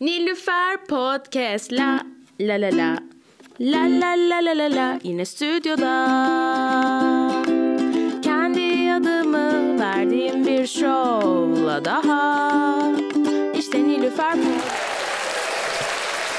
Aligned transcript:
Nilüfer 0.00 0.76
Podcast 0.88 1.72
la 1.72 2.00
la 2.40 2.60
la 2.60 2.70
la 2.70 2.98
La 3.58 3.86
la 3.86 4.14
la 4.14 4.40
la 4.44 4.58
la 4.58 4.76
la 4.76 4.98
yine 5.02 5.24
stüdyoda 5.24 5.92
Kendi 8.22 8.92
adımı 8.92 9.80
verdiğim 9.80 10.46
bir 10.46 10.66
şovla 10.66 11.84
daha 11.84 12.72
İşte 13.58 13.78
Nilüfer 13.78 14.32
Podcast 14.32 14.76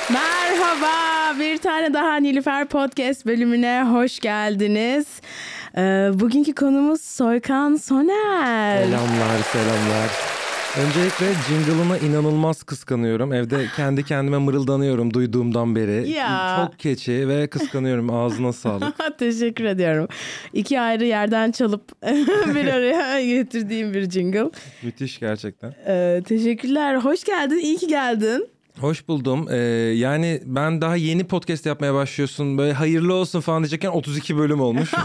Merhaba 0.10 1.40
bir 1.40 1.58
tane 1.58 1.94
daha 1.94 2.16
Nilüfer 2.16 2.66
Podcast 2.66 3.26
bölümüne 3.26 3.84
hoş 3.84 4.20
geldiniz. 4.20 5.22
Ee, 5.78 6.10
bugünkü 6.14 6.56
konumuz 6.56 7.02
Soykan 7.02 7.76
Soner. 7.76 8.84
Selamlar, 8.84 9.44
selamlar. 9.54 10.37
Öncelikle 10.86 11.26
jingle'ına 11.48 11.98
inanılmaz 11.98 12.64
kıskanıyorum. 12.64 13.34
Evde 13.34 13.66
kendi 13.76 14.04
kendime 14.04 14.38
mırıldanıyorum 14.38 15.14
duyduğumdan 15.14 15.76
beri. 15.76 16.10
Ya. 16.10 16.64
Çok 16.66 16.80
keçi 16.80 17.28
ve 17.28 17.48
kıskanıyorum. 17.48 18.14
Ağzına 18.14 18.54
sağlık. 18.54 19.18
Teşekkür 19.18 19.64
ediyorum. 19.64 20.08
İki 20.54 20.80
ayrı 20.80 21.06
yerden 21.06 21.52
çalıp 21.52 22.02
bir 22.56 22.68
araya 22.68 23.26
getirdiğim 23.26 23.94
bir 23.94 24.10
jingle. 24.10 24.50
Müthiş 24.84 25.20
gerçekten. 25.20 25.74
Ee, 25.88 26.22
teşekkürler. 26.28 26.96
Hoş 26.96 27.24
geldin. 27.24 27.58
İyi 27.58 27.78
ki 27.78 27.88
geldin. 27.88 28.48
Hoş 28.80 29.08
buldum. 29.08 29.48
Ee, 29.52 29.56
yani 29.96 30.42
ben 30.46 30.82
daha 30.82 30.96
yeni 30.96 31.24
podcast 31.24 31.66
yapmaya 31.66 31.94
başlıyorsun. 31.94 32.58
Böyle 32.58 32.74
hayırlı 32.74 33.14
olsun 33.14 33.42
falan 33.42 33.64
diyecekken 33.64 33.90
32 33.90 34.38
bölüm 34.38 34.62
olmuş. 34.62 34.92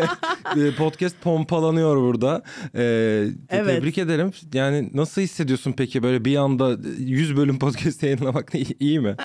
Ee, 0.56 0.74
podcast 0.78 1.16
pompalanıyor 1.22 1.96
burada. 1.96 2.42
Ee, 2.74 3.24
Evet. 3.48 3.76
Tebrik 3.76 3.98
ederim. 3.98 4.32
Yani 4.52 4.90
nasıl 4.94 5.22
hissediyorsun 5.22 5.72
peki 5.72 6.02
böyle 6.02 6.24
bir 6.24 6.36
anda 6.36 6.76
100 6.98 7.36
bölüm 7.36 7.58
podcast 7.58 8.02
yayınlamak 8.02 8.54
iyi, 8.54 8.76
iyi 8.80 9.00
mi? 9.00 9.16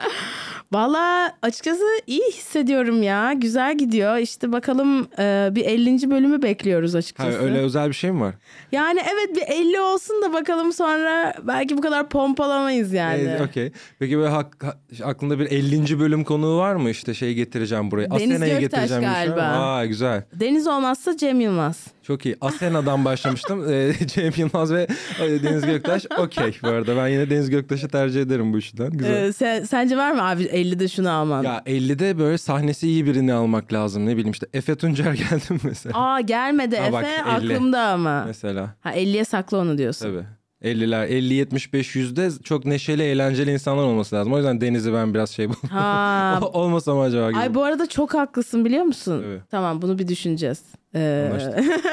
Valla 0.74 1.34
açıkçası 1.42 1.84
iyi 2.08 2.24
hissediyorum 2.34 3.04
ya. 3.04 3.34
Güzel 3.34 3.78
gidiyor. 3.78 4.18
İşte 4.18 4.52
bakalım 4.52 5.08
e, 5.20 5.50
bir 5.52 5.66
50. 5.66 6.12
bölümü 6.12 6.42
bekliyoruz 6.42 6.94
Ha, 6.94 6.98
açıkçası. 6.98 7.38
öyle 7.40 7.58
özel 7.58 7.88
bir 7.88 7.94
şey 7.94 8.12
mi 8.12 8.22
var? 8.22 8.36
Yani 8.72 9.00
evet 9.14 9.36
bir 9.36 9.56
50 9.56 9.80
olsun 9.80 10.22
da 10.22 10.34
bakalım 10.34 10.74
sonra 10.74 11.34
belki 11.44 11.78
bu 11.78 11.82
kadar 11.82 12.10
pompalamayız 12.10 12.94
yani. 12.94 13.22
Ee, 13.24 13.44
Okey. 13.44 13.72
Peki 14.00 14.18
böyle 14.18 14.30
hak- 14.30 14.64
ha- 14.64 14.78
aklında 15.04 15.40
bir 15.40 15.46
50. 15.52 16.00
bölüm 16.00 16.24
konuğu 16.24 16.58
var 16.58 16.76
mı? 16.76 16.90
İşte 16.90 17.14
şey 17.14 17.34
getireceğim 17.34 17.92
buraya. 17.92 18.12
Deniz 18.12 18.32
Asena'yı 18.32 18.60
Göktaş 18.60 18.82
getireceğim. 18.82 19.04
şey 19.04 19.26
galiba. 19.26 19.42
Aa 19.42 19.86
güzel. 19.86 20.24
Deniz 20.34 20.68
olmazsa 20.68 21.18
Cem 21.18 21.40
Yılmaz. 21.40 21.88
Çok 22.04 22.26
iyi. 22.26 22.36
Asena'dan 22.42 23.06
başlamıştım. 23.06 23.66
Ee, 23.72 23.94
Cem 24.08 24.32
Yılmaz 24.38 24.74
ve 24.74 24.88
e, 25.24 25.44
Deniz 25.44 25.66
Göktaş. 25.66 26.06
Okey 26.18 26.58
bu 26.64 26.68
arada. 26.68 26.98
Ben 26.98 27.08
yine 27.08 27.30
Deniz 27.30 27.50
Göktaş'ı 27.50 27.88
tercih 27.88 28.22
ederim 28.22 28.54
bu 28.54 28.58
işten. 28.58 28.90
Güzel. 28.92 29.24
Ee, 29.24 29.34
sen, 29.34 29.64
sence 29.64 29.98
var 29.98 30.12
mı 30.12 30.30
abi 30.30 30.44
50'de 30.56 30.88
şunu 30.88 31.12
alman? 31.12 31.44
ya 31.44 31.64
50'de 31.66 32.18
böyle 32.18 32.38
sahnesi 32.38 32.88
iyi 32.88 33.06
birini 33.06 33.34
almak 33.34 33.74
lazım. 33.74 34.06
Ne 34.06 34.12
bileyim 34.18 34.32
işte 34.32 34.48
Efe 34.54 34.76
Tuncer 34.76 35.14
geldi 35.30 35.46
mi 35.54 35.60
mesela? 35.64 36.00
Aa 36.00 36.22
gelmedi 36.22 36.78
Ha, 36.78 36.84
Efe 36.84 36.94
bak, 36.94 37.06
50. 37.44 37.54
aklımda 37.56 37.82
ama. 37.82 38.24
Mesela. 38.28 38.76
Ha 38.82 38.96
50'ye 38.96 39.26
sakla 39.26 39.58
onu 39.58 39.78
diyorsun. 39.78 40.06
Tabii. 40.06 40.26
50'ler 40.64 41.06
50 41.08 41.34
75 41.34 41.96
100'de 41.96 42.44
çok 42.44 42.66
neşeli 42.66 43.04
eğlenceli 43.04 43.52
insanlar 43.52 43.84
olması 43.84 44.16
lazım. 44.16 44.34
O 44.34 44.38
yüzden 44.38 44.62
Deniz'i 44.62 44.94
ben 44.94 45.14
biraz 45.14 45.30
şey 45.30 45.50
buldum. 45.50 45.70
Ha. 45.70 46.40
Olmasa 46.54 46.94
mı 46.96 47.02
acaba 47.02 47.32
gibi. 47.32 47.40
Ay 47.40 47.56
bu 47.56 47.64
arada 47.64 47.90
çok 47.90 48.14
haklısın 48.14 48.66
biliyor 48.66 48.84
musun? 48.84 49.24
Evet. 49.28 49.42
Tamam 49.52 49.82
bunu 49.82 50.00
bir 50.00 50.08
düşüneceğiz. 50.08 50.62
Ee, 50.96 51.32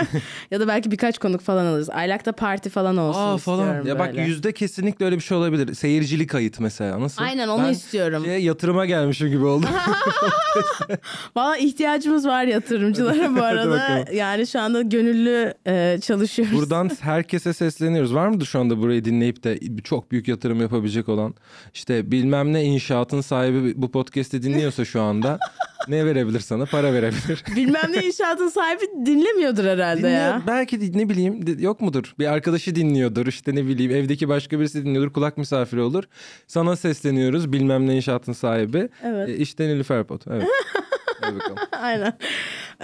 ya 0.50 0.61
da 0.61 0.69
belki 0.69 0.91
birkaç 0.91 1.19
konuk 1.19 1.41
falan 1.41 1.67
alırız. 1.67 1.91
Aylak'ta 1.91 2.33
parti 2.33 2.70
falan 2.70 2.97
olsun 2.97 3.20
Aa 3.20 3.36
istiyorum 3.36 3.64
falan. 3.64 3.86
Ya 3.86 3.98
bak 3.98 4.09
böyle. 4.09 4.22
yüzde 4.22 4.53
kesinlikle 4.53 5.05
öyle 5.05 5.17
bir 5.17 5.20
şey 5.20 5.36
olabilir. 5.36 5.75
Seyircilik 5.75 6.31
kayıt 6.31 6.61
mesela. 6.61 7.00
Nasıl? 7.00 7.22
Aynen 7.22 7.48
onu 7.48 7.62
Ben 7.64 7.72
istiyorum. 7.72 8.25
şeye 8.25 8.39
yatırıma 8.39 8.86
gelmişim 8.86 9.28
gibi 9.28 9.44
oldu. 9.44 9.67
Valla 11.36 11.56
ihtiyacımız 11.56 12.27
var 12.27 12.44
yatırımcılara 12.44 13.36
bu 13.36 13.42
arada. 13.42 14.04
yani 14.12 14.47
şu 14.47 14.60
anda 14.60 14.82
gönüllü 14.82 15.55
e, 15.66 15.99
çalışıyoruz. 16.03 16.55
Buradan 16.55 16.91
herkese 17.00 17.53
sesleniyoruz. 17.53 18.15
Var 18.15 18.28
mıdır 18.28 18.47
şu 18.47 18.60
anda 18.60 18.78
burayı 18.78 19.05
dinleyip 19.05 19.44
de 19.44 19.59
çok 19.84 20.10
büyük 20.12 20.28
yatırım 20.28 20.60
yapabilecek 20.60 21.09
olan? 21.09 21.34
İşte 21.75 22.10
bilmem 22.10 22.53
ne 22.53 22.65
inşaatın 22.65 23.21
sahibi 23.21 23.82
bu 23.82 23.91
podcast'i 23.91 24.43
dinliyorsa 24.43 24.84
şu 24.84 25.03
anda 25.03 25.38
ne 25.88 26.06
verebilir 26.06 26.41
sana? 26.41 26.65
Para 26.66 26.93
verebilir. 26.93 27.44
Bilmem 27.56 27.93
ne 27.93 28.06
inşaatın 28.06 28.48
sahibi 28.48 28.84
dinlemiyordur 29.06 29.65
herhalde 29.65 29.98
Dinliyor, 30.03 30.15
ya. 30.20 30.43
belki 30.47 30.98
ne 30.98 31.09
bileyim 31.09 31.44
yok 31.59 31.81
mudur? 31.81 32.15
Bir 32.19 32.26
arkadaşı 32.26 32.75
dinliyordur 32.75 33.26
işte 33.26 33.54
ne 33.54 33.66
bileyim 33.66 33.91
evdeki 33.93 34.28
başka 34.28 34.59
birisi 34.60 34.84
dinliyordur 34.84 35.12
kulak 35.12 35.38
misafiri 35.38 35.81
olur. 35.81 36.04
Sana 36.47 36.76
sesleniyoruz 36.76 37.53
bilmem 37.53 37.87
ne 37.87 37.97
inşaatın 37.97 38.32
sahibi. 38.32 38.88
Evet. 39.04 39.28
E, 39.28 39.37
işte 39.37 39.69
Nilüfer 39.69 40.04
Pot. 40.04 40.22
Evet. 40.31 40.48
Aynen. 41.82 42.12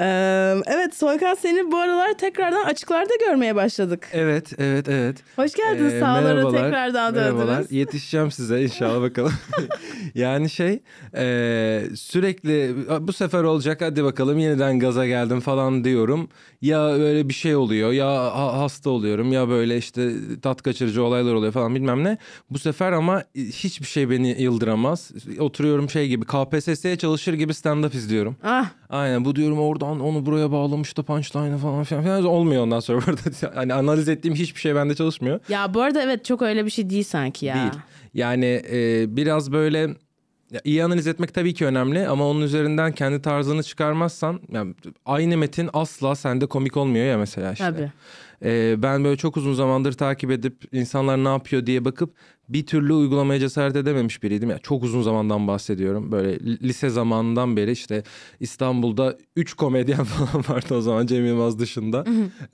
Ee, 0.00 0.54
evet 0.66 0.94
Soykan 0.96 1.34
seni 1.34 1.72
bu 1.72 1.76
aralar 1.76 2.18
tekrardan 2.18 2.64
açıklarda 2.64 3.14
görmeye 3.28 3.54
başladık. 3.54 4.08
Evet, 4.12 4.52
evet, 4.58 4.88
evet. 4.88 5.16
Hoş 5.36 5.54
geldiniz 5.54 5.94
Ee, 5.94 6.00
merhabalar, 6.00 6.62
tekrardan 6.64 7.14
Merhabalar. 7.14 7.48
döndünüz. 7.48 7.72
Yetişeceğim 7.72 8.30
size 8.30 8.62
inşallah 8.62 9.02
bakalım. 9.02 9.32
yani 10.14 10.50
şey 10.50 10.80
e, 11.16 11.82
sürekli 11.96 12.74
bu 13.00 13.12
sefer 13.12 13.42
olacak 13.42 13.80
hadi 13.80 14.04
bakalım 14.04 14.38
yeniden 14.38 14.78
gaza 14.78 15.06
geldim 15.06 15.40
falan 15.40 15.84
diyorum. 15.84 16.28
Ya 16.62 16.78
böyle 16.98 17.28
bir 17.28 17.34
şey 17.34 17.56
oluyor 17.56 17.92
ya 17.92 18.06
ha- 18.08 18.58
hasta 18.58 18.90
oluyorum 18.90 19.32
ya 19.32 19.48
böyle 19.48 19.76
işte 19.76 20.10
tat 20.42 20.62
kaçırıcı 20.62 21.02
olaylar 21.02 21.34
oluyor 21.34 21.52
falan 21.52 21.74
bilmem 21.74 22.04
ne. 22.04 22.18
Bu 22.50 22.58
sefer 22.58 22.92
ama 22.92 23.22
hiçbir 23.34 23.86
şey 23.86 24.10
beni 24.10 24.42
yıldıramaz. 24.42 25.10
Oturuyorum 25.38 25.90
şey 25.90 26.08
gibi 26.08 26.24
KPSS'ye 26.24 26.96
çalışır 26.98 27.34
gibi 27.34 27.52
stand-up 27.52 27.96
izliyorum. 27.96 28.36
Ah 28.44 28.66
Aynen 28.90 29.24
bu 29.24 29.36
diyorum 29.36 29.58
oradan 29.58 30.00
onu 30.00 30.26
buraya 30.26 30.52
bağlamış 30.52 30.96
da 30.96 31.02
punchline'ı 31.02 31.58
falan 31.58 31.84
filan, 31.84 32.02
filan 32.02 32.24
olmuyor 32.24 32.62
ondan 32.62 32.80
sonra 32.80 33.06
burada. 33.06 33.54
Hani 33.54 33.74
analiz 33.74 34.08
ettiğim 34.08 34.34
hiçbir 34.34 34.60
şey 34.60 34.74
bende 34.74 34.94
çalışmıyor. 34.94 35.40
ya 35.48 35.74
bu 35.74 35.82
arada 35.82 36.02
evet 36.02 36.24
çok 36.24 36.42
öyle 36.42 36.64
bir 36.64 36.70
şey 36.70 36.90
değil 36.90 37.04
sanki 37.04 37.46
ya. 37.46 37.54
Değil. 37.54 37.82
Yani 38.14 38.62
e, 38.72 39.16
biraz 39.16 39.52
böyle 39.52 39.88
iyi 40.64 40.84
analiz 40.84 41.06
etmek 41.06 41.34
tabii 41.34 41.54
ki 41.54 41.66
önemli 41.66 42.08
ama 42.08 42.28
onun 42.28 42.40
üzerinden 42.40 42.92
kendi 42.92 43.22
tarzını 43.22 43.62
çıkarmazsan 43.62 44.40
yani 44.52 44.74
aynı 45.06 45.36
metin 45.36 45.70
asla 45.72 46.14
sende 46.14 46.46
komik 46.46 46.76
olmuyor 46.76 47.06
ya 47.06 47.18
mesela 47.18 47.52
işte. 47.52 47.64
Tabii. 47.64 47.92
E, 48.44 48.82
ben 48.82 49.04
böyle 49.04 49.16
çok 49.16 49.36
uzun 49.36 49.54
zamandır 49.54 49.92
takip 49.92 50.30
edip 50.30 50.64
insanlar 50.72 51.24
ne 51.24 51.28
yapıyor 51.28 51.66
diye 51.66 51.84
bakıp 51.84 52.14
bir 52.48 52.66
türlü 52.66 52.92
uygulamaya 52.92 53.40
cesaret 53.40 53.76
edememiş 53.76 54.22
biriydim. 54.22 54.50
Ya 54.50 54.58
çok 54.58 54.82
uzun 54.82 55.02
zamandan 55.02 55.48
bahsediyorum. 55.48 56.12
Böyle 56.12 56.40
li- 56.40 56.62
lise 56.68 56.88
zamanından 56.90 57.56
beri 57.56 57.70
işte 57.72 58.02
İstanbul'da 58.40 59.16
3 59.36 59.54
komedyen 59.54 60.04
falan 60.04 60.44
vardı 60.48 60.74
o 60.74 60.80
zaman 60.80 61.06
Cem 61.06 61.26
Yılmaz 61.26 61.58
dışında. 61.58 62.04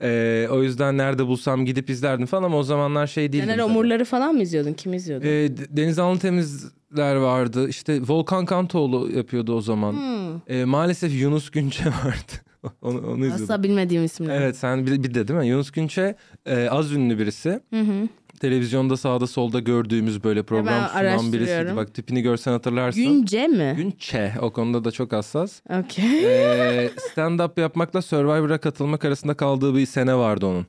E, 0.01 0.47
o 0.51 0.63
yüzden 0.63 0.97
nerede 0.97 1.27
bulsam 1.27 1.65
gidip 1.65 1.89
izlerdim 1.89 2.25
falan 2.25 2.43
ama 2.43 2.57
o 2.57 2.63
zamanlar 2.63 3.07
şey 3.07 3.33
değildim. 3.33 3.47
Caner. 3.49 3.63
Omurları 3.63 4.05
falan 4.05 4.35
mı 4.35 4.41
izliyordun? 4.41 4.73
Kim 4.73 4.93
izliyordu? 4.93 5.25
Ee, 5.25 5.49
Deniz 5.69 5.99
Alın 5.99 6.17
Temizler 6.17 7.15
vardı. 7.15 7.69
İşte 7.69 8.01
Volkan 8.07 8.45
Kantoğlu 8.45 9.11
yapıyordu 9.11 9.53
o 9.55 9.61
zaman. 9.61 9.91
Hmm. 9.93 10.55
Ee, 10.55 10.65
maalesef 10.65 11.13
Yunus 11.21 11.49
Günçe 11.49 11.85
vardı. 12.05 12.31
onu, 12.81 13.11
onu 13.11 13.25
izledim. 13.25 13.43
Asla 13.43 13.63
bilmediğim 13.63 14.05
isimler. 14.05 14.41
Evet 14.41 14.57
sen 14.57 14.87
bir, 14.87 15.03
bir 15.03 15.13
de 15.13 15.27
değil 15.27 15.39
mi? 15.39 15.47
Yunus 15.47 15.71
Günçe 15.71 16.15
e, 16.45 16.69
az 16.69 16.91
ünlü 16.91 17.19
birisi. 17.19 17.59
Hı 17.73 17.79
hı. 17.79 18.07
Televizyonda 18.39 18.97
sağda 18.97 19.27
solda 19.27 19.59
gördüğümüz 19.59 20.23
böyle 20.23 20.43
program 20.43 20.67
ben 20.67 20.87
sunan 21.17 21.33
birisiydi. 21.33 21.75
Bak 21.75 21.93
tipini 21.93 22.21
görsen 22.21 22.51
hatırlarsın. 22.51 23.03
Günce 23.03 23.47
mi? 23.47 23.73
Günçe 23.77 24.33
o 24.41 24.53
konuda 24.53 24.83
da 24.83 24.91
çok 24.91 25.13
hassas. 25.13 25.61
Okey. 25.79 26.25
Ee, 26.25 26.89
stand-up 26.97 27.61
yapmakla 27.61 28.01
Survivor'a 28.01 28.57
katılmak 28.57 29.05
arasında 29.05 29.33
kaldığı 29.33 29.75
bir 29.75 29.85
sene 29.85 30.15
vardı 30.15 30.45
onun. 30.45 30.65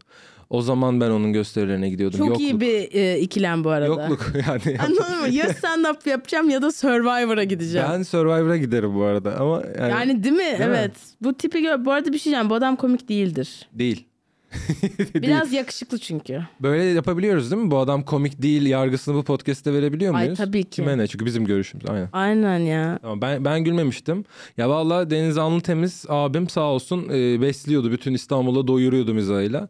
O 0.51 0.63
zaman 0.63 1.01
ben 1.01 1.11
onun 1.11 1.33
gösterilerine 1.33 1.89
gidiyordum. 1.91 2.19
Çok 2.19 2.27
Yokluk. 2.29 2.43
iyi 2.43 2.61
bir 2.61 2.93
e, 2.95 3.19
ikilem 3.19 3.65
bu 3.65 3.71
arada. 3.71 3.87
Yokluk 3.87 4.33
yani. 4.49 4.79
Anladın 4.79 5.21
mı? 5.21 5.29
Ya 5.29 5.47
stand-up 5.47 6.09
yapacağım 6.09 6.51
ya 6.51 6.63
da 6.63 6.73
Survivor'a 6.73 7.45
gideceğim. 7.45 7.87
Ben 7.91 8.03
Survivor'a 8.03 8.57
giderim 8.57 8.95
bu 8.95 9.03
arada 9.05 9.37
ama 9.41 9.63
yani, 9.79 9.91
Yani 9.91 10.25
değil 10.25 10.35
mi? 10.35 10.43
mi? 10.43 10.57
evet. 10.61 10.93
Bu 11.23 11.35
tipi 11.35 11.63
gör. 11.63 11.85
Bu 11.85 11.93
arada 11.93 12.13
bir 12.13 12.19
şey 12.19 12.25
diyeceğim. 12.25 12.51
Bu 12.51 12.55
adam 12.55 12.77
komik 12.77 13.09
değildir. 13.09 13.69
değil. 13.73 14.07
Biraz 15.15 15.53
yakışıklı 15.53 15.99
çünkü. 15.99 16.41
Böyle 16.61 16.85
yapabiliyoruz 16.85 17.51
değil 17.51 17.63
mi? 17.63 17.71
Bu 17.71 17.79
adam 17.79 18.03
komik 18.03 18.43
değil 18.43 18.67
yargısını 18.67 19.15
bu 19.15 19.23
podcast'te 19.23 19.73
verebiliyor 19.73 20.15
Ay, 20.15 20.25
muyuz? 20.25 20.39
tabii 20.39 20.65
ki. 20.65 20.71
Kime 20.71 20.99
ne? 20.99 21.07
Çünkü 21.07 21.27
bizim 21.27 21.45
görüşümüz. 21.45 21.85
Aynen. 21.91 22.09
Aynen 22.13 22.59
ya. 22.59 22.99
Tamam, 23.03 23.21
ben 23.21 23.45
ben 23.45 23.65
gülmemiştim. 23.65 24.25
Ya 24.57 24.69
vallahi 24.69 25.11
Deniz 25.11 25.39
Anlı 25.39 25.61
Temiz 25.61 26.05
abim 26.09 26.49
sağ 26.49 26.61
olsun 26.61 27.09
e, 27.09 27.41
besliyordu. 27.41 27.93
Bütün 27.93 28.15
İstanbul'a 28.15 28.67
doyuruyordu 28.67 29.15
mizahıyla. 29.15 29.69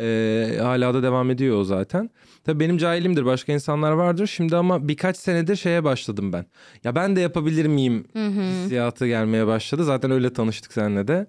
E, 0.00 0.58
hala 0.62 0.94
da 0.94 1.02
devam 1.02 1.30
ediyor 1.30 1.56
o 1.56 1.64
zaten. 1.64 2.10
Tabii 2.44 2.60
benim 2.60 2.78
cahilimdir. 2.78 3.24
Başka 3.24 3.52
insanlar 3.52 3.92
vardır. 3.92 4.26
Şimdi 4.26 4.56
ama 4.56 4.88
birkaç 4.88 5.16
senedir 5.16 5.56
şeye 5.56 5.84
başladım 5.84 6.32
ben. 6.32 6.46
Ya 6.84 6.94
ben 6.94 7.16
de 7.16 7.20
yapabilir 7.20 7.66
miyim 7.66 8.04
hissiyatı 8.14 9.06
gelmeye 9.06 9.46
başladı. 9.46 9.84
Zaten 9.84 10.10
öyle 10.10 10.32
tanıştık 10.32 10.72
seninle 10.72 11.08
de. 11.08 11.26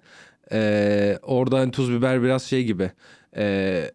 E, 0.52 1.18
orada 1.22 1.58
hani 1.58 1.70
tuz 1.70 1.90
biber 1.92 2.22
biraz 2.22 2.42
şey 2.42 2.64
gibi. 2.64 2.90
E, 3.36 3.90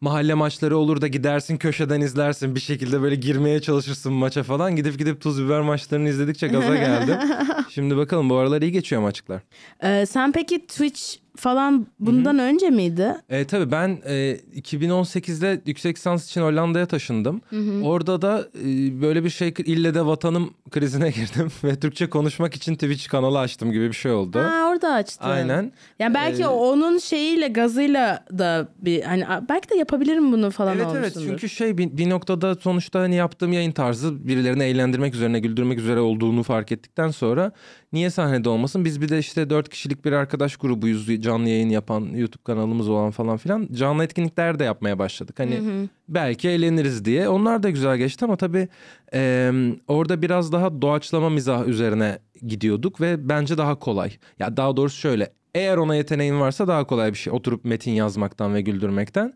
mahalle 0.00 0.34
maçları 0.34 0.76
olur 0.76 1.00
da 1.00 1.06
gidersin 1.06 1.56
köşeden 1.56 2.00
izlersin 2.00 2.54
bir 2.54 2.60
şekilde 2.60 3.02
böyle 3.02 3.14
girmeye 3.14 3.60
çalışırsın 3.60 4.12
maça 4.12 4.42
falan. 4.42 4.76
Gidip 4.76 4.98
gidip 4.98 5.20
tuz 5.20 5.44
biber 5.44 5.60
maçlarını 5.60 6.08
izledikçe 6.08 6.48
gaza 6.48 6.76
geldim. 6.76 7.16
Şimdi 7.70 7.96
bakalım 7.96 8.30
bu 8.30 8.36
aralar 8.36 8.62
iyi 8.62 8.72
geçiyor 8.72 9.02
maçlar. 9.02 9.42
Ee, 9.82 10.06
sen 10.06 10.32
peki 10.32 10.66
Twitch 10.66 11.02
falan 11.36 11.86
bundan 12.00 12.38
önce 12.38 12.70
miydi? 12.70 13.14
E, 13.28 13.44
tabii 13.44 13.70
ben 13.70 13.98
e, 14.06 14.36
2018'de 14.56 15.60
yüksek 15.66 15.96
lisans 15.96 16.26
için 16.26 16.40
Hollanda'ya 16.40 16.86
taşındım. 16.86 17.40
Orada 17.84 18.22
da 18.22 18.48
e, 18.64 18.64
böyle 19.02 19.24
bir 19.24 19.30
şey 19.30 19.54
ille 19.58 19.94
de 19.94 20.06
vatanım 20.06 20.50
krizine 20.70 21.10
girdim 21.16 21.48
ve 21.64 21.80
Türkçe 21.80 22.10
konuşmak 22.10 22.54
için 22.54 22.74
Twitch 22.74 23.08
kanalı 23.08 23.38
açtım 23.38 23.72
gibi 23.72 23.88
bir 23.88 23.96
şey 23.96 24.12
oldu. 24.12 24.38
Ha, 24.38 24.68
orada 24.70 24.92
açtın. 24.92 25.24
Aynen. 25.24 25.72
Yani 25.98 26.14
belki 26.14 26.42
Ee, 26.42 26.46
onun 26.46 26.98
şeyiyle 26.98 27.48
gazıyla 27.48 28.24
da 28.38 28.68
bir 28.78 29.02
hani 29.02 29.24
belki 29.48 29.70
de 29.70 29.76
yapabilirim 29.76 30.32
bunu 30.32 30.50
falan 30.50 30.76
Evet 30.76 30.86
evet 30.96 31.12
çünkü 31.14 31.48
şey 31.48 31.78
bir, 31.78 31.96
bir 31.96 32.10
noktada 32.10 32.54
sonuçta 32.54 33.00
hani 33.00 33.14
yaptığım 33.14 33.52
yayın 33.52 33.72
tarzı 33.72 34.28
birilerini 34.28 34.62
eğlendirmek 34.62 35.14
üzerine 35.14 35.40
güldürmek 35.40 35.78
üzere 35.78 36.00
olduğunu 36.00 36.42
fark 36.42 36.72
ettikten 36.72 37.08
sonra 37.08 37.52
niye 37.96 38.10
sahnede 38.10 38.48
olmasın? 38.48 38.84
Biz 38.84 39.00
bir 39.00 39.08
de 39.08 39.18
işte 39.18 39.50
dört 39.50 39.68
kişilik 39.68 40.04
bir 40.04 40.12
arkadaş 40.12 40.56
grubuyuz 40.56 41.22
canlı 41.22 41.48
yayın 41.48 41.68
yapan 41.68 42.00
YouTube 42.00 42.42
kanalımız 42.44 42.88
olan 42.88 43.10
falan 43.10 43.36
filan 43.36 43.68
canlı 43.72 44.04
etkinlikler 44.04 44.58
de 44.58 44.64
yapmaya 44.64 44.98
başladık. 44.98 45.38
Hani 45.38 45.60
belki 46.08 46.48
eğleniriz 46.48 47.04
diye 47.04 47.28
onlar 47.28 47.62
da 47.62 47.70
güzel 47.70 47.96
geçti 47.96 48.24
ama 48.24 48.36
tabii 48.36 48.68
e, 49.14 49.52
orada 49.88 50.22
biraz 50.22 50.52
daha 50.52 50.82
doğaçlama 50.82 51.30
mizah 51.30 51.66
üzerine 51.66 52.18
gidiyorduk 52.46 53.00
ve 53.00 53.28
bence 53.28 53.58
daha 53.58 53.74
kolay. 53.78 54.12
Ya 54.38 54.56
daha 54.56 54.76
doğrusu 54.76 54.98
şöyle 54.98 55.32
eğer 55.54 55.76
ona 55.76 55.94
yeteneğin 55.94 56.40
varsa 56.40 56.68
daha 56.68 56.86
kolay 56.86 57.12
bir 57.12 57.18
şey 57.18 57.32
oturup 57.32 57.64
metin 57.64 57.90
yazmaktan 57.90 58.54
ve 58.54 58.60
güldürmekten. 58.60 59.32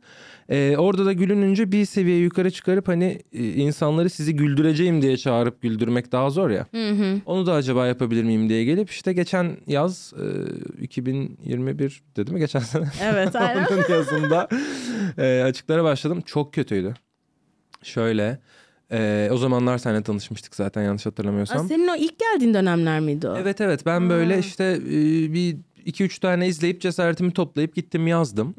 Ee, 0.51 0.77
orada 0.79 1.07
da 1.07 1.13
gülününce 1.13 1.73
bir 1.73 1.85
seviye 1.85 2.19
yukarı 2.19 2.51
çıkarıp 2.51 2.89
hani 2.89 3.19
e, 3.33 3.49
insanları 3.49 4.11
sizi 4.11 4.37
güldüreceğim 4.37 5.03
diye 5.03 5.17
çağırıp 5.17 5.63
güldürmek 5.63 6.13
daha 6.13 6.31
zor 6.31 6.51
ya. 6.51 6.67
Onu 7.27 7.47
da 7.47 7.53
acaba 7.53 7.87
yapabilir 7.87 8.25
miyim 8.25 8.49
diye 8.49 8.65
gelip 8.65 8.91
işte 8.91 9.13
geçen 9.13 9.57
yaz 9.67 10.13
e, 10.79 10.83
2021 10.83 12.03
dedi 12.17 12.33
mi 12.33 12.39
geçen 12.39 12.61
sene? 12.61 12.85
Evet 13.03 13.37
aynen. 13.37 13.67
Onun 13.73 13.85
yazında 13.91 14.49
e, 15.19 15.43
açıklara 15.43 15.85
başladım. 15.85 16.23
Çok 16.27 16.55
kötüydü. 16.55 16.95
Şöyle 17.83 18.39
e, 18.93 19.29
o 19.33 19.37
zamanlar 19.37 19.79
seninle 19.79 20.03
tanışmıştık 20.03 20.55
zaten 20.55 20.83
yanlış 20.83 21.07
Aa, 21.07 21.11
hatırlamıyorsam. 21.11 21.69
senin 21.69 21.89
o 21.89 21.97
ilk 21.97 22.19
geldiğin 22.19 22.55
dönemler 22.55 23.01
miydi 23.01 23.29
o? 23.29 23.37
Evet 23.37 23.61
evet 23.61 23.87
ben 23.87 24.11
böyle 24.11 24.39
işte 24.39 24.65
e, 24.87 25.33
bir 25.33 25.57
iki 25.91 26.05
üç 26.05 26.19
tane 26.19 26.49
izleyip 26.49 26.81
cesaretimi 26.81 27.33
toplayıp 27.33 27.75
gittim 27.75 28.07
yazdım. 28.07 28.55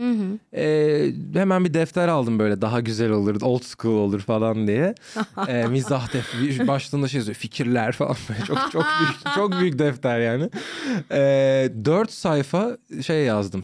E, 0.55 1.13
hemen 1.33 1.65
bir 1.65 1.73
defter 1.73 2.07
aldım 2.07 2.39
böyle 2.39 2.61
daha 2.61 2.79
güzel 2.79 3.11
olur, 3.11 3.41
old 3.41 3.63
school 3.63 3.95
olur 3.95 4.19
falan 4.19 4.67
diye. 4.67 4.95
E, 5.47 5.67
mizah 5.67 6.13
defteri 6.13 6.67
başlığında 6.67 7.07
şey 7.07 7.17
yazıyor 7.17 7.35
fikirler 7.35 7.91
falan 7.91 8.15
böyle 8.29 8.45
çok 8.45 8.71
çok 8.71 8.85
büyük 8.99 9.35
çok 9.35 9.59
büyük 9.61 9.79
defter 9.79 10.19
yani. 10.19 10.49
E, 11.11 11.19
dört 11.85 12.11
sayfa 12.11 12.77
şey 13.01 13.23
yazdım 13.23 13.63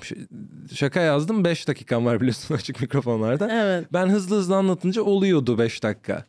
şaka 0.74 1.00
yazdım 1.02 1.46
beş 1.46 1.68
dakikam 1.68 2.06
var 2.06 2.20
biliyorsun 2.20 2.56
açık 2.56 2.82
mikrofonlarda. 2.82 3.50
Evet. 3.52 3.88
Ben 3.94 4.08
hızlı 4.08 4.36
hızlı 4.36 4.56
anlatınca 4.56 5.02
oluyordu 5.02 5.58
5 5.58 5.84
dakika. 5.84 6.26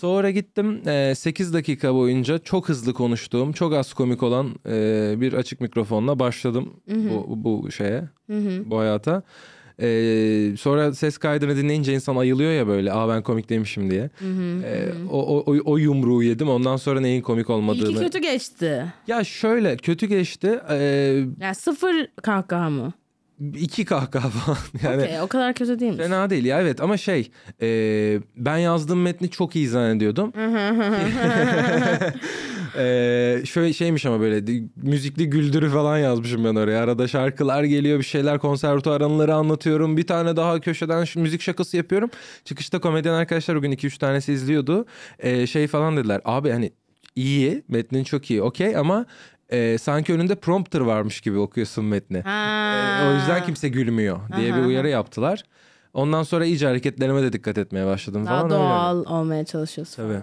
Sonra 0.00 0.30
gittim 0.30 0.82
8 1.14 1.52
dakika 1.52 1.94
boyunca 1.94 2.38
çok 2.38 2.68
hızlı 2.68 2.94
konuştuğum, 2.94 3.52
çok 3.52 3.74
az 3.74 3.94
komik 3.94 4.22
olan 4.22 4.54
e, 4.68 5.14
bir 5.16 5.32
açık 5.32 5.60
mikrofonla 5.60 6.18
başladım 6.18 6.69
bu, 6.88 7.44
bu 7.44 7.70
şeye, 7.70 8.02
bu 8.70 8.78
hayata. 8.78 9.22
E, 9.82 10.56
sonra 10.58 10.92
ses 10.94 11.18
kaydını 11.18 11.56
dinleyince 11.56 11.94
insan 11.94 12.16
ayılıyor 12.16 12.52
ya 12.52 12.66
böyle, 12.66 12.92
aa 12.92 13.08
ben 13.08 13.22
komik 13.22 13.48
demişim 13.48 13.90
diye. 13.90 14.10
E, 14.64 14.88
o, 15.10 15.18
o, 15.36 15.52
o, 15.52 15.56
o 15.64 15.76
yumruğu 15.78 16.22
yedim. 16.22 16.48
Ondan 16.48 16.76
sonra 16.76 17.00
neyin 17.00 17.22
komik 17.22 17.50
olmadığını. 17.50 17.88
İlki 17.90 18.00
kötü 18.00 18.18
geçti. 18.18 18.92
Ya 19.06 19.24
şöyle 19.24 19.76
kötü 19.76 20.06
geçti. 20.06 20.60
E, 20.70 20.76
Yani 21.40 21.54
sıfır 21.54 22.06
kahkaha 22.22 22.70
mı? 22.70 22.92
İki 23.54 23.84
kahkaha 23.84 24.28
falan. 24.30 24.58
Yani 24.82 25.02
Okey, 25.02 25.20
o 25.20 25.26
kadar 25.26 25.54
kötü 25.54 25.78
değilmiş. 25.78 25.98
Fena 25.98 26.30
değil 26.30 26.44
ya 26.44 26.60
evet 26.60 26.80
ama 26.80 26.96
şey 26.96 27.30
e, 27.62 27.68
ben 28.36 28.58
yazdığım 28.58 29.02
metni 29.02 29.30
çok 29.30 29.56
iyi 29.56 29.68
zannediyordum. 29.68 30.32
e, 32.78 33.42
şöyle 33.46 33.72
şeymiş 33.72 34.06
ama 34.06 34.20
böyle 34.20 34.62
müzikli 34.76 35.30
güldürü 35.30 35.70
falan 35.70 35.98
yazmışım 35.98 36.44
ben 36.44 36.54
oraya. 36.54 36.82
Arada 36.82 37.08
şarkılar 37.08 37.64
geliyor 37.64 37.98
bir 37.98 38.04
şeyler 38.04 38.38
konservatuar 38.38 39.00
anıları 39.00 39.34
anlatıyorum. 39.34 39.96
Bir 39.96 40.06
tane 40.06 40.36
daha 40.36 40.60
köşeden 40.60 41.04
şu 41.04 41.20
müzik 41.20 41.40
şakası 41.40 41.76
yapıyorum. 41.76 42.10
Çıkışta 42.44 42.80
komedyen 42.80 43.14
arkadaşlar 43.14 43.54
o 43.54 43.60
gün 43.60 43.72
2-3 43.72 43.98
tanesi 43.98 44.32
izliyordu. 44.32 44.86
E, 45.18 45.46
şey 45.46 45.66
falan 45.66 45.96
dediler 45.96 46.20
abi 46.24 46.50
hani 46.50 46.72
iyi 47.16 47.62
metnin 47.68 48.04
çok 48.04 48.30
iyi 48.30 48.42
okey 48.42 48.76
ama 48.76 49.06
e, 49.50 49.78
sanki 49.78 50.12
önünde 50.14 50.34
prompter 50.34 50.80
varmış 50.80 51.20
gibi 51.20 51.38
okuyorsun 51.38 51.84
metni. 51.84 52.16
Ee, 52.26 53.08
o 53.08 53.14
yüzden 53.14 53.44
kimse 53.46 53.68
gülmüyor 53.68 54.18
diye 54.36 54.54
bir 54.56 54.60
uyarı 54.62 54.88
yaptılar. 54.88 55.42
Ondan 55.94 56.22
sonra 56.22 56.44
iyice 56.44 56.66
hareketlerime 56.66 57.22
de 57.22 57.32
dikkat 57.32 57.58
etmeye 57.58 57.86
başladım 57.86 58.26
Daha 58.26 58.40
falan. 58.40 58.50
öyle. 58.50 58.60
doğal 58.60 59.04
olmaya 59.20 59.44
çalışıyorsun. 59.44 59.96
Tabii. 60.02 60.22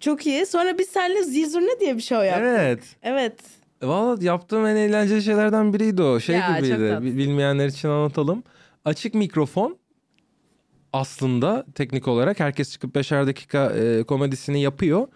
Çok 0.00 0.26
iyi. 0.26 0.46
Sonra 0.46 0.78
biz 0.78 0.88
seninle 0.88 1.22
Zizurne 1.22 1.80
diye 1.80 1.96
bir 1.96 2.02
show 2.02 2.26
yaptık. 2.26 2.46
Evet. 2.48 2.80
Evet. 3.02 3.34
Valla 3.82 4.24
yaptığım 4.24 4.66
en 4.66 4.76
eğlenceli 4.76 5.22
şeylerden 5.22 5.72
biriydi 5.72 6.02
o. 6.02 6.20
Şey 6.20 6.36
Ya, 6.36 6.56
gibiydi. 6.58 6.98
Bilmeyenler 7.18 7.66
için 7.66 7.88
anlatalım. 7.88 8.42
Açık 8.84 9.14
mikrofon 9.14 9.76
aslında 10.92 11.66
teknik 11.74 12.08
olarak 12.08 12.40
herkes 12.40 12.72
çıkıp 12.72 12.94
beşer 12.94 13.26
dakika 13.26 13.72
e, 13.72 14.02
komedisini 14.02 14.62
yapıyor. 14.62 15.08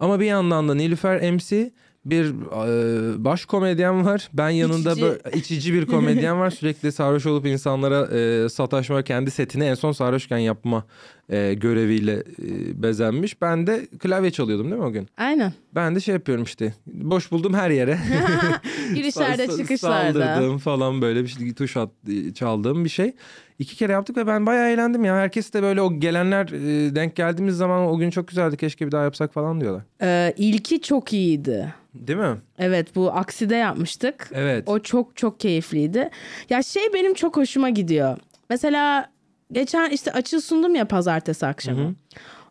Ama 0.00 0.20
bir 0.20 0.26
yandan 0.26 0.68
da 0.68 0.74
Nilüfer 0.74 1.32
MC 1.32 1.70
bir 2.10 2.24
e, 2.24 3.24
baş 3.24 3.44
komedyen 3.44 4.04
var. 4.04 4.28
Ben 4.32 4.50
yanında 4.50 4.90
İçici. 4.92 5.02
böyle 5.02 5.18
içici 5.34 5.74
bir 5.74 5.86
komedyen 5.86 6.40
var. 6.40 6.50
Sürekli 6.50 6.92
sarhoş 6.92 7.26
olup 7.26 7.46
insanlara 7.46 8.18
e, 8.18 8.48
sataşma, 8.48 9.02
kendi 9.02 9.30
setini 9.30 9.64
en 9.64 9.74
son 9.74 9.92
sarhoşken 9.92 10.38
yapma 10.38 10.84
e, 11.28 11.54
göreviyle 11.54 12.12
e, 12.12 12.82
bezenmiş. 12.82 13.42
Ben 13.42 13.66
de 13.66 13.86
klavye 13.98 14.30
çalıyordum 14.30 14.70
değil 14.70 14.80
mi 14.80 14.86
o 14.86 14.92
gün? 14.92 15.08
Aynen. 15.16 15.52
Ben 15.74 15.94
de 15.94 16.00
şey 16.00 16.14
yapıyorum 16.14 16.44
işte. 16.44 16.74
Boş 16.86 17.30
buldum 17.30 17.54
her 17.54 17.70
yere. 17.70 17.98
Girişlerde 18.94 19.48
çıkışlarda. 19.56 20.24
Saldırdığım 20.24 20.58
falan 20.58 21.02
böyle 21.02 21.22
bir 21.22 21.28
şey, 21.28 21.54
tuş 21.54 21.76
at, 21.76 21.90
çaldığım 22.34 22.84
bir 22.84 22.90
şey. 22.90 23.12
İki 23.58 23.76
kere 23.76 23.92
yaptık 23.92 24.16
ve 24.16 24.26
ben 24.26 24.46
bayağı 24.46 24.68
eğlendim 24.70 25.04
ya. 25.04 25.16
Herkes 25.16 25.52
de 25.52 25.62
böyle 25.62 25.82
o 25.82 26.00
gelenler 26.00 26.46
e, 26.48 26.94
denk 26.94 27.16
geldiğimiz 27.16 27.56
zaman 27.56 27.86
o 27.88 27.98
gün 27.98 28.10
çok 28.10 28.28
güzeldi. 28.28 28.56
Keşke 28.56 28.86
bir 28.86 28.92
daha 28.92 29.02
yapsak 29.04 29.32
falan 29.32 29.60
diyorlar. 29.60 29.82
Ee, 30.02 30.34
ilki 30.36 30.80
çok 30.82 31.12
iyiydi. 31.12 31.74
Değil 31.94 32.18
mi? 32.18 32.36
Evet 32.58 32.96
bu 32.96 33.12
Aksi'de 33.12 33.56
yapmıştık. 33.56 34.30
Evet. 34.34 34.68
O 34.68 34.78
çok 34.78 35.16
çok 35.16 35.40
keyifliydi. 35.40 36.10
Ya 36.50 36.62
şey 36.62 36.82
benim 36.94 37.14
çok 37.14 37.36
hoşuma 37.36 37.70
gidiyor. 37.70 38.16
Mesela 38.50 39.10
geçen 39.52 39.90
işte 39.90 40.12
açıl 40.12 40.40
sundum 40.40 40.74
ya 40.74 40.84
pazartesi 40.88 41.46
akşamı. 41.46 41.94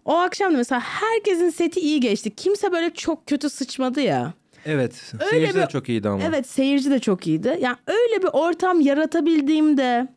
O 0.06 0.16
akşam 0.18 0.54
da 0.54 0.58
mesela 0.58 0.82
herkesin 0.82 1.50
seti 1.50 1.80
iyi 1.80 2.00
geçti. 2.00 2.36
Kimse 2.36 2.72
böyle 2.72 2.90
çok 2.94 3.28
kötü 3.28 3.50
sıçmadı 3.50 4.02
ya. 4.02 4.34
Evet. 4.66 5.14
Öyle 5.20 5.30
Seyirci 5.30 5.54
de 5.54 5.62
bir- 5.62 5.68
çok 5.68 5.90
iyiydi 5.90 6.10
ama. 6.10 6.24
Evet 6.24 6.48
seyirci 6.48 6.92
de 6.92 7.00
çok 7.00 7.28
iyiydi. 7.28 7.58
Yani 7.62 7.76
öyle 7.88 8.24
bir 8.24 8.30
ortam 8.34 8.82
yaratabildiğimde 8.82 10.08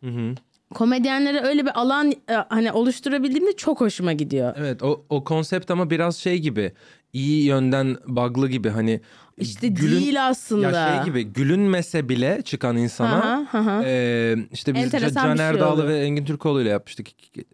komedyenlere 0.74 1.40
öyle 1.40 1.64
bir 1.66 1.80
alan 1.80 2.10
e, 2.10 2.34
hani 2.48 2.72
oluşturabildiğimde 2.72 3.56
çok 3.56 3.80
hoşuma 3.80 4.12
gidiyor. 4.12 4.54
Evet 4.58 4.82
o, 4.82 5.04
o 5.08 5.24
konsept 5.24 5.70
ama 5.70 5.90
biraz 5.90 6.16
şey 6.16 6.38
gibi 6.38 6.72
iyi 7.12 7.44
yönden 7.44 7.96
bug'lı 8.06 8.48
gibi 8.48 8.68
hani 8.68 9.00
İşte 9.38 9.68
gülün- 9.68 10.00
değil 10.00 10.28
aslında. 10.28 10.70
Ya 10.70 10.94
şey 10.94 11.04
gibi 11.04 11.24
gülünmese 11.24 12.08
bile 12.08 12.42
çıkan 12.42 12.76
insana 12.76 13.18
Aha, 13.18 13.58
aha. 13.58 13.82
e, 13.84 14.36
işte 14.52 14.74
biz 14.74 14.84
Enteresan 14.84 15.32
bir 15.32 15.38
Caner 15.38 15.78
şey 15.78 15.88
ve 15.88 15.98
Engin 15.98 16.24
Türkoğlu 16.24 16.62
ile 16.62 16.68
yapmıştık 16.68 17.06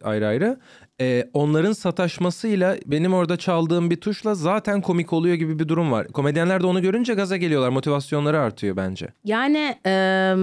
ayrı 0.02 0.26
ayrı. 0.26 0.58
E, 1.00 1.28
onların 1.32 1.72
sataşmasıyla 1.72 2.76
benim 2.86 3.14
orada 3.14 3.36
çaldığım 3.36 3.90
bir 3.90 3.96
tuşla 3.96 4.34
zaten 4.34 4.80
komik 4.80 5.12
oluyor 5.12 5.34
gibi 5.34 5.58
bir 5.58 5.68
durum 5.68 5.92
var. 5.92 6.08
Komedyenler 6.08 6.62
de 6.62 6.66
onu 6.66 6.82
görünce 6.82 7.14
gaza 7.14 7.36
geliyorlar. 7.36 7.68
Motivasyonları 7.68 8.40
artıyor 8.40 8.76
bence. 8.76 9.08
Yani 9.24 9.76
e, 9.86 10.34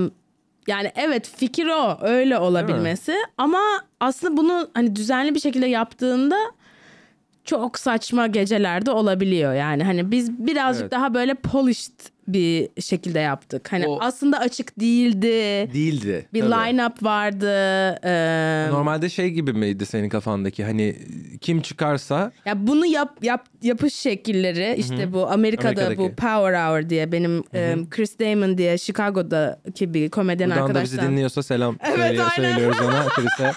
yani 0.67 0.91
evet 0.95 1.31
fikir 1.37 1.67
o 1.67 1.97
öyle 2.01 2.37
olabilmesi. 2.37 3.15
Ama 3.37 3.61
aslında 3.99 4.37
bunu 4.37 4.69
hani 4.73 4.95
düzenli 4.95 5.35
bir 5.35 5.39
şekilde 5.39 5.67
yaptığında 5.67 6.37
çok 7.45 7.79
saçma 7.79 8.27
gecelerde 8.27 8.91
olabiliyor. 8.91 9.53
Yani 9.53 9.83
hani 9.83 10.11
biz 10.11 10.31
birazcık 10.47 10.81
Evet. 10.81 10.91
daha 10.91 11.13
böyle 11.13 11.33
polished 11.33 11.93
bir 12.27 12.69
şekilde 12.81 13.19
yaptık. 13.19 13.71
Hani 13.71 13.87
O- 13.87 13.97
aslında 14.01 14.39
açık 14.39 14.79
değildi. 14.79 15.27
Değildi. 15.73 16.27
Bir 16.33 16.41
tabii. 16.41 16.51
line-up 16.51 17.03
vardı. 17.03 17.49
e, 18.03 18.67
Normalde 18.71 19.09
şey 19.09 19.29
gibi 19.29 19.53
miydi 19.53 19.85
senin 19.85 20.09
kafandaki 20.09 20.63
hani 20.63 20.95
kim 21.41 21.61
çıkarsa 21.61 22.31
Ya 22.45 22.67
bunu 22.67 22.85
yap, 22.85 23.17
yap 23.21 23.45
yapış 23.61 23.93
şekilleri 23.93 24.75
işte 24.77 25.13
bu 25.13 25.27
Amerika'da 25.29 25.75
bu 25.75 25.81
Amerika'daki. 25.81 26.15
Power 26.15 26.53
Hour 26.67 26.89
diye 26.89 27.11
benim 27.11 27.43
e, 27.53 27.75
Chris 27.89 28.19
Damon 28.19 28.57
diye 28.57 28.77
Chicago'daki 28.77 29.93
bir 29.93 30.09
komedyen 30.09 30.49
buradan 30.49 30.63
da 30.63 30.69
bizi 30.69 30.79
arkadaşlar. 30.79 31.11
dinliyorsa 31.11 31.43
selam 31.43 31.77
Evet, 31.83 31.97
söyle- 31.97 32.23
aynen. 32.23 32.51
söylüyoruz 32.53 32.77
ona 32.81 33.07
Chris'e. 33.07 33.51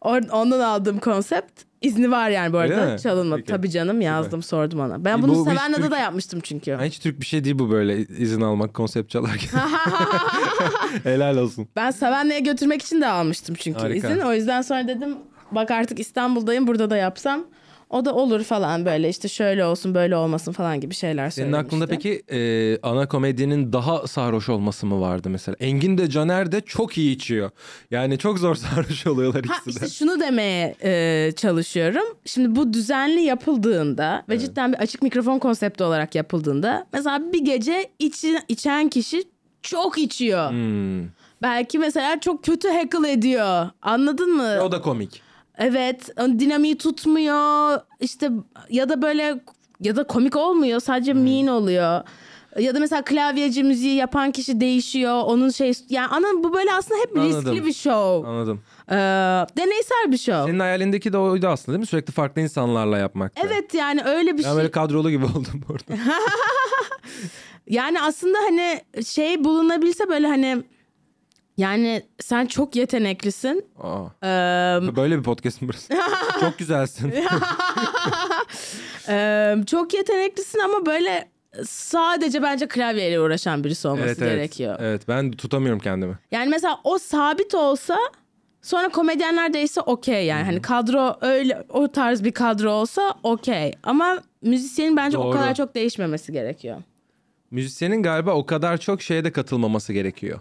Ondan 0.32 0.60
aldığım 0.60 0.98
konsept 0.98 1.62
izni 1.82 2.10
var 2.10 2.30
yani 2.30 2.52
bu 2.52 2.58
Öyle 2.60 2.76
arada 2.76 2.92
mi? 2.92 3.00
çalınmadı. 3.00 3.40
Peki. 3.40 3.52
Tabii 3.52 3.70
canım 3.70 4.00
yazdım 4.00 4.42
sordum 4.42 4.80
ona. 4.80 5.04
Ben 5.04 5.22
bunu 5.22 5.34
bu- 5.34 5.46
bu 5.46 5.50
hiç 5.50 5.76
Türk- 5.76 5.90
da 5.90 5.98
yapmıştım 5.98 6.40
çünkü. 6.42 6.72
Ha, 6.72 6.84
Hiç 6.84 6.98
Türk 6.98 7.20
bir 7.20 7.26
şey 7.26 7.44
değil 7.44 7.58
bu 7.58 7.70
böyle 7.70 7.98
izin 7.98 8.40
almak 8.40 8.74
konsept 8.74 9.10
çalarken. 9.10 9.60
Helal 11.02 11.36
olsun. 11.36 11.68
Ben 11.76 11.90
Sevenna'ya 11.90 12.38
götürmek 12.38 12.82
için 12.82 13.00
de 13.00 13.06
almıştım 13.06 13.56
çünkü 13.58 13.80
Harika. 13.80 14.08
izin. 14.08 14.20
O 14.20 14.32
yüzden 14.32 14.62
sonra 14.62 14.88
dedim 14.88 15.16
bak 15.52 15.70
artık 15.70 16.00
İstanbul'dayım 16.00 16.66
burada 16.66 16.90
da 16.90 16.96
yapsam 16.96 17.44
o 17.90 18.04
da 18.04 18.14
olur 18.14 18.42
falan 18.44 18.86
böyle 18.86 19.08
işte 19.08 19.28
şöyle 19.28 19.64
olsun 19.64 19.94
böyle 19.94 20.16
olmasın 20.16 20.52
falan 20.52 20.80
gibi 20.80 20.94
şeyler 20.94 21.30
Senin 21.30 21.46
söylemişti. 21.46 21.66
aklında 21.66 21.86
peki 21.86 22.22
e, 22.32 22.78
ana 22.82 23.08
komedinin 23.08 23.72
daha 23.72 24.06
sarhoş 24.06 24.48
olması 24.48 24.86
mı 24.86 25.00
vardı 25.00 25.30
mesela? 25.30 25.56
Engin 25.60 25.98
de 25.98 26.10
Caner 26.10 26.52
de 26.52 26.60
çok 26.60 26.98
iyi 26.98 27.14
içiyor. 27.16 27.50
Yani 27.90 28.18
çok 28.18 28.38
zor 28.38 28.54
sarhoş 28.54 29.06
oluyorlar 29.06 29.44
ikisi 29.44 29.66
de. 29.66 29.70
işte 29.70 29.88
şunu 29.88 30.20
demeye 30.20 30.74
e, 30.84 31.32
çalışıyorum. 31.36 32.04
Şimdi 32.24 32.56
bu 32.56 32.72
düzenli 32.72 33.20
yapıldığında 33.20 34.22
ve 34.28 34.38
cidden 34.38 34.72
bir 34.72 34.78
açık 34.78 35.02
mikrofon 35.02 35.38
konsepti 35.38 35.84
olarak 35.84 36.14
yapıldığında 36.14 36.86
mesela 36.92 37.32
bir 37.32 37.44
gece 37.44 37.90
içi, 37.98 38.38
içen 38.48 38.88
kişi 38.88 39.24
çok 39.62 39.98
içiyor. 39.98 40.50
Hmm. 40.50 41.08
Belki 41.42 41.78
mesela 41.78 42.20
çok 42.20 42.44
kötü 42.44 42.68
heckle 42.68 43.12
ediyor. 43.12 43.70
Anladın 43.82 44.36
mı? 44.36 44.58
O 44.62 44.72
da 44.72 44.80
komik. 44.82 45.25
Evet, 45.58 46.16
dinamiği 46.18 46.78
tutmuyor. 46.78 47.80
İşte 48.00 48.30
ya 48.70 48.88
da 48.88 49.02
böyle 49.02 49.40
ya 49.80 49.96
da 49.96 50.04
komik 50.04 50.36
olmuyor, 50.36 50.80
sadece 50.80 51.12
mean 51.12 51.46
oluyor. 51.46 52.02
Ya 52.58 52.74
da 52.74 52.80
mesela 52.80 53.02
klavyeci 53.02 53.64
müziği 53.64 53.94
yapan 53.94 54.30
kişi 54.30 54.60
değişiyor. 54.60 55.22
Onun 55.24 55.50
şey 55.50 55.72
yani 55.88 56.06
ana 56.06 56.26
bu 56.44 56.54
böyle 56.54 56.72
aslında 56.72 57.00
hep 57.00 57.18
Anladım. 57.18 57.52
riskli 57.54 57.66
bir 57.66 57.72
show. 57.72 58.28
Anladım. 58.30 58.60
Ee, 58.90 58.94
deneysel 59.56 60.12
bir 60.12 60.18
show. 60.18 60.44
Senin 60.46 60.58
hayalindeki 60.60 61.12
de 61.12 61.18
oydu 61.18 61.48
aslında 61.48 61.74
değil 61.76 61.80
mi? 61.80 61.86
Sürekli 61.86 62.12
farklı 62.12 62.42
insanlarla 62.42 62.98
yapmak. 62.98 63.32
Evet 63.46 63.74
yani 63.74 64.02
öyle 64.04 64.32
bir 64.32 64.38
Ben 64.38 64.48
şey. 64.48 64.56
böyle 64.56 64.70
kadrolu 64.70 65.10
gibi 65.10 65.24
oldum 65.36 65.64
orada. 65.70 66.02
Yani 67.68 68.00
aslında 68.02 68.38
hani 68.38 68.80
şey 69.06 69.44
bulunabilse 69.44 70.08
böyle 70.08 70.26
hani 70.26 70.62
yani 71.56 72.02
sen 72.20 72.46
çok 72.46 72.76
yeteneklisin. 72.76 73.64
Aa, 73.78 74.04
Ee, 74.22 74.96
böyle 74.96 75.18
bir 75.18 75.22
podcast 75.22 75.62
mı 75.62 75.68
burası? 75.68 75.94
çok 76.40 76.58
güzelsin. 76.58 77.14
Ee, 79.08 79.56
çok 79.66 79.94
yeteneklisin 79.94 80.58
ama 80.58 80.86
böyle 80.86 81.28
sadece 81.64 82.42
bence 82.42 82.68
klavyeyle 82.68 83.20
uğraşan 83.20 83.64
birisi 83.64 83.88
olması 83.88 84.06
evet, 84.06 84.18
evet. 84.22 84.32
gerekiyor. 84.32 84.76
Evet 84.80 85.08
ben 85.08 85.30
tutamıyorum 85.32 85.80
kendimi. 85.80 86.18
Yani 86.30 86.48
mesela 86.50 86.80
o 86.84 86.98
sabit 86.98 87.54
olsa 87.54 87.98
sonra 88.62 88.88
komedyenler 88.88 89.52
değişse 89.54 89.80
okey 89.80 90.26
yani. 90.26 90.42
Hani 90.44 90.62
kadro 90.62 91.16
öyle 91.20 91.64
o 91.68 91.92
tarz 91.92 92.24
bir 92.24 92.32
kadro 92.32 92.70
olsa 92.70 93.14
okey. 93.22 93.72
Ama 93.82 94.22
müzisyenin 94.42 94.96
bence 94.96 95.18
o 95.18 95.24
Doğru. 95.24 95.32
kadar 95.32 95.54
çok 95.54 95.74
değişmemesi 95.74 96.32
gerekiyor. 96.32 96.76
Müzisyenin 97.50 98.02
galiba 98.02 98.32
o 98.32 98.46
kadar 98.46 98.78
çok 98.78 99.02
şeye 99.02 99.24
de 99.24 99.32
katılmaması 99.32 99.92
gerekiyor. 99.92 100.40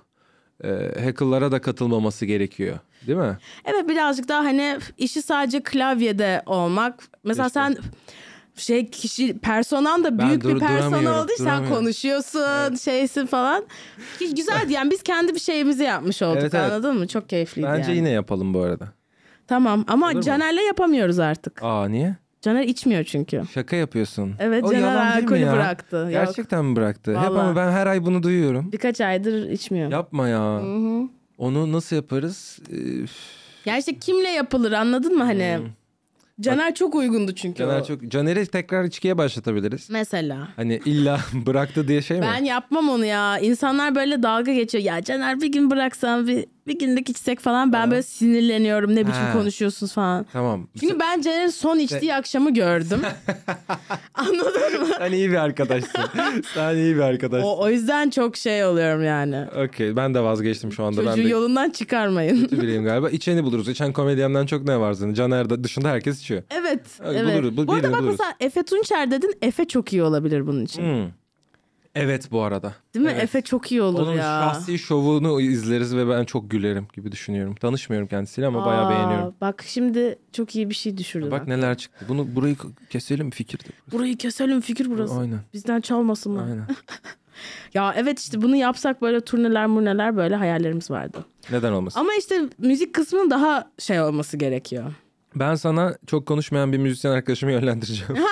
Ee, 0.64 0.92
heckle'lara 0.98 1.52
da 1.52 1.62
katılmaması 1.62 2.26
gerekiyor. 2.26 2.80
Değil 3.08 3.18
mi? 3.20 3.38
Evet 3.66 3.90
birazcık 3.90 4.28
daha 4.28 4.44
hani 4.44 4.78
işi 4.98 5.22
sadece 5.22 5.64
klavyede 5.64 6.42
olmak. 6.46 7.04
Mesela 7.24 7.48
İşte. 7.48 7.60
sen 7.60 7.78
şey 8.56 8.90
kişi 8.90 9.38
personan 9.38 10.04
da 10.04 10.20
büyük 10.20 10.44
dur- 10.44 10.56
bir 10.56 10.60
persona 10.60 11.24
için 11.34 11.44
sen 11.44 11.70
konuşuyorsun 11.70 12.76
şeysin 12.76 13.26
falan. 13.26 13.66
Ki 14.20 14.36
Güzeldi 14.36 14.74
yani 14.74 14.92
biz 14.92 15.04
kendi 15.04 15.34
bir 15.36 15.40
şeyimizi 15.40 15.84
yapmış 15.84 16.22
olduk 16.22 16.38
Evet, 16.42 16.54
evet. 16.54 16.72
anladın 16.72 16.98
mı? 16.98 17.08
Çok 17.08 17.30
keyifliydi 17.30 17.68
Bence 17.68 17.90
yani. 17.92 17.98
yine 17.98 18.10
yapalım 18.10 18.54
bu 18.54 18.62
arada. 18.62 18.88
Tamam 19.48 19.86
ama 19.88 20.10
Olur? 20.10 20.22
Caner'le 20.22 20.66
yapamıyoruz 20.68 21.20
artık. 21.20 21.64
Aa 21.64 21.88
niye? 21.88 22.16
Caner 22.46 22.64
içmiyor 22.64 23.04
çünkü. 23.04 23.42
Şaka 23.54 23.76
yapıyorsun. 23.76 24.34
Evet, 24.40 24.64
O 24.64 24.72
Caner 24.74 25.18
alkolü 25.22 25.38
ya? 25.38 25.54
bıraktı. 25.54 25.96
Yok. 25.96 26.12
Gerçekten 26.12 26.66
mi 26.66 26.76
bıraktı? 26.76 27.12
Hep 27.20 27.32
ama 27.32 27.56
ben 27.56 27.72
her 27.72 27.88
ay 27.88 28.06
bunu 28.06 28.24
duyuyorum. 28.24 28.72
Birkaç 28.72 29.02
aydır 29.02 29.50
içmiyor. 29.50 29.92
Yapma 29.92 30.28
ya. 30.28 30.40
Hı 30.62 30.76
hı. 30.76 31.02
Onu 31.38 31.72
nasıl 31.72 31.96
yaparız? 31.96 32.60
Üf, 32.70 33.12
Ya 33.66 33.78
işte 33.78 34.00
kimle 34.00 34.30
yapılır 34.30 34.72
anladın 34.72 35.18
mı 35.18 35.24
hani? 35.24 35.60
Caner 36.42 36.76
çok 36.76 36.96
uygundu 36.96 37.36
çünkü 37.36 37.64
Hmm. 37.64 37.70
Caner 37.70 37.82
o. 37.82 37.86
çok 37.86 38.08
Caner'i 38.12 38.46
tekrar 38.46 38.84
içkiye 38.84 39.18
başlatabiliriz. 39.18 39.90
Mesela. 39.90 40.48
Hani 40.56 40.82
illa 40.86 41.20
bıraktı 41.46 41.88
diye 41.88 42.02
şey 42.02 42.18
mi? 42.20 42.26
Ben 42.36 42.44
yapmam 42.44 42.90
onu 42.90 43.06
ya. 43.06 43.40
İnsanlar 43.40 43.96
böyle 43.96 44.24
dalga 44.24 44.54
geçiyor. 44.54 44.84
Ya 44.84 45.04
Caner 45.04 45.42
bir 45.42 45.52
gün 45.52 45.72
bıraksan 45.72 46.28
bir, 46.28 46.46
bir 46.68 46.80
günlük 46.80 47.10
içsek 47.10 47.40
falan. 47.40 47.74
Ben 47.74 47.92
böyle 47.92 48.04
sinirleniyorum. 48.04 48.96
Ne 48.96 49.02
biçim 49.08 49.22
Ha. 49.22 49.34
konuşuyorsunuz 49.34 49.94
falan. 49.94 50.26
Tamam. 50.34 50.68
Çünkü 50.80 51.00
ben 51.00 51.22
Caner'in 51.22 51.48
son 51.50 51.80
içtiği 51.80 52.16
akşamı 52.16 52.54
gördüm. 52.54 53.02
Anladın 54.14 54.82
mı? 54.82 54.88
Sen 54.98 55.12
iyi 55.12 55.30
bir 55.32 55.36
arkadaşsın. 55.36 56.02
Sen 56.54 56.76
iyi 56.76 56.96
bir 56.96 57.02
arkadaşsın. 57.02 57.48
O, 57.48 57.58
o 57.64 57.70
yüzden 57.70 58.10
çok 58.10 58.38
şey 58.38 58.66
oluyorum 58.66 59.04
yani. 59.04 59.46
Okey 59.66 59.96
ben 59.96 60.14
de 60.14 60.20
vazgeçtim 60.20 60.72
şu 60.72 60.84
anda. 60.84 60.96
Çocuğu 60.96 61.10
ben 61.18 61.26
de 61.26 61.30
yolundan 61.30 61.70
çıkarmayın. 61.70 62.42
kötü 62.42 62.62
biriyim 62.62 62.84
galiba. 62.84 63.10
İçeni 63.10 63.44
buluruz. 63.44 63.70
İçen 63.70 63.94
komedyenden 63.94 64.46
çok 64.46 64.64
ne 64.68 64.80
var 64.80 64.94
zaten? 64.94 65.14
Caner 65.14 65.50
da- 65.50 65.64
dışında 65.64 65.90
herkes 65.90 66.20
içiyor. 66.22 66.44
evet. 66.50 66.82
Evet, 67.06 67.16
evet. 67.22 67.34
buluruz, 67.34 67.58
bu- 67.58 67.68
bu 67.68 67.74
arada 67.74 67.84
birini 67.84 67.94
bak 67.94 68.02
buluruz. 68.02 68.16
mesela 68.20 68.36
Efe 68.40 68.64
Tunçer 68.64 69.12
dedin. 69.12 69.34
Efe 69.42 69.66
çok 69.66 69.94
iyi 69.94 70.04
olabilir 70.04 70.48
bunun 70.48 70.66
için. 70.66 70.82
Hmm. 70.82 71.12
Evet 71.96 72.32
bu 72.32 72.42
arada. 72.42 72.76
Değil 72.94 73.06
mi? 73.06 73.12
Evet. 73.12 73.24
Efe 73.24 73.42
çok 73.42 73.72
iyi 73.72 73.82
olur 73.82 74.02
Onun 74.02 74.14
ya. 74.14 74.22
şahsi 74.22 74.80
şovunu 74.80 75.42
izleriz 75.42 75.96
ve 75.96 76.10
ben 76.10 76.24
çok 76.24 76.52
gülerim 76.52 76.88
gibi 76.94 77.12
düşünüyorum. 77.12 77.56
Tanışmıyorum 77.56 78.08
kendisiyle 78.08 78.48
ama 78.48 78.66
bayağı 78.66 78.86
Aa, 78.86 78.90
beğeniyorum. 78.90 79.36
Bak 79.42 79.64
şimdi 79.68 80.20
çok 80.32 80.56
iyi 80.56 80.70
bir 80.70 80.76
şey 80.76 80.98
düşürdün. 80.98 81.32
Bak 81.32 81.42
ha. 81.42 81.46
neler 81.48 81.78
çıktı. 81.78 82.06
Bunu 82.10 82.36
burayı 82.36 82.56
keselim 82.90 83.30
fikirdi. 83.30 83.70
Burayı 83.92 84.18
keselim 84.18 84.62
fikir 84.62 84.90
burası. 84.90 85.20
Aynen. 85.20 85.40
Bizden 85.54 85.82
çalmasınlar. 85.82 86.44
Aynen. 86.44 86.68
Ya 87.74 87.94
evet 87.98 88.20
işte 88.20 88.42
bunu 88.42 88.56
yapsak 88.56 89.02
böyle 89.02 89.22
turneler 89.22 89.68
murneler 89.68 90.18
böyle 90.18 90.36
hayallerimiz 90.36 90.92
vardı. 90.92 91.26
Neden 91.52 91.72
olmasın? 91.72 92.00
Ama 92.00 92.10
işte 92.20 92.42
müzik 92.58 92.94
kısmının 92.94 93.30
daha 93.30 93.72
şey 93.80 94.02
olması 94.02 94.38
gerekiyor. 94.38 94.94
Ben 95.36 95.56
sana 95.56 95.98
çok 96.08 96.26
konuşmayan 96.26 96.72
bir 96.74 96.78
müzisyen 96.78 97.12
arkadaşımı 97.12 97.52
yönlendireceğim. 97.52 98.14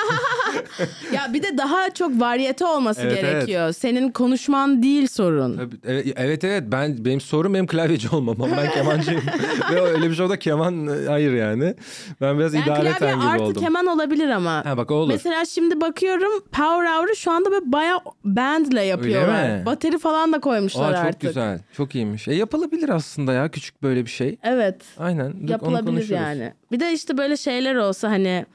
Ya 1.14 1.34
bir 1.34 1.44
de 1.44 1.58
daha 1.58 1.90
çok 1.90 2.20
varyete 2.22 2.66
olması 2.66 3.02
Evet, 3.02 3.22
gerekiyor. 3.22 3.74
Senin 3.74 4.12
konuşman 4.12 4.84
değil 4.84 5.08
sorun. 5.08 5.58
Tabii, 5.58 5.76
evet, 5.86 6.08
evet 6.16 6.44
evet 6.44 6.64
ben 6.68 7.06
benim 7.06 7.22
sorun 7.22 7.54
benim 7.54 7.68
klavyeci 7.68 8.10
olmamam. 8.16 8.50
Ben 8.58 8.72
kemancıyım. 8.72 9.22
Ve 9.72 9.82
öyle 9.82 10.10
bir 10.10 10.16
şey 10.16 10.26
oldu 10.26 10.36
keman 10.38 10.88
e, 10.88 11.08
hayır 11.08 11.34
yani. 11.34 11.76
Ben 12.22 12.40
biraz 12.40 12.54
Yani 12.54 12.64
idareten 12.66 12.98
klavye 12.98 13.14
gibi 13.16 13.24
artı 13.26 13.44
oldum. 13.44 13.62
keman 13.64 13.86
olabilir 13.88 14.30
ama. 14.30 14.66
Ha 14.66 14.78
bak 14.78 14.92
olur. 14.92 15.08
Mesela 15.14 15.46
şimdi 15.46 15.82
bakıyorum 15.82 16.32
Power 16.52 16.96
Hour'ı 16.98 17.16
şu 17.16 17.32
anda 17.32 17.52
böyle 17.52 17.72
bayağı 17.72 18.00
bandle 18.26 18.82
yapıyorlar. 18.82 19.66
Bateri 19.66 19.98
falan 20.00 20.34
da 20.34 20.40
koymuşlar 20.40 20.92
Aa, 20.92 20.96
çok 20.96 21.06
artık. 21.06 21.22
güzel. 21.22 21.60
Çok 21.78 21.96
iyiymiş. 21.96 22.28
E 22.28 22.34
yapılabilir 22.34 22.90
aslında 22.90 23.34
ya 23.34 23.50
küçük 23.50 23.84
böyle 23.84 24.06
bir 24.06 24.10
şey. 24.10 24.38
Evet. 24.44 24.82
Aynen. 24.98 25.34
Dur, 25.44 25.50
yapılabilir 25.50 26.10
yani. 26.10 26.54
Bir 26.72 26.80
de 26.80 26.94
işte 26.94 27.18
böyle 27.18 27.38
şeyler 27.38 27.76
olsa 27.76 28.10
hani 28.10 28.46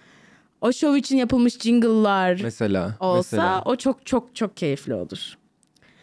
o 0.61 0.73
show 0.73 0.99
için 0.99 1.17
yapılmış 1.17 1.59
jingle'lar 1.59 2.41
Mesela. 2.43 2.97
olsa 3.01 3.37
mesela. 3.37 3.63
o 3.65 3.77
çok 3.77 4.07
çok 4.07 4.35
çok 4.37 4.57
keyifli 4.57 4.95
olur. 4.95 5.35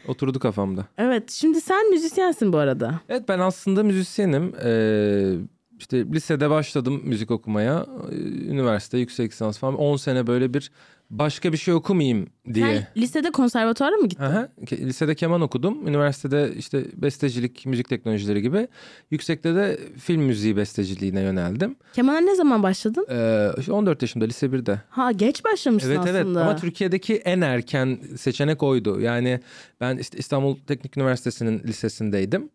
Oturdu 0.07 0.39
kafamda. 0.39 0.85
Evet 0.97 1.31
şimdi 1.31 1.61
sen 1.61 1.89
müzisyensin 1.89 2.53
bu 2.53 2.57
arada. 2.57 2.99
Evet 3.09 3.23
ben 3.29 3.39
aslında 3.39 3.83
müzisyenim. 3.83 4.53
Ee, 4.65 5.33
işte 5.79 6.05
lisede 6.05 6.49
başladım 6.49 7.01
müzik 7.03 7.31
okumaya. 7.31 7.85
Ee, 8.11 8.15
Üniversite, 8.51 8.97
yüksek 8.97 9.31
lisans 9.31 9.57
falan. 9.57 9.75
10 9.75 9.97
sene 9.97 10.27
böyle 10.27 10.53
bir 10.53 10.71
başka 11.09 11.53
bir 11.53 11.57
şey 11.57 11.73
okumayayım 11.73 12.27
diye. 12.53 12.65
Sen 12.65 13.01
lisede 13.01 13.31
konservatuara 13.31 13.95
mı 13.95 14.07
gittin? 14.07 14.23
Aha, 14.23 14.49
lisede 14.71 15.15
keman 15.15 15.41
okudum. 15.41 15.87
Üniversitede 15.87 16.53
işte 16.57 16.85
bestecilik, 16.95 17.65
müzik 17.65 17.89
teknolojileri 17.89 18.41
gibi. 18.41 18.67
Yüksekte 19.11 19.55
de 19.55 19.79
film 19.99 20.21
müziği 20.21 20.57
besteciliğine 20.57 21.21
yöneldim. 21.21 21.75
Kemana 21.93 22.19
ne 22.19 22.35
zaman 22.35 22.63
başladın? 22.63 23.07
Ee, 23.11 23.49
işte 23.59 23.71
14 23.71 24.01
yaşımda 24.01 24.25
lise 24.25 24.45
1'de. 24.47 24.81
Ha 24.89 25.11
geç 25.11 25.43
başlamışsın 25.45 25.89
Evet 25.89 25.99
aslında. 25.99 26.17
evet 26.17 26.25
ama 26.37 26.55
Türkiye'deki 26.55 27.15
en 27.15 27.41
erken 27.41 27.99
seçenek 28.17 28.63
oydu. 28.63 28.99
Yani 29.01 29.39
ben 29.81 29.97
işte 29.97 30.17
İstanbul 30.17 30.57
Teknik 30.67 30.97
Üniversitesi'nin 30.97 31.63
lisesindeydim. 31.63 32.49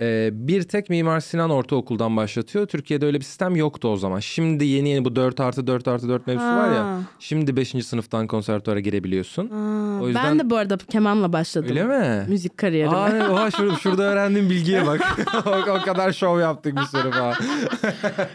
Ee, 0.00 0.30
bir 0.32 0.62
tek 0.62 0.90
Mimar 0.90 1.20
Sinan 1.20 1.50
Ortaokul'dan 1.50 2.16
başlatıyor. 2.16 2.66
Türkiye'de 2.66 3.06
öyle 3.06 3.20
bir 3.20 3.24
sistem 3.24 3.56
yoktu 3.56 3.88
o 3.88 3.96
zaman. 3.96 4.20
Şimdi 4.20 4.64
yeni 4.64 4.88
yeni 4.88 5.04
bu 5.04 5.16
4 5.16 5.40
artı 5.40 5.66
4 5.66 5.88
artı 5.88 6.08
4 6.08 6.26
mevzusu 6.26 6.46
var 6.48 6.68
Ha. 6.68 6.74
ya. 6.74 6.98
Şimdi 7.18 7.56
5. 7.56 7.84
sınıftan 7.86 8.26
konservatuara 8.26 8.80
girebiliyorsun. 8.80 9.48
Ha, 9.48 10.02
O 10.02 10.06
yüzden- 10.06 10.24
Ben 10.24 10.38
de 10.38 10.50
bu 10.50 10.56
arada 10.56 10.76
kemanla 10.78 11.32
başladım. 11.32 11.68
Öyle 11.70 11.84
mi? 11.84 12.24
Müzik 12.28 12.56
kariyerime. 12.58 12.96
Aa, 12.96 13.08
evet, 13.10 13.30
oha 13.30 13.50
şurada, 13.50 13.74
şurada 13.76 14.02
öğrendiğim 14.02 14.50
bilgiye 14.50 14.86
bak. 14.86 15.00
o, 15.46 15.50
o 15.50 15.84
kadar 15.84 16.12
şov 16.12 16.40
yaptık 16.40 16.76
bir 16.76 16.82
sürü 16.98 17.10
falan. 17.10 17.34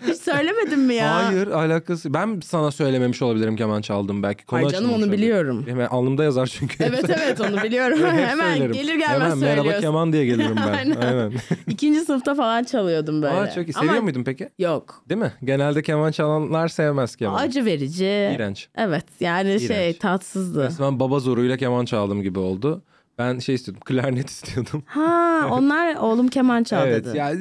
Hiç 0.08 0.18
söylemedim 0.18 0.82
mi 0.82 0.94
ya? 0.94 1.16
Hayır 1.26 1.48
alakası. 1.48 2.14
Ben 2.14 2.40
sana 2.46 2.72
söylememiş 2.72 3.22
olabilirim 3.22 3.56
keman 3.56 3.82
çaldım 3.82 4.24
belki. 4.24 4.46
Konu 4.46 4.58
Ay 4.60 4.64
canım 4.64 4.76
açılmış 4.76 4.96
onu 4.96 5.04
olabilir. 5.04 5.18
biliyorum. 5.18 5.64
Hemen 5.68 5.88
alnımda 5.88 6.24
yazar 6.24 6.48
çünkü. 6.48 6.84
evet 6.84 7.06
evet 7.10 7.42
onu 7.42 7.58
biliyorum. 7.64 7.98
Hep 8.00 8.28
Hemen 8.30 8.54
söylerim. 8.54 8.74
gelir 8.74 8.96
gelmez 8.96 9.10
Hemen 9.22 9.38
merhaba 9.38 9.56
söylüyorsun. 9.56 9.82
keman 9.82 10.14
diye 10.14 10.26
gelirim 10.26 10.56
ben. 10.68 10.74
Aynen. 10.74 10.96
Aynen. 11.02 11.32
İkinci 11.68 12.00
sınıfta 12.00 12.36
falan 12.36 12.64
çalıyordum 12.64 13.22
böyle. 13.22 13.34
Aa, 13.36 13.52
çok 13.52 13.70
iyi. 13.70 13.74
Seviyor 13.74 13.94
Ama 13.94 14.02
muydun 14.02 14.24
peki? 14.24 14.50
Yok. 14.60 15.04
Değil 15.10 15.22
mi? 15.22 15.32
Genelde 15.44 15.82
keman 15.82 16.12
çalanlar 16.12 16.68
sevmez 16.68 17.16
keman. 17.16 17.44
Acı 17.44 17.66
verici. 17.66 18.06
İğrenç. 18.36 18.70
Evet 18.78 19.06
yani 19.20 19.60
şey 19.60 19.68
İğrenç. 19.90 19.98
tatsızdı. 19.98 20.60
Mesela 20.60 20.92
ben 20.92 21.00
baba 21.00 21.20
zoruyla 21.20 21.58
keman 21.58 21.86
çaldım 21.86 22.22
gibi 22.22 22.40
oldu. 22.40 22.84
Ben 23.18 23.40
şey 23.40 23.56
istiyordum, 23.56 23.82
klarnet 23.86 24.30
istiyordum. 24.38 24.84
Ha 24.86 25.50
onlar 25.52 25.96
oğlum 25.96 26.28
keman 26.28 26.64
çal 26.64 26.88
evet, 26.88 27.06
dedi. 27.06 27.18
yani 27.18 27.40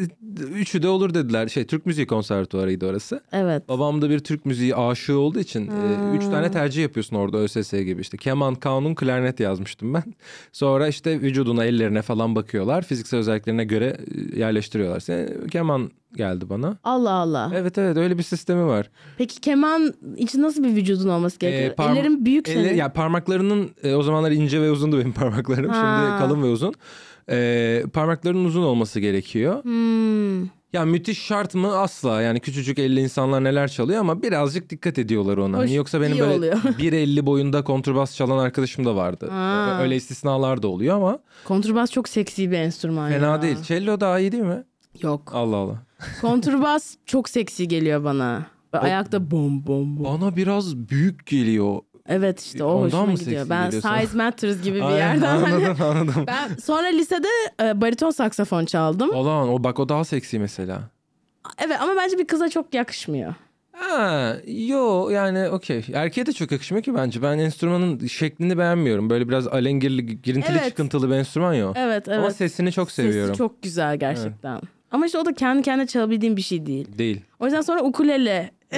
üçü 0.55 0.83
de 0.83 0.89
olur 0.89 1.15
dediler. 1.15 1.49
Şey 1.49 1.67
Türk 1.67 1.87
Müziği 1.87 2.07
Konservatuvarıydı 2.07 2.87
orası. 2.87 3.21
Evet. 3.33 3.69
Babam 3.69 4.03
da 4.03 4.11
bir 4.11 4.19
Türk 4.19 4.47
müziği 4.47 4.77
aşığı 4.77 5.19
olduğu 5.19 5.39
için 5.39 5.67
e, 5.67 6.17
üç 6.17 6.25
tane 6.25 6.51
tercih 6.51 6.83
yapıyorsun 6.83 7.17
orada 7.17 7.39
ÖSS 7.39 7.73
gibi. 7.73 8.01
İşte 8.01 8.17
keman, 8.17 8.55
kanun, 8.55 8.95
klarnet 8.95 9.41
yazmıştım 9.41 9.95
ben. 9.95 10.05
Sonra 10.53 10.89
işte 10.89 11.21
vücuduna, 11.21 11.65
ellerine 11.65 12.03
falan 12.03 12.35
bakıyorlar. 12.35 12.83
Fiziksel 12.83 13.21
özelliklerine 13.21 13.65
göre 13.65 13.97
e, 14.35 14.39
yerleştiriyorlar 14.39 15.01
seni. 15.01 15.49
Keman 15.49 15.91
geldi 16.17 16.51
bana. 16.51 16.77
Allah 16.85 17.11
Allah. 17.13 17.51
Evet 17.55 17.79
evet 17.79 17.97
öyle 17.97 18.19
bir 18.19 18.23
sistemi 18.23 18.67
var. 18.67 18.91
Peki 19.19 19.41
keman 19.41 19.95
için 20.17 20.43
nasıl 20.43 20.65
bir 20.65 20.77
vücudun 20.77 21.09
olması 21.09 21.39
gerekiyor? 21.39 21.71
Ee, 21.71 21.75
parma- 21.75 21.93
Ellerin 21.99 22.25
büyük 22.25 22.49
senin. 22.49 22.75
ya 22.75 22.93
parmaklarının 22.93 23.71
e, 23.83 23.95
o 23.95 24.03
zamanlar 24.03 24.31
ince 24.31 24.63
ve 24.63 24.71
uzundu 24.71 24.99
benim 24.99 25.13
parmaklarım. 25.23 25.71
Ha. 25.71 26.03
Şimdi 26.07 26.19
kalın 26.19 26.43
ve 26.43 26.47
uzun. 26.47 26.75
E, 27.31 27.83
parmaklarının 27.93 28.45
uzun 28.45 28.63
olması 28.63 29.01
gerekiyor. 29.01 29.65
Hmm. 29.65 30.57
Ya 30.73 30.85
müthiş 30.85 31.23
şart 31.23 31.55
mı? 31.55 31.77
Asla. 31.79 32.23
Yani 32.23 32.41
küçücük 32.41 32.79
elli 32.79 33.01
insanlar 33.01 33.45
neler 33.45 33.69
çalıyor 33.69 34.01
ama 34.01 34.23
birazcık 34.23 34.71
dikkat 34.71 34.99
ediyorlar 34.99 35.37
ona. 35.37 35.57
Hoş, 35.59 35.65
Hani 35.65 35.75
Yoksa 35.75 36.01
benim 36.01 36.19
böyle 36.19 36.33
oluyor. 36.35 36.53
1.50 36.79 37.27
boyunda 37.27 37.65
kontrbas 37.65 38.17
çalan 38.17 38.39
arkadaşım 38.39 38.85
da 38.85 38.97
vardı. 38.97 39.29
Ha. 39.31 39.79
Öyle 39.83 39.97
istisnalar 39.97 40.63
da 40.63 40.69
oluyor 40.69 40.97
ama 40.97 41.19
Kontrbas 41.45 41.91
çok 41.91 42.09
seksi 42.09 42.51
bir 42.51 42.57
enstrüman 42.57 43.11
fena 43.11 43.27
ya. 43.27 43.43
değil. 43.43 43.57
Cello 43.63 44.01
daha 44.01 44.19
iyi 44.21 44.33
değil 44.33 44.43
mi? 44.43 44.65
Yok. 45.05 45.31
Allah 45.35 45.57
Allah. 45.57 45.83
Kontrbas 46.21 46.95
çok 47.07 47.29
seksi 47.29 47.69
geliyor 47.69 48.05
bana. 48.05 48.47
Böyle 48.73 48.85
Ayakta 48.85 49.31
bom 49.31 49.67
bom 49.67 49.97
bom. 49.97 50.05
Bana 50.05 50.37
biraz 50.37 50.77
büyük 50.77 51.27
geliyor. 51.27 51.79
Evet 52.09 52.41
işte 52.41 52.65
o 52.65 52.69
Ondan 52.73 52.85
hoşuma 52.87 53.07
mı 53.07 53.13
gidiyor. 53.15 53.37
seksi 53.41 53.51
Ben 53.51 53.65
geliyor 53.65 53.83
sana? 53.83 54.01
Size 54.01 54.17
Matters 54.17 54.63
gibi 54.63 54.77
bir 54.77 54.83
Aynen, 54.83 54.97
yerden. 54.97 55.39
hani- 55.39 55.55
anladım 55.67 55.85
anladım. 55.87 56.25
Ben 56.27 56.57
sonra 56.57 56.87
lisede 56.87 57.29
e, 57.63 57.81
bariton 57.81 58.11
saksafon 58.11 58.65
çaldım. 58.65 59.11
Olan 59.11 59.49
o 59.49 59.65
bak 59.65 59.79
o 59.81 59.89
daha 59.89 60.05
seksi 60.05 60.39
mesela. 60.39 60.81
Evet 61.67 61.81
ama 61.81 61.97
bence 61.97 62.19
bir 62.19 62.27
kıza 62.27 62.49
çok 62.49 62.75
yakışmıyor. 62.75 63.35
Ha, 63.73 64.37
yo 64.47 65.09
yani 65.11 65.49
okey. 65.49 65.85
Erkeğe 65.95 66.27
de 66.27 66.33
çok 66.33 66.53
yakışmıyor 66.53 66.83
ki 66.85 66.95
bence. 66.95 67.23
Ben 67.23 67.39
enstrümanın 67.39 68.07
şeklini 68.07 68.59
beğenmiyorum. 68.59 69.11
Böyle 69.11 69.29
biraz 69.29 69.49
alengirli, 69.49 70.23
girintili 70.23 70.57
Evet. 70.59 70.69
çıkıntılı 70.69 71.11
bir 71.11 71.15
enstrüman 71.15 71.55
ya. 71.55 71.69
o. 71.69 71.73
Evet 71.77 72.09
evet. 72.09 72.19
Ama 72.19 72.31
sesini 72.31 72.73
çok 72.73 72.91
seviyorum. 72.91 73.27
Sesi 73.29 73.39
çok 73.39 73.63
güzel 73.63 73.97
gerçekten. 73.97 74.61
Ama 74.97 75.07
işte 75.07 75.19
o 75.19 75.25
da 75.25 75.35
kendi 75.35 75.63
kendine 75.63 75.87
çalabildiğim 75.87 76.37
bir 76.37 76.43
şey 76.43 76.67
değil. 76.67 76.99
Değil. 76.99 77.21
O 77.41 77.45
yüzden 77.45 77.61
sonra 77.61 77.83
ukulele 77.83 78.51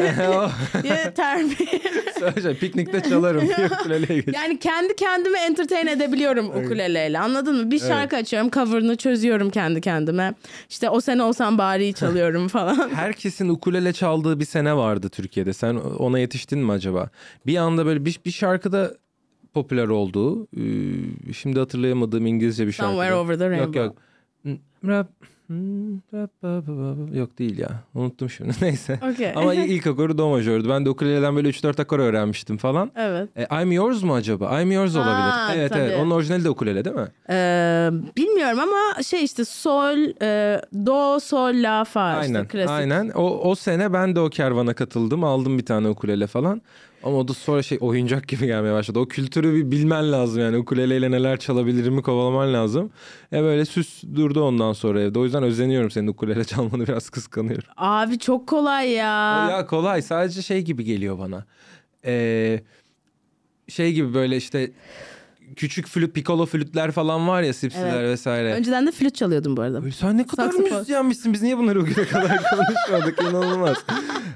diye 0.83 1.13
terbiye. 1.17 1.81
Söyleyeceğim, 2.19 2.57
piknikte 2.59 3.01
çalarım. 3.03 3.45
Ukuleleye 3.81 4.21
geç. 4.21 4.35
yani 4.35 4.59
kendi 4.59 4.97
kendimi 4.97 5.39
entertain 5.39 5.87
edebiliyorum 5.87 6.47
ukuleleyle 6.49 7.19
anladın 7.19 7.57
mı? 7.57 7.71
Bir 7.71 7.79
şarkı 7.79 8.17
açıyorum 8.17 8.51
cover'ını 8.51 8.97
çözüyorum 8.97 9.51
kendi 9.51 9.81
kendime. 9.81 10.35
İşte 10.71 10.91
o 10.91 11.01
sene 11.01 11.23
olsam 11.23 11.59
bari 11.59 11.95
çalıyorum 11.95 12.49
falan. 12.49 12.91
Herkesin 12.95 13.49
ukulele 13.49 13.93
çaldığı 13.93 14.41
bir 14.41 14.45
sene 14.45 14.77
vardı 14.77 15.09
Türkiye'de. 15.09 15.53
Sen 15.53 15.75
ona 15.75 16.19
yetiştin 16.19 16.59
mi 16.59 16.73
acaba? 16.73 17.11
Bir 17.47 17.57
anda 17.57 17.87
böyle 17.87 18.05
bir, 18.05 18.21
bir 18.27 18.31
şarkıda 18.31 18.95
popüler 19.55 19.89
oldu. 19.89 20.47
Ee, 20.57 21.33
Şimdi 21.33 21.59
hatırlayamadığım 21.59 22.27
İngilizce 22.27 22.67
bir 22.67 22.73
şarkı. 22.73 22.91
Somewhere 22.93 23.15
over 23.15 23.39
the 23.39 23.45
Yok 23.45 23.53
rainbow. 23.53 23.81
yok. 23.81 23.97
Rap. 24.87 25.09
Yok 27.19 27.39
değil 27.39 27.59
ya. 27.59 27.69
Unuttum 27.95 28.31
şimdi. 28.31 28.53
Neyse. 28.63 28.99
Okey. 29.13 29.33
Ama 29.37 29.55
ilk 29.55 29.87
akoru 29.87 30.19
do 30.19 30.31
majördü. 30.31 30.69
Ben 30.69 30.85
de 30.85 30.91
ukuleleden 30.91 31.37
böyle 31.37 31.49
3-4 31.49 31.83
akor 31.83 31.99
öğrenmiştim 31.99 32.57
falan. 32.57 32.91
Evet. 32.97 33.29
E, 33.37 33.63
I'm 33.63 33.73
Yours 33.73 34.03
mu 34.03 34.15
acaba? 34.15 34.61
I'm 34.61 34.73
Yours 34.73 34.97
olabilir. 34.97 35.57
Evet 35.57 35.73
evet. 35.77 35.93
tabii. 35.93 36.03
Onun 36.03 36.11
orijinali 36.11 36.45
de 36.45 36.51
ukulele 36.51 36.85
değil 36.85 36.97
mi? 36.97 37.09
Ee, 37.31 37.91
bilmiyorum 38.17 38.59
ama 38.61 39.03
şey 39.03 39.25
işte 39.25 39.45
sol, 39.45 40.23
e, 40.23 40.61
do, 40.87 41.21
sol, 41.21 41.63
la, 41.63 41.85
fa 41.85 42.01
Aynen. 42.01 42.43
işte 42.43 42.47
klasik. 42.47 42.71
Aynen. 42.71 43.11
O, 43.15 43.51
o 43.51 43.55
sene 43.55 43.93
ben 43.93 44.15
de 44.17 44.21
o 44.21 44.31
kervana 44.31 44.75
katıldım. 44.75 45.25
Aldım 45.25 45.59
bir 45.59 45.67
tane 45.67 45.89
ukulele 45.89 46.27
falan. 46.27 46.63
Ama 47.03 47.17
o 47.17 47.29
da 47.29 47.35
sonra 47.35 47.63
şey 47.63 47.79
oyuncak 47.81 48.29
gibi 48.29 48.47
gelmeye 48.47 48.73
başladı. 48.75 48.99
O 48.99 49.09
kültürü 49.09 49.55
bir 49.55 49.71
bilmen 49.71 50.13
lazım 50.13 50.43
yani. 50.43 50.57
Ukuleleyle 50.57 51.11
neler 51.11 51.37
çalabilirimi 51.39 52.03
kovalaman 52.03 52.55
lazım. 52.55 52.91
E 53.33 53.43
böyle 53.43 53.65
süs 53.65 54.05
durdu 54.15 54.43
ondan 54.43 54.73
sonra 54.73 55.01
evde. 55.01 55.19
O 55.19 55.25
yüzden 55.25 55.43
özeniyorum 55.43 55.91
senin 55.91 56.07
ukulele 56.07 56.45
çalmanı 56.45 56.87
biraz 56.87 57.11
kıskanıyorum. 57.11 57.69
Abi 57.77 58.19
çok 58.19 58.47
kolay 58.47 58.91
ya. 58.91 59.49
Ya 59.51 59.67
kolay 59.67 60.03
sadece 60.03 60.43
şey 60.43 60.63
gibi 60.63 60.85
geliyor 60.85 61.19
bana. 61.19 61.45
Ee, 62.05 62.61
şey 63.69 63.93
gibi 63.93 64.15
böyle 64.15 64.37
işte 64.37 64.71
küçük 65.57 65.87
flüt, 65.89 66.15
piccolo 66.15 66.47
flütler 66.47 66.91
falan 66.91 67.29
var 67.29 67.43
ya 67.43 67.53
sipsiler 67.55 67.95
Evet. 68.01 68.09
vesaire. 68.13 68.53
Önceden 68.55 68.87
de 68.87 68.91
flüt 68.93 69.15
çalıyordum 69.15 69.57
bu 69.57 69.63
arada. 69.63 69.91
Sen 69.91 70.19
ne 70.19 70.27
kadar 70.27 70.45
Saksafon. 70.45 70.73
müzisyenmişsin. 70.73 71.33
Biz 71.33 71.43
niye 71.43 71.59
bunları 71.59 71.81
bugüne 71.81 72.05
kadar 72.07 72.41
konuşmadık? 72.51 73.23
İnanılmaz. 73.23 73.77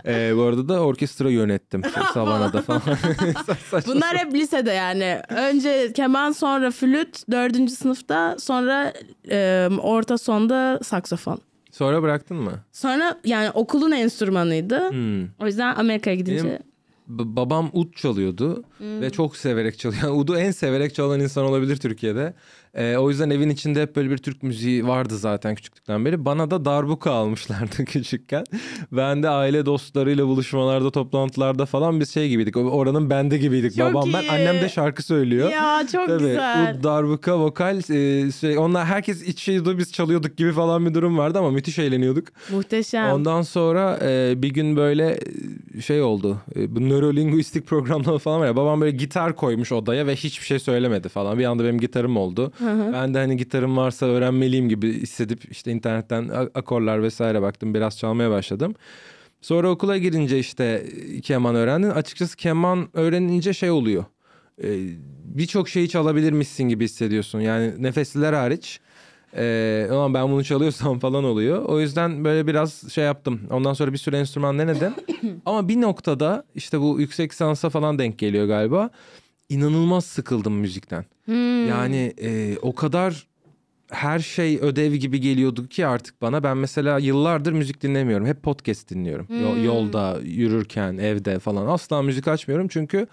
Ee, 0.06 0.32
bu 0.36 0.42
arada 0.42 0.68
da 0.68 0.80
orkestra 0.80 1.30
yönettim. 1.30 1.82
Savana'da 2.14 2.62
falan. 2.62 2.82
Bunlar 3.86 4.16
hep 4.16 4.34
lisede 4.34 4.70
yani. 4.72 5.20
Önce 5.28 5.92
keman 5.92 6.32
sonra 6.32 6.70
flüt 6.70 7.30
dördüncü 7.30 7.72
sınıfta 7.72 8.36
sonra 8.38 8.92
e, 9.30 9.68
orta 9.82 10.18
sonda 10.18 10.78
saksafon. 10.82 11.38
Sonra 11.72 12.02
bıraktın 12.02 12.36
mı? 12.36 12.52
Sonra 12.72 13.18
yani 13.24 13.50
okulun 13.50 13.90
enstrümanıydı. 13.92 14.90
Hmm. 14.90 15.24
O 15.40 15.46
yüzden 15.46 15.74
Amerika'ya 15.74 16.16
gidince 16.16 16.44
Benim- 16.48 16.71
babam 17.18 17.70
ud 17.72 17.92
çalıyordu 17.94 18.64
ve 18.80 19.10
çok 19.10 19.36
severek 19.36 19.78
çalıyor. 19.78 20.02
Yani 20.02 20.12
udu 20.20 20.36
en 20.36 20.50
severek 20.50 20.94
çalan 20.94 21.20
insan 21.20 21.44
olabilir 21.44 21.76
Türkiye'de. 21.76 22.34
Ee, 22.74 22.96
o 22.96 23.10
yüzden 23.10 23.30
evin 23.30 23.50
içinde 23.50 23.82
hep 23.82 23.96
böyle 23.96 24.10
bir 24.10 24.18
Türk 24.18 24.42
müziği 24.42 24.86
vardı 24.86 25.18
zaten 25.18 25.54
küçüklükten 25.54 26.04
beri. 26.04 26.24
Bana 26.24 26.50
da 26.50 26.64
darbuka 26.64 27.10
almışlardı 27.10 27.84
küçükken. 27.86 28.44
Ben 28.92 29.22
de 29.22 29.28
aile 29.28 29.66
dostlarıyla 29.66 30.26
buluşmalarda, 30.26 30.90
toplantılarda 30.90 31.66
falan 31.66 32.00
biz 32.00 32.14
şey 32.14 32.28
gibiydik. 32.28 32.56
Oranın 32.56 33.10
bende 33.10 33.38
gibiydik. 33.38 33.76
Çok 33.76 33.94
babam 33.94 34.12
ben, 34.12 34.22
iyi. 34.22 34.30
annem 34.30 34.60
de 34.60 34.68
şarkı 34.68 35.02
söylüyor. 35.02 35.50
Ya 35.50 35.86
çok 35.92 36.06
Tabii 36.06 36.18
güzel. 36.18 36.76
ud, 36.78 36.84
darbuka, 36.84 37.38
vokal 37.38 37.78
e, 37.78 38.32
şey, 38.32 38.58
onlar 38.58 38.86
herkes 38.86 39.22
içiyordu 39.22 39.78
biz 39.78 39.92
çalıyorduk 39.92 40.36
gibi 40.36 40.52
falan 40.52 40.86
bir 40.86 40.94
durum 40.94 41.18
vardı 41.18 41.38
ama 41.38 41.50
müthiş 41.50 41.78
eğleniyorduk. 41.78 42.28
Muhteşem. 42.50 43.12
Ondan 43.12 43.42
sonra 43.42 43.98
e, 44.02 44.42
bir 44.42 44.50
gün 44.50 44.76
böyle 44.76 45.18
e, 45.76 45.80
şey 45.80 46.02
oldu. 46.02 46.38
E, 46.56 46.76
bu 46.76 46.88
nörolinguistik 46.88 47.66
programlar 47.66 48.18
falan 48.18 48.40
var 48.40 48.46
ya. 48.46 48.56
Babam 48.56 48.80
böyle 48.80 48.96
gitar 48.96 49.36
koymuş 49.36 49.72
odaya 49.72 50.06
ve 50.06 50.16
hiçbir 50.16 50.46
şey 50.46 50.58
söylemedi 50.58 51.08
falan. 51.08 51.38
Bir 51.38 51.44
anda 51.44 51.64
benim 51.64 51.80
gitarım 51.80 52.16
oldu. 52.16 52.52
Ben 52.92 53.14
de 53.14 53.18
hani 53.18 53.36
gitarım 53.36 53.76
varsa 53.76 54.06
öğrenmeliyim 54.06 54.68
gibi 54.68 54.92
hissedip 54.92 55.52
işte 55.52 55.72
internetten 55.72 56.28
akorlar 56.54 57.02
vesaire 57.02 57.42
baktım. 57.42 57.74
Biraz 57.74 57.98
çalmaya 57.98 58.30
başladım. 58.30 58.74
Sonra 59.40 59.70
okula 59.70 59.98
girince 59.98 60.38
işte 60.38 60.86
keman 61.22 61.54
öğrendim. 61.54 61.90
Açıkçası 61.94 62.36
keman 62.36 62.88
öğrenince 62.92 63.52
şey 63.52 63.70
oluyor. 63.70 64.04
E, 64.62 64.68
Birçok 65.24 65.68
şeyi 65.68 65.88
çalabilirmişsin 65.88 66.64
gibi 66.64 66.84
hissediyorsun. 66.84 67.40
Yani 67.40 67.72
nefesliler 67.78 68.32
hariç. 68.32 68.80
Ee, 69.36 69.88
ulan 69.90 70.14
ben 70.14 70.30
bunu 70.30 70.44
çalıyorsam 70.44 70.98
falan 70.98 71.24
oluyor. 71.24 71.64
O 71.64 71.80
yüzden 71.80 72.24
böyle 72.24 72.46
biraz 72.46 72.92
şey 72.92 73.04
yaptım. 73.04 73.40
Ondan 73.50 73.72
sonra 73.72 73.92
bir 73.92 73.98
sürü 73.98 74.16
enstrüman 74.16 74.58
denedim. 74.58 74.92
Ama 75.46 75.68
bir 75.68 75.80
noktada 75.80 76.44
işte 76.54 76.80
bu 76.80 77.00
yüksek 77.00 77.32
lisansa 77.32 77.70
falan 77.70 77.98
denk 77.98 78.18
geliyor 78.18 78.46
galiba. 78.46 78.90
İnanılmaz 79.48 80.04
sıkıldım 80.04 80.54
müzikten. 80.54 81.04
Hmm. 81.24 81.68
Yani 81.68 82.12
e, 82.22 82.56
o 82.62 82.74
kadar 82.74 83.26
her 83.90 84.18
şey 84.18 84.58
ödev 84.60 84.94
gibi 84.94 85.20
geliyordu 85.20 85.66
ki 85.68 85.86
artık 85.86 86.22
bana. 86.22 86.42
Ben 86.42 86.56
mesela 86.56 86.98
yıllardır 86.98 87.52
müzik 87.52 87.82
dinlemiyorum. 87.82 88.26
Hep 88.26 88.42
podcast 88.42 88.90
dinliyorum. 88.90 89.26
Yo- 89.42 89.54
Hmm. 89.54 89.64
Yolda, 89.64 90.18
yürürken, 90.24 90.96
evde 90.96 91.38
falan. 91.38 91.66
Asla 91.66 92.02
müzik 92.02 92.28
açmıyorum 92.28 92.68
çünkü 92.68 93.06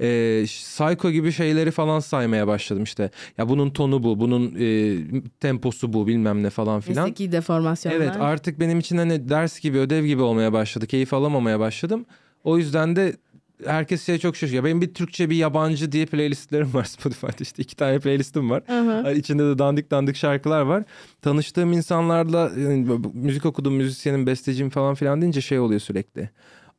e, 0.00 0.42
psycho 0.46 1.10
gibi 1.10 1.32
şeyleri 1.32 1.70
falan 1.70 2.00
saymaya 2.00 2.46
başladım 2.46 2.82
işte. 2.82 3.10
Ya 3.38 3.48
bunun 3.48 3.70
tonu 3.70 4.02
bu, 4.02 4.20
bunun 4.20 4.54
e, 4.60 4.96
temposu 5.40 5.92
bu 5.92 6.06
bilmem 6.06 6.42
ne 6.42 6.50
falan 6.50 6.80
filan. 6.80 7.04
Mesleki 7.04 7.32
deformasyonlar. 7.32 7.96
Evet 8.00 8.16
artık 8.20 8.60
benim 8.60 8.78
için 8.78 8.96
hani 8.96 9.28
ders 9.28 9.60
gibi 9.60 9.78
ödev 9.78 10.04
gibi 10.04 10.22
olmaya 10.22 10.52
başladı. 10.52 10.86
Keyif 10.86 11.14
alamamaya 11.14 11.60
başladım. 11.60 12.06
O 12.44 12.58
yüzden 12.58 12.96
de 12.96 13.16
herkes 13.66 14.06
şeye 14.06 14.18
çok 14.18 14.36
şaşırıyor. 14.36 14.64
Benim 14.64 14.80
bir 14.80 14.94
Türkçe 14.94 15.30
bir 15.30 15.36
yabancı 15.36 15.92
diye 15.92 16.06
playlistlerim 16.06 16.74
var 16.74 16.84
Spotify'da 16.98 17.36
işte 17.40 17.62
iki 17.62 17.76
tane 17.76 17.98
playlistim 17.98 18.50
var. 18.50 18.62
Hı. 18.66 19.12
İçinde 19.12 19.42
de 19.44 19.58
dandik 19.58 19.90
dandik 19.90 20.16
şarkılar 20.16 20.60
var. 20.62 20.84
Tanıştığım 21.22 21.72
insanlarla 21.72 22.50
yani 22.58 22.86
müzik 23.14 23.46
okudum 23.46 23.74
müzisyenin 23.74 24.26
besteciyim 24.26 24.70
falan 24.70 24.94
filan 24.94 25.20
deyince 25.20 25.40
şey 25.40 25.58
oluyor 25.58 25.80
sürekli. 25.80 26.30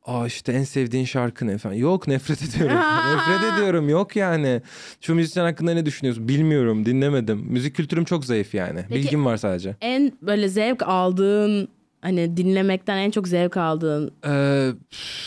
Aa 0.06 0.26
işte 0.26 0.52
en 0.52 0.64
sevdiğin 0.64 1.04
şarkı 1.04 1.46
ne 1.46 1.58
falan. 1.58 1.74
Yok 1.74 2.08
nefret 2.08 2.42
ediyorum. 2.42 2.76
nefret 3.16 3.52
ediyorum. 3.54 3.88
Yok 3.88 4.16
yani. 4.16 4.62
Şu 5.00 5.14
müzisyen 5.14 5.44
hakkında 5.44 5.74
ne 5.74 5.86
düşünüyorsun? 5.86 6.28
Bilmiyorum. 6.28 6.86
Dinlemedim. 6.86 7.38
Müzik 7.48 7.76
kültürüm 7.76 8.04
çok 8.04 8.24
zayıf 8.24 8.54
yani. 8.54 8.80
Peki- 8.88 9.02
Bilgim 9.02 9.24
var 9.24 9.36
sadece. 9.36 9.76
En 9.80 10.12
böyle 10.22 10.48
zevk 10.48 10.82
aldığın 10.82 11.68
hani 12.02 12.36
dinlemekten 12.36 12.96
en 12.98 13.10
çok 13.10 13.28
zevk 13.28 13.56
aldığın 13.56 14.12
Ee, 14.26 14.70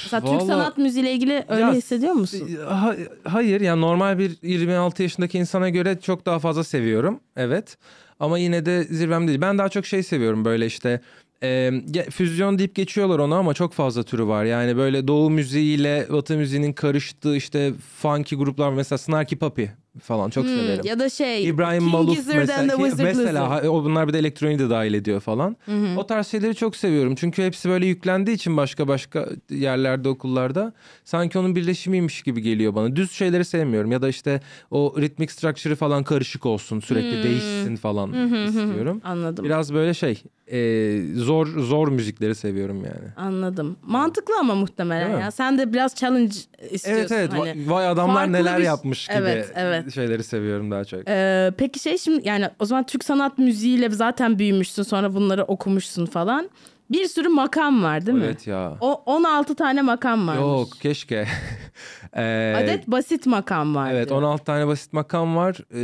mesela 0.03 0.21
Türk 0.21 0.29
Vallahi- 0.41 0.47
sanat 0.47 0.77
müziğiyle 0.77 1.11
ilgili 1.13 1.45
öyle 1.49 1.61
Ya, 1.61 1.73
hissediyor 1.73 2.13
musun? 2.13 2.49
Ha- 2.67 2.95
hayır 3.23 3.61
yani 3.61 3.81
normal 3.81 4.17
bir 4.17 4.37
26 4.43 5.03
yaşındaki 5.03 5.37
insana 5.37 5.69
göre 5.69 5.99
çok 6.01 6.25
daha 6.25 6.39
fazla 6.39 6.63
seviyorum. 6.63 7.19
Evet. 7.35 7.77
Ama 8.19 8.37
yine 8.37 8.65
de 8.65 8.83
zirvem 8.83 9.27
değil. 9.27 9.41
Ben 9.41 9.57
daha 9.57 9.69
çok 9.69 9.85
şey 9.85 10.03
seviyorum 10.03 10.45
böyle 10.45 10.65
işte 10.65 11.01
e, 11.43 11.71
füzyon 12.09 12.59
deyip 12.59 12.75
geçiyorlar 12.75 13.19
onu 13.19 13.35
ama 13.35 13.53
çok 13.53 13.73
fazla 13.73 14.03
türü 14.03 14.25
var. 14.27 14.45
Yani 14.45 14.77
böyle 14.77 15.07
doğu 15.07 15.29
müziğiyle 15.29 16.07
batı 16.11 16.37
müziğinin 16.37 16.73
karıştığı 16.73 17.35
işte 17.35 17.73
funky 18.01 18.35
gruplar 18.35 18.71
mesela 18.73 18.97
Snarky 18.97 19.39
Puppy 19.39 19.65
falan 19.99 20.29
çok 20.29 20.43
Hmm, 20.45 20.53
severim. 20.55 20.85
ya 20.85 20.99
da 20.99 21.09
şey 21.09 21.47
İbrahim 21.47 21.79
King 21.79 21.91
Maluf 21.91 22.27
mesela, 22.27 22.77
mesela 23.03 23.61
o 23.69 23.83
bunlar 23.83 24.07
bir 24.07 24.13
de 24.13 24.19
elektroniği 24.19 24.59
de 24.59 24.69
dahil 24.69 24.93
ediyor 24.93 25.19
falan. 25.21 25.57
O 25.97 26.07
tarz 26.07 26.27
şeyleri 26.27 26.55
çok 26.55 26.75
seviyorum. 26.75 27.15
Çünkü 27.15 27.43
hepsi 27.43 27.69
böyle 27.69 27.85
yüklendiği 27.85 28.35
için 28.35 28.57
başka 28.57 28.87
başka 28.87 29.29
yerlerde 29.49 30.09
okullarda 30.09 30.73
sanki 31.03 31.39
onun 31.39 31.55
birleşimiymiş 31.55 32.21
gibi 32.21 32.41
geliyor 32.41 32.75
bana. 32.75 32.95
Düz 32.95 33.11
şeyleri 33.11 33.45
sevmiyorum 33.45 33.91
ya 33.91 34.01
da 34.01 34.09
işte 34.09 34.41
o 34.71 34.95
ritmik 34.99 35.31
structure'ı 35.31 35.75
falan 35.75 36.03
karışık 36.03 36.45
olsun, 36.45 36.79
sürekli 36.79 37.23
değişsin 37.23 37.75
falan 37.75 38.13
istiyorum. 38.47 39.01
Anladım. 39.03 39.45
Biraz 39.45 39.73
böyle 39.73 39.93
şey 39.93 40.23
e, 40.51 41.01
zor 41.15 41.47
zor 41.47 41.87
müzikleri 41.87 42.35
seviyorum 42.35 42.77
yani. 42.85 43.27
Anladım. 43.27 43.77
Mantıklı 43.83 44.33
ama 44.39 44.55
muhtemelen 44.55 45.05
Değil 45.05 45.15
mi? 45.15 45.21
ya. 45.21 45.31
Sen 45.31 45.57
de 45.57 45.73
biraz 45.73 45.95
challenge 45.95 46.35
istiyorsun. 46.71 47.01
Evet 47.01 47.11
evet 47.11 47.31
hani. 47.31 47.39
vay, 47.41 47.53
vay 47.67 47.87
adamlar 47.87 48.15
farklı 48.15 48.33
neler 48.33 48.59
bir- 48.59 48.63
yapmış 48.63 49.07
gibi 49.07 49.17
Evet, 49.17 49.51
evet. 49.55 49.80
Şeyleri 49.89 50.23
seviyorum 50.23 50.71
daha 50.71 50.85
çok. 50.85 50.99
Ee, 51.07 51.51
peki 51.57 51.79
şey 51.79 51.97
şimdi 51.97 52.27
yani 52.27 52.49
o 52.59 52.65
zaman 52.65 52.85
Türk 52.85 53.03
sanat 53.03 53.37
müziğiyle 53.37 53.89
zaten 53.89 54.39
büyümüşsün 54.39 54.83
sonra 54.83 55.15
bunları 55.15 55.43
okumuşsun 55.43 56.05
falan. 56.05 56.49
Bir 56.91 57.05
sürü 57.05 57.29
makam 57.29 57.83
var 57.83 58.05
değil 58.05 58.17
mi? 58.17 58.23
Evet 58.25 58.47
ya. 58.47 58.77
O 58.81 59.03
16 59.05 59.55
tane 59.55 59.81
makam 59.81 60.27
varmış. 60.27 60.41
Yok 60.41 60.67
keşke. 60.81 61.27
Ee, 62.15 62.53
Adet 62.57 62.87
basit 62.87 63.25
makam 63.25 63.75
vardı. 63.75 63.93
Evet 63.95 64.11
16 64.11 64.43
tane 64.43 64.67
basit 64.67 64.93
makam 64.93 65.35
var. 65.35 65.57
Ee, 65.73 65.79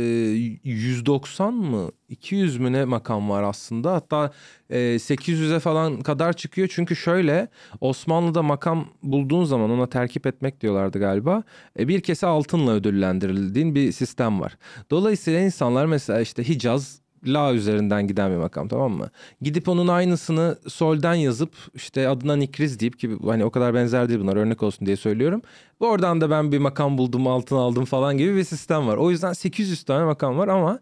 190 0.64 1.54
mı 1.54 1.90
200 2.08 2.58
mü 2.58 2.72
ne 2.72 2.84
makam 2.84 3.30
var 3.30 3.42
aslında. 3.42 3.92
Hatta 3.92 4.32
e, 4.70 4.78
800'e 4.78 5.58
falan 5.60 6.00
kadar 6.00 6.32
çıkıyor. 6.32 6.68
Çünkü 6.72 6.96
şöyle 6.96 7.48
Osmanlı'da 7.80 8.42
makam 8.42 8.88
bulduğun 9.02 9.44
zaman 9.44 9.70
ona 9.70 9.86
terkip 9.88 10.26
etmek 10.26 10.60
diyorlardı 10.60 10.98
galiba. 10.98 11.42
E, 11.78 11.88
bir 11.88 12.00
kese 12.00 12.26
altınla 12.26 12.72
ödüllendirildiğin 12.72 13.74
bir 13.74 13.92
sistem 13.92 14.40
var. 14.40 14.56
Dolayısıyla 14.90 15.40
insanlar 15.40 15.86
mesela 15.86 16.20
işte 16.20 16.48
Hicaz 16.48 17.00
La 17.26 17.54
üzerinden 17.54 18.06
giden 18.06 18.30
bir 18.30 18.36
makam 18.36 18.68
tamam 18.68 18.92
mı? 18.92 19.10
Gidip 19.42 19.68
onun 19.68 19.88
aynısını 19.88 20.58
solden 20.68 21.14
yazıp 21.14 21.52
işte 21.74 22.08
adına 22.08 22.36
Nikriz 22.36 22.80
deyip 22.80 22.98
ki 22.98 23.16
hani 23.26 23.44
o 23.44 23.50
kadar 23.50 23.74
benzer 23.74 24.08
değil 24.08 24.20
bunlar 24.20 24.36
örnek 24.36 24.62
olsun 24.62 24.86
diye 24.86 24.96
söylüyorum. 24.96 25.42
Oradan 25.80 26.20
da 26.20 26.30
ben 26.30 26.52
bir 26.52 26.58
makam 26.58 26.98
buldum 26.98 27.26
altın 27.26 27.56
aldım 27.56 27.84
falan 27.84 28.18
gibi 28.18 28.36
bir 28.36 28.44
sistem 28.44 28.86
var. 28.88 28.96
O 28.96 29.10
yüzden 29.10 29.32
800 29.32 29.82
tane 29.82 30.04
makam 30.04 30.38
var 30.38 30.48
ama 30.48 30.78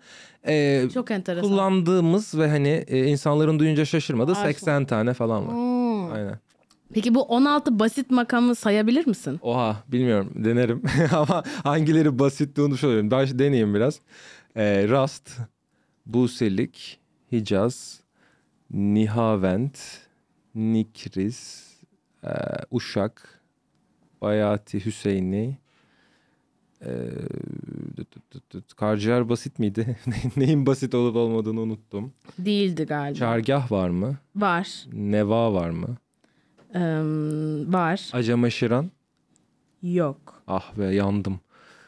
e, 0.47 0.85
Çok 0.95 1.11
enteresan. 1.11 1.49
kullandığımız 1.51 2.39
ve 2.39 2.49
hani 2.49 2.85
e, 2.87 3.05
insanların 3.07 3.59
duyunca 3.59 3.85
şaşırmadığı 3.85 4.33
Aa, 4.33 4.35
80 4.35 4.85
tane 4.85 5.15
falan 5.15 5.47
var. 5.47 5.55
Hmm. 5.55 6.13
Aynen. 6.13 6.39
Peki 6.95 7.15
bu 7.15 7.23
16 7.23 7.79
basit 7.79 8.11
makamı 8.11 8.55
sayabilir 8.55 9.07
misin? 9.07 9.39
Oha 9.43 9.77
bilmiyorum 9.89 10.33
denerim 10.35 10.83
ama 11.13 11.43
hangileri 11.63 12.19
basit 12.19 12.59
onu. 12.59 13.11
Daha 13.11 13.39
deneyeyim 13.39 13.75
biraz. 13.75 14.01
Ee, 14.57 14.89
Rast, 14.89 15.31
Buselik, 16.07 17.01
Hicaz, 17.33 18.01
Nihavent, 18.71 19.79
Nikriz, 20.55 21.73
e, 22.25 22.31
Uşak, 22.71 23.41
Bayati 24.21 24.85
Hüseyini, 24.87 25.59
e. 26.85 26.91
Karciğer 28.77 29.29
basit 29.29 29.59
miydi? 29.59 29.97
Neyin 30.37 30.67
basit 30.67 30.95
olup 30.95 31.17
olmadığını 31.17 31.61
unuttum. 31.61 32.13
Değildi 32.39 32.85
galiba. 32.85 33.19
Çargah 33.19 33.73
var 33.73 33.89
mı? 33.89 34.17
Var. 34.37 34.85
Neva 34.93 35.53
var 35.53 35.71
mı? 35.71 35.97
Ee, 36.75 36.81
var. 37.73 38.11
Acamaşıran? 38.13 38.91
Yok. 39.83 40.43
Ah 40.47 40.77
be 40.79 40.85
yandım. 40.85 41.41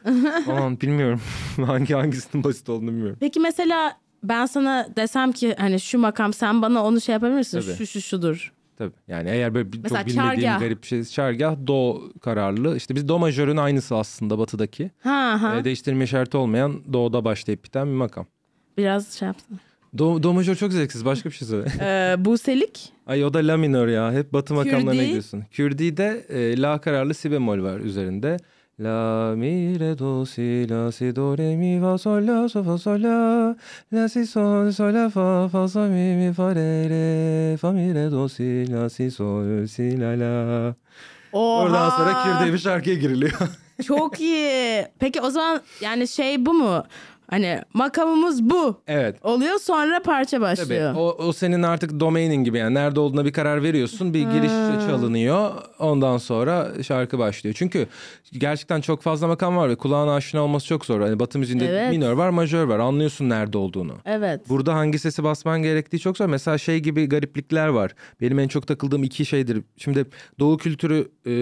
Aman 0.47 0.81
bilmiyorum. 0.81 1.21
Hangi 1.65 1.93
hangisinin 1.93 2.43
basit 2.43 2.69
olduğunu 2.69 2.87
bilmiyorum. 2.87 3.17
Peki 3.19 3.39
mesela 3.39 3.97
ben 4.23 4.45
sana 4.45 4.87
desem 4.95 5.31
ki 5.31 5.55
hani 5.59 5.79
şu 5.79 5.99
makam 5.99 6.33
sen 6.33 6.61
bana 6.61 6.83
onu 6.85 7.01
şey 7.01 7.13
yapabilir 7.13 7.37
misin? 7.37 7.61
Tabii. 7.61 7.75
Şu 7.77 7.87
şu 7.87 8.01
şudur. 8.01 8.53
Tabii. 8.77 8.91
Yani 9.07 9.29
eğer 9.29 9.53
böyle 9.53 9.73
bir, 9.73 9.79
Mesela 9.83 9.99
çok 10.01 10.07
bilmediğim 10.07 10.41
çargah. 10.41 10.59
garip 10.59 10.81
bir 10.81 10.87
şey. 10.87 11.03
Çargah 11.03 11.55
do 11.67 12.01
kararlı. 12.21 12.77
İşte 12.77 12.95
biz 12.95 13.07
do 13.07 13.19
majörün 13.19 13.57
aynısı 13.57 13.95
aslında 13.95 14.39
batıdaki. 14.39 14.91
Ha 15.03 15.37
ha. 15.41 15.55
Ee, 15.57 15.63
değiştirme 15.63 16.03
işareti 16.03 16.37
olmayan 16.37 16.93
do'da 16.93 17.25
başlayıp 17.25 17.63
biten 17.63 17.87
bir 17.87 17.93
makam. 17.93 18.25
Biraz 18.77 19.11
şey 19.11 19.25
yapsın. 19.25 19.59
Do, 19.97 20.23
do 20.23 20.33
majör 20.33 20.55
çok 20.55 20.73
zevksiz. 20.73 21.05
Başka 21.05 21.29
bir 21.29 21.35
şey 21.35 21.47
söyle. 21.47 21.69
Ee, 21.81 22.25
Buselik. 22.25 22.93
Ay 23.07 23.23
o 23.25 23.33
da 23.33 23.39
la 23.39 23.57
minör 23.57 23.87
ya. 23.87 24.11
Hep 24.13 24.33
batı 24.33 24.53
makamlarına 24.53 24.91
Kürdi. 24.91 25.05
gidiyorsun. 25.05 25.43
Kürdi'de 25.51 26.25
e, 26.29 26.61
la 26.61 26.81
kararlı 26.81 27.13
si 27.13 27.31
bemol 27.31 27.63
var 27.63 27.79
üzerinde. 27.79 28.37
La 28.81 29.35
mi 29.35 29.77
re 29.77 29.93
do 29.93 30.25
si 30.25 30.65
la 30.65 30.89
si 30.89 31.11
do 31.11 31.35
re 31.35 31.57
mi 31.57 31.81
fa 31.81 31.97
sol 31.97 32.23
la 32.23 32.47
so 32.47 32.63
fa 32.63 32.77
sol 32.77 33.01
la 33.01 33.53
la 33.91 34.07
si 34.07 34.25
sol 34.25 34.71
sol 34.71 34.93
la 34.93 35.09
fa 35.09 35.49
fa 35.51 35.67
sol 35.67 35.89
mi 35.89 36.15
mi 36.15 36.31
fa 36.31 36.53
re 36.53 36.87
re 36.87 37.57
fa 37.57 37.71
mi 37.71 37.91
re 37.91 38.09
do 38.09 38.29
si 38.29 38.65
la 38.67 38.87
si 38.87 39.09
sol 39.11 39.67
si 39.67 39.97
la 39.97 40.15
la. 40.15 40.73
Oha. 41.33 41.63
Oradan 41.63 41.89
sonra 41.89 42.53
bir 42.53 42.57
şarkıya 42.57 42.95
giriliyor. 42.95 43.33
Çok 43.87 44.19
iyi. 44.19 44.87
Peki 44.99 45.21
o 45.21 45.29
zaman 45.29 45.61
yani 45.81 46.07
şey 46.07 46.45
bu 46.45 46.53
mu? 46.53 46.83
Hani 47.29 47.61
makamımız 47.73 48.43
bu. 48.49 48.81
evet. 48.87 49.25
Oluyor 49.25 49.59
sonra 49.59 50.01
parça 50.01 50.37
Tabii. 50.37 50.41
başlıyor. 50.41 50.93
O, 50.97 51.15
o 51.27 51.33
senin 51.33 51.63
artık 51.63 51.99
domainin 51.99 52.43
gibi 52.43 52.57
yani 52.57 52.73
nerede 52.73 52.99
olduğuna 52.99 53.25
bir 53.25 53.33
karar 53.33 53.63
veriyorsun. 53.63 54.13
Bir 54.13 54.21
giriş 54.21 54.51
çalınıyor. 54.87 55.51
Ondan 55.79 56.17
sonra 56.17 56.83
şarkı 56.83 57.19
başlıyor. 57.19 57.55
Çünkü 57.59 57.87
gerçekten 58.31 58.81
çok 58.81 59.01
fazla 59.01 59.27
makam 59.27 59.57
var 59.57 59.69
ve 59.69 59.75
kulağına 59.75 60.15
aşina 60.15 60.41
olması 60.41 60.67
çok 60.67 60.85
zor. 60.85 61.01
Hani 61.01 61.19
Batı 61.19 61.39
müziğinde 61.39 61.65
Evet. 61.67 61.89
minör 61.91 62.13
var, 62.13 62.29
majör 62.29 62.63
var. 62.63 62.79
Anlıyorsun 62.79 63.29
nerede 63.29 63.57
olduğunu. 63.57 63.93
Evet. 64.05 64.49
Burada 64.49 64.73
hangi 64.73 64.99
sesi 64.99 65.23
basman 65.23 65.63
gerektiği 65.63 65.99
çok 65.99 66.17
zor. 66.17 66.25
Mesela 66.25 66.57
şey 66.57 66.79
gibi 66.79 67.09
gariplikler 67.09 67.67
var. 67.67 67.91
Benim 68.21 68.39
en 68.39 68.47
çok 68.47 68.67
takıldığım 68.67 69.03
iki 69.03 69.25
şeydir. 69.25 69.63
Şimdi 69.77 70.05
Doğu 70.39 70.57
kültürü 70.57 71.11
e, 71.27 71.33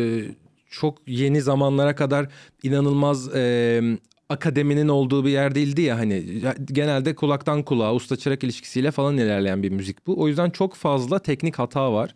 çok 0.70 0.98
yeni 1.08 1.42
zamanlara 1.42 1.96
kadar 1.96 2.28
inanılmaz 2.64 3.36
e, 3.36 3.82
akademinin 4.30 4.88
olduğu 4.88 5.26
bir 5.26 5.30
yer 5.30 5.56
değildi 5.56 5.82
ya 5.82 5.98
hani 5.98 6.42
genelde 6.66 7.16
kulaktan 7.16 7.64
kulağa 7.64 7.94
usta 7.94 8.16
çırak 8.16 8.44
ilişkisiyle 8.44 8.92
falan 8.92 9.18
ilerleyen 9.18 9.64
bir 9.64 9.70
müzik 9.70 10.08
bu. 10.08 10.22
O 10.22 10.28
yüzden 10.28 10.50
çok 10.50 10.76
fazla 10.76 11.20
teknik 11.20 11.60
hata 11.60 11.94
var. 11.94 12.16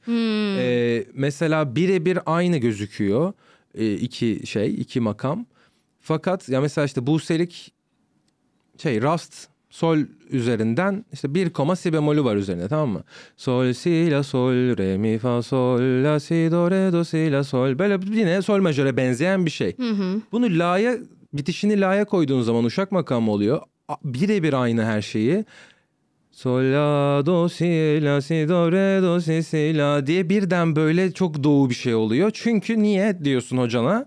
E, 0.57 1.05
mesela 1.13 1.75
birebir 1.75 2.19
aynı 2.25 2.57
gözüküyor 2.57 3.33
e, 3.75 3.93
iki 3.93 4.47
şey 4.47 4.73
iki 4.73 4.99
makam. 4.99 5.45
Fakat 6.01 6.49
ya 6.49 6.61
mesela 6.61 6.85
işte 6.85 7.07
Buselik 7.07 7.71
şey 8.77 9.01
Rast 9.01 9.47
sol 9.69 9.97
üzerinden 10.29 11.05
işte 11.13 11.33
bir 11.33 11.49
koma 11.49 11.75
si 11.75 11.93
bemolü 11.93 12.23
var 12.23 12.35
üzerinde 12.35 12.67
tamam 12.67 12.89
mı? 12.89 13.03
Sol 13.37 13.73
si 13.73 14.11
la 14.11 14.23
sol 14.23 14.53
re 14.53 14.97
mi 14.97 15.17
fa 15.17 15.41
sol 15.41 15.79
la 15.79 16.19
si 16.19 16.49
do 16.51 16.71
re 16.71 16.93
do 16.93 17.03
si 17.03 17.31
la 17.31 17.43
sol 17.43 17.79
böyle 17.79 17.99
yine 18.19 18.41
sol 18.41 18.61
majöre 18.61 18.97
benzeyen 18.97 19.45
bir 19.45 19.51
şey. 19.51 19.75
Bunu 20.31 20.59
la'ya 20.59 20.97
bitişini 21.33 21.81
la'ya 21.81 22.05
koyduğun 22.05 22.41
zaman 22.41 22.63
uşak 22.63 22.91
makamı 22.91 23.31
oluyor. 23.31 23.61
Birebir 24.03 24.53
aynı 24.53 24.85
her 24.85 25.01
şeyi. 25.01 25.45
Sol 26.31 26.61
la 26.61 27.25
do 27.25 27.49
si 27.49 27.99
la 28.03 28.21
si 28.21 28.49
do 28.49 28.71
re 28.71 29.01
do 29.01 29.19
si 29.19 29.43
si 29.43 29.77
la 29.77 30.07
diye 30.07 30.29
birden 30.29 30.75
böyle 30.75 31.11
çok 31.11 31.43
doğu 31.43 31.69
bir 31.69 31.75
şey 31.75 31.95
oluyor. 31.95 32.31
Çünkü 32.33 32.83
niye 32.83 33.23
diyorsun 33.23 33.57
hocana? 33.57 34.05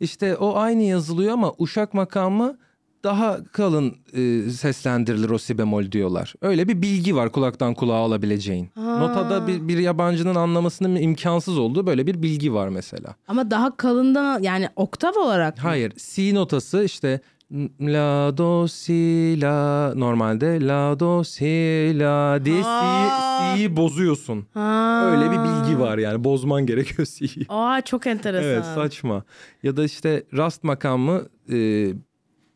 İşte 0.00 0.36
o 0.36 0.56
aynı 0.56 0.82
yazılıyor 0.82 1.32
ama 1.32 1.52
uşak 1.58 1.94
makamı 1.94 2.58
daha 3.04 3.44
kalın 3.52 3.96
e, 4.12 4.50
seslendirilir 4.50 5.30
o 5.30 5.38
si 5.38 5.58
bemol 5.58 5.92
diyorlar. 5.92 6.34
Öyle 6.42 6.68
bir 6.68 6.82
bilgi 6.82 7.16
var 7.16 7.32
kulaktan 7.32 7.74
kulağa 7.74 7.94
alabileceğin. 7.94 8.70
Notada 8.76 9.46
bir, 9.46 9.68
bir 9.68 9.78
yabancının 9.78 10.34
anlamasının 10.34 10.96
imkansız 10.96 11.58
olduğu 11.58 11.86
böyle 11.86 12.06
bir 12.06 12.22
bilgi 12.22 12.54
var 12.54 12.68
mesela. 12.68 13.14
Ama 13.28 13.50
daha 13.50 13.76
kalından 13.76 14.42
yani 14.42 14.68
oktav 14.76 15.12
olarak 15.12 15.56
mı? 15.56 15.62
Hayır 15.62 15.92
si 15.96 16.34
notası 16.34 16.84
işte 16.84 17.20
La 17.80 18.36
do 18.36 18.68
si 18.68 19.40
la 19.40 19.92
normalde 19.96 20.66
la 20.66 21.00
do 21.00 21.24
si 21.24 21.92
la 21.98 22.44
diye 22.44 22.62
si'yi 22.62 23.76
bozuyorsun. 23.76 24.46
Ha. 24.54 25.02
Öyle 25.10 25.30
bir 25.30 25.38
bilgi 25.38 25.80
var 25.80 25.98
yani 25.98 26.24
bozman 26.24 26.66
gerekiyor 26.66 27.06
si'yi. 27.06 27.46
Aa 27.48 27.80
çok 27.80 28.06
enteresan. 28.06 28.50
Evet 28.50 28.64
saçma. 28.64 29.22
Ya 29.62 29.76
da 29.76 29.84
işte 29.84 30.24
rast 30.36 30.64
makamı 30.64 31.22
e, 31.52 31.88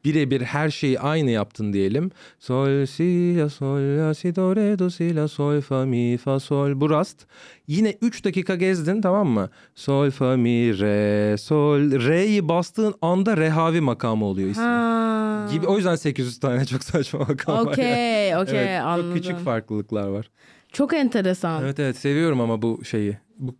birebir 0.06 0.40
her 0.40 0.70
şeyi 0.70 1.00
aynı 1.00 1.30
yaptın 1.30 1.72
diyelim. 1.72 2.10
Sol 2.38 2.86
si 2.86 3.36
la 3.38 3.48
sol 3.48 3.98
la 3.98 4.14
si 4.14 4.36
do 4.36 4.56
re 4.56 4.78
do 4.78 4.90
si 4.90 5.16
la 5.16 5.28
sol 5.28 5.60
fa 5.60 5.84
mi 5.86 6.16
fa 6.16 6.40
sol 6.40 6.80
bu 6.80 6.90
rast. 6.90 7.26
Yine 7.66 7.94
3 8.02 8.24
dakika 8.24 8.54
gezdin 8.54 9.00
tamam 9.00 9.28
mı? 9.28 9.50
Sol 9.74 10.10
fa 10.10 10.36
mi 10.36 10.78
re 10.78 11.36
sol 11.38 11.80
re'yi 11.80 12.48
bastığın 12.48 12.94
anda 13.02 13.36
rehavi 13.36 13.80
makamı 13.80 14.24
oluyor 14.24 14.48
ismi. 14.50 14.62
Ha. 14.62 15.48
Gibi 15.52 15.66
o 15.66 15.76
yüzden 15.76 15.96
800 15.96 16.40
tane 16.40 16.64
çok 16.64 16.84
saçma 16.84 17.18
makam 17.18 17.54
var. 17.54 17.60
yani. 17.60 17.70
Okey, 17.72 18.36
okey 18.36 18.60
Evet, 18.60 18.80
anladım. 18.80 19.08
çok 19.14 19.16
küçük 19.22 19.38
farklılıklar 19.44 20.06
var. 20.08 20.30
Çok 20.72 20.94
enteresan. 20.94 21.64
Evet 21.64 21.78
evet 21.80 21.96
seviyorum 21.96 22.40
ama 22.40 22.62
bu 22.62 22.84
şeyi. 22.84 23.16
Bu, 23.38 23.56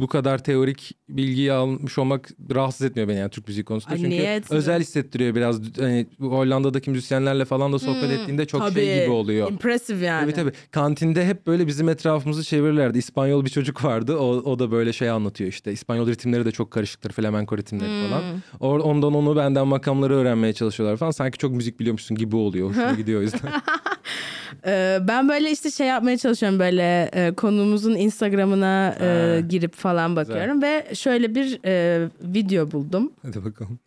bu 0.00 0.06
kadar 0.06 0.44
teorik 0.44 0.92
bilgiyi 1.08 1.52
almış 1.52 1.98
olmak 1.98 2.30
rahatsız 2.54 2.86
etmiyor 2.86 3.08
beni 3.08 3.18
yani 3.18 3.30
Türk 3.30 3.48
müziği 3.48 3.64
konusunda. 3.64 3.94
Ay, 3.94 4.00
Çünkü 4.00 4.54
özel 4.54 4.80
hissettiriyor 4.80 5.34
biraz. 5.34 5.60
Hani 5.78 6.06
Hollanda'daki 6.20 6.90
müzisyenlerle 6.90 7.44
falan 7.44 7.72
da 7.72 7.78
sohbet 7.78 8.10
ettiğinde 8.10 8.46
çok 8.46 8.60
şey 8.60 8.68
Hmm, 8.68 8.74
Tabii, 8.74 9.00
gibi 9.02 9.10
oluyor. 9.10 9.50
Impressive 9.50 10.04
yani. 10.06 10.32
Tabii 10.32 10.32
tabii. 10.34 10.52
Kantinde 10.70 11.26
hep 11.26 11.46
böyle 11.46 11.66
bizim 11.66 11.88
etrafımızı 11.88 12.44
çevirirlerdi. 12.44 12.98
İspanyol 12.98 13.44
bir 13.44 13.50
çocuk 13.50 13.84
vardı. 13.84 14.16
O, 14.16 14.26
o 14.26 14.58
da 14.58 14.70
böyle 14.70 14.92
şey 14.92 15.10
anlatıyor 15.10 15.50
işte. 15.50 15.72
İspanyol 15.72 16.06
ritimleri 16.08 16.44
de 16.44 16.50
çok 16.50 16.70
karışıktır. 16.70 17.12
Flamenco 17.12 17.56
ritimleri 17.58 17.90
Hmm. 18.02 18.08
falan. 18.08 18.22
Or, 18.60 18.78
ondan 18.80 19.14
onu 19.14 19.36
benden 19.36 19.66
makamları 19.66 20.14
öğrenmeye 20.14 20.52
çalışıyorlar 20.52 20.96
falan. 20.96 21.10
Sanki 21.10 21.38
çok 21.38 21.52
müzik 21.52 21.80
biliyormuşsun 21.80 22.16
gibi 22.16 22.36
oluyor. 22.36 22.68
Hoşuma 22.70 22.92
gidiyor 22.96 23.20
o 23.20 23.22
yüzden. 23.22 23.40
Ee, 24.66 24.98
ben 25.08 25.28
böyle 25.28 25.50
işte 25.50 25.70
şey 25.70 25.86
yapmaya 25.86 26.18
çalışıyorum 26.18 26.58
böyle 26.58 27.10
e, 27.12 27.34
konumuzun 27.34 27.94
Instagram'ına 27.94 28.96
e, 29.00 29.34
Ha. 29.34 29.40
girip 29.40 29.74
falan 29.74 30.16
bakıyorum 30.16 30.62
ve 30.62 30.86
şöyle 30.94 31.34
bir 31.34 31.58
e, 31.64 32.08
video 32.20 32.70
buldum. 32.70 33.12
Hadi 33.22 33.44
bakalım. 33.44 33.78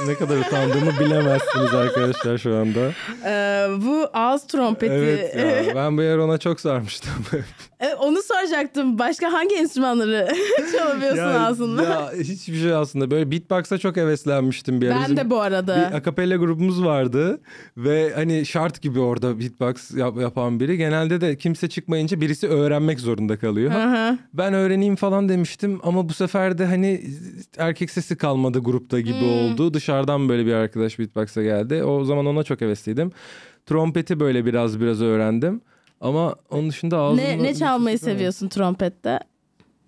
Ne 0.08 0.16
kadar 0.16 0.38
utandığımı 0.38 1.00
bilemezsiniz 1.00 1.74
arkadaşlar 1.74 2.38
şu 2.38 2.56
anda. 2.56 2.80
Ee, 3.26 3.68
bu 3.86 4.10
ağız 4.14 4.48
trompeti. 4.48 4.94
Evet 5.34 5.68
ya 5.68 5.76
ben 5.76 5.98
bu 5.98 6.02
yer 6.02 6.18
ona 6.18 6.38
çok 6.38 6.60
sarmıştım. 6.60 7.12
Soracaktım. 8.60 9.00
Başka 9.00 9.34
hangi 9.34 9.56
enstrümanları 9.56 10.28
çalabiliyorsun 10.78 11.18
ya, 11.22 11.40
aslında? 11.48 11.84
ya 11.84 12.12
hiçbir 12.20 12.56
şey 12.60 12.74
aslında. 12.74 13.12
Böyle 13.12 13.32
beatbox'a 13.32 13.78
çok 13.78 13.96
heveslenmiştim 13.98 14.82
bir 14.82 14.88
ara. 14.88 14.96
ben 14.96 15.04
Bizim 15.04 15.18
de 15.18 15.30
bu 15.30 15.42
arada. 15.42 15.76
Bir 15.92 15.96
akapella 15.98 16.36
grubumuz 16.36 16.84
vardı 16.86 17.40
ve 17.78 18.12
hani 18.16 18.46
şart 18.46 18.82
gibi 18.82 19.00
orada 19.00 19.40
beatbox 19.40 19.92
yap- 19.92 20.22
yapan 20.22 20.60
biri. 20.60 20.78
Genelde 20.78 21.22
de 21.22 21.38
kimse 21.38 21.70
çıkmayınca 21.70 22.22
birisi 22.22 22.48
öğrenmek 22.48 23.00
zorunda 23.00 23.38
kalıyor. 23.40 23.72
Aha. 23.72 24.18
Ben 24.34 24.54
öğreneyim 24.54 24.96
falan 24.96 25.30
demiştim 25.30 25.80
ama 25.84 26.10
bu 26.10 26.14
sefer 26.14 26.58
de 26.58 26.66
hani 26.66 27.02
erkek 27.58 27.92
sesi 27.92 28.16
kalmadı 28.18 28.60
grupta 28.60 29.00
gibi 29.00 29.20
Hmm. 29.20 29.30
oldu. 29.52 29.74
Dışarıdan 29.74 30.30
böyle 30.30 30.46
bir 30.46 30.54
arkadaş 30.54 31.00
beatbox'a 31.00 31.44
geldi. 31.44 31.84
O 31.84 32.04
zaman 32.06 32.26
ona 32.26 32.44
çok 32.44 32.62
hevesliydim. 32.62 33.12
Trompeti 33.66 34.20
böyle 34.20 34.46
biraz 34.46 34.80
biraz 34.82 35.02
öğrendim. 35.02 35.62
Ama 36.06 36.36
onun 36.50 36.70
dışında 36.70 36.98
ağzımda... 36.98 37.22
Ne, 37.22 37.44
ne 37.44 37.54
çalmayı 37.56 38.00
seviyorsun? 38.00 38.18
seviyorsun 38.18 38.48
trompette? 38.48 39.20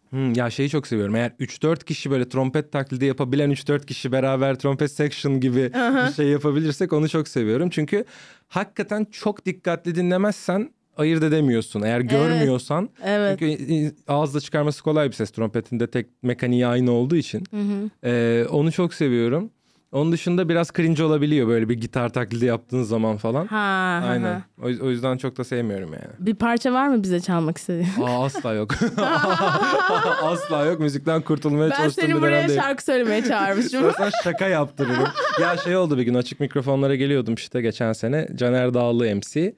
Hmm, 0.09 0.33
ya 0.33 0.49
şeyi 0.49 0.69
çok 0.69 0.87
seviyorum. 0.87 1.15
Eğer 1.15 1.31
3-4 1.39 1.83
kişi 1.85 2.11
böyle 2.11 2.29
trompet 2.29 2.71
taklidi 2.71 3.05
yapabilen 3.05 3.51
3-4 3.51 3.85
kişi 3.85 4.11
beraber 4.11 4.55
trompet 4.55 4.91
section 4.91 5.39
gibi 5.39 5.71
bir 5.73 6.13
şey 6.13 6.27
yapabilirsek 6.27 6.93
onu 6.93 7.09
çok 7.09 7.27
seviyorum. 7.27 7.69
Çünkü 7.69 8.05
hakikaten 8.47 9.07
çok 9.11 9.45
dikkatli 9.45 9.95
dinlemezsen 9.95 10.71
ayırt 10.97 11.23
edemiyorsun. 11.23 11.81
Eğer 11.81 11.99
görmüyorsan 11.99 12.89
Evet. 13.03 13.39
çünkü 13.39 13.95
ağızla 14.07 14.39
çıkarması 14.39 14.83
kolay 14.83 15.07
bir 15.07 15.13
ses. 15.13 15.31
Trompetin 15.31 15.79
de 15.79 15.87
tek 15.87 16.07
mekaniği 16.23 16.67
aynı 16.67 16.91
olduğu 16.91 17.15
için. 17.15 17.43
Ee, 18.03 18.45
onu 18.49 18.71
çok 18.71 18.93
seviyorum. 18.93 19.51
Onun 19.91 20.11
dışında 20.11 20.49
biraz 20.49 20.71
cringe 20.77 21.03
olabiliyor 21.03 21.47
böyle 21.47 21.69
bir 21.69 21.73
gitar 21.73 22.09
taklidi 22.09 22.45
yaptığın 22.45 22.83
zaman 22.83 23.17
falan. 23.17 23.47
Ha, 23.47 24.01
Aynen. 24.09 24.33
ha. 24.33 24.41
O, 24.61 24.65
o 24.65 24.89
yüzden 24.89 25.17
çok 25.17 25.37
da 25.37 25.43
sevmiyorum 25.43 25.93
yani. 25.93 26.13
Bir 26.19 26.35
parça 26.35 26.73
var 26.73 26.87
mı 26.87 27.03
bize 27.03 27.19
çalmak 27.19 27.57
istediğin? 27.57 27.87
Aa, 28.03 28.25
asla 28.25 28.53
yok. 28.53 28.75
asla 30.23 30.65
yok. 30.65 30.79
Müzikten 30.79 31.21
kurtulmaya 31.21 31.69
Ben 31.69 31.75
çalıştığım 31.77 32.03
seni 32.03 32.15
bir 32.15 32.21
buraya 32.21 32.49
şarkı 32.49 32.83
söylemeye 32.83 33.23
çağırmışım. 33.23 33.89
İstersen 33.89 34.19
şaka 34.23 34.47
yaptırırım. 34.47 35.07
ya 35.41 35.57
şey 35.57 35.77
oldu 35.77 35.97
bir 35.97 36.03
gün 36.03 36.13
açık 36.13 36.39
mikrofonlara 36.39 36.95
geliyordum 36.95 37.33
işte 37.33 37.61
geçen 37.61 37.93
sene. 37.93 38.27
Caner 38.35 38.73
Dağlı 38.73 39.15
MC. 39.15 39.53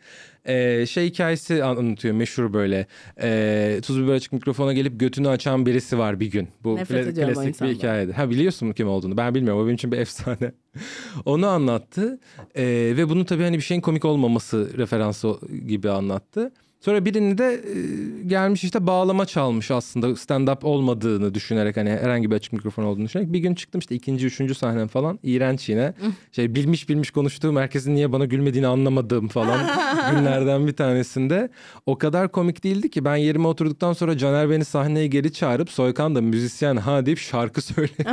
Ee, 0.49 0.85
şey 0.85 1.05
hikayesi 1.05 1.63
anlatıyor 1.63 2.13
meşhur 2.13 2.53
böyle. 2.53 2.87
Ee, 3.21 3.79
tuz 3.83 4.03
biber 4.03 4.13
açık 4.13 4.33
mikrofona 4.33 4.73
gelip 4.73 4.99
götünü 4.99 5.29
açan 5.29 5.65
birisi 5.65 5.97
var 5.97 6.19
bir 6.19 6.31
gün. 6.31 6.47
Bu 6.63 6.75
Nefret 6.75 7.15
klasik 7.15 7.61
bir 7.61 7.67
hikayedi. 7.67 8.13
Ha 8.13 8.29
biliyorsun 8.29 8.67
mu 8.67 8.73
kim 8.73 8.87
olduğunu? 8.89 9.17
Ben 9.17 9.35
bilmiyorum. 9.35 9.61
O 9.61 9.65
benim 9.65 9.75
için 9.75 9.91
bir 9.91 9.97
efsane. 9.97 10.51
Onu 11.25 11.47
anlattı. 11.47 12.19
Ee, 12.55 12.63
ve 12.97 13.09
bunu 13.09 13.25
tabii 13.25 13.43
hani 13.43 13.57
bir 13.57 13.61
şeyin 13.61 13.81
komik 13.81 14.05
olmaması 14.05 14.77
referansı 14.77 15.33
gibi 15.67 15.89
anlattı. 15.89 16.51
Sonra 16.79 17.05
birini 17.05 17.37
de 17.37 17.53
e, 17.53 18.23
gelmiş 18.27 18.63
işte 18.63 18.87
bağlama 18.87 19.25
çalmış 19.25 19.71
aslında 19.71 20.07
stand-up 20.07 20.65
olmadığını 20.65 21.33
düşünerek 21.33 21.77
hani 21.77 21.89
herhangi 21.89 22.31
bir 22.31 22.35
açık 22.35 22.53
mikrofon 22.53 22.83
olduğunu 22.83 23.05
düşünerek. 23.05 23.33
Bir 23.33 23.39
gün 23.39 23.55
çıktım 23.55 23.79
işte 23.79 23.95
ikinci, 23.95 24.25
üçüncü 24.25 24.55
sahnem 24.55 24.87
falan 24.87 25.19
iğrenç 25.23 25.69
yine. 25.69 25.93
Şey 26.31 26.55
bilmiş 26.55 26.89
bilmiş 26.89 27.11
konuştuğum 27.11 27.55
herkesin 27.57 27.95
niye 27.95 28.11
bana 28.11 28.25
gülmediğini 28.25 28.67
anlamadığım 28.67 29.27
falan 29.27 29.59
günlerden 30.11 30.67
bir 30.67 30.73
tanesinde. 30.75 31.49
O 31.85 31.97
kadar 31.97 32.31
komik 32.31 32.63
değildi 32.63 32.89
ki 32.89 33.05
ben 33.05 33.15
yerime 33.15 33.47
oturduktan 33.47 33.93
sonra 33.93 34.17
Caner 34.17 34.49
beni 34.49 34.65
sahneye 34.65 35.07
geri 35.07 35.33
çağırıp 35.33 35.71
Soykan 35.71 36.15
da 36.15 36.21
müzisyen 36.21 36.75
ha 36.75 37.05
deyip 37.05 37.19
şarkı 37.19 37.61
söyledi. 37.61 38.05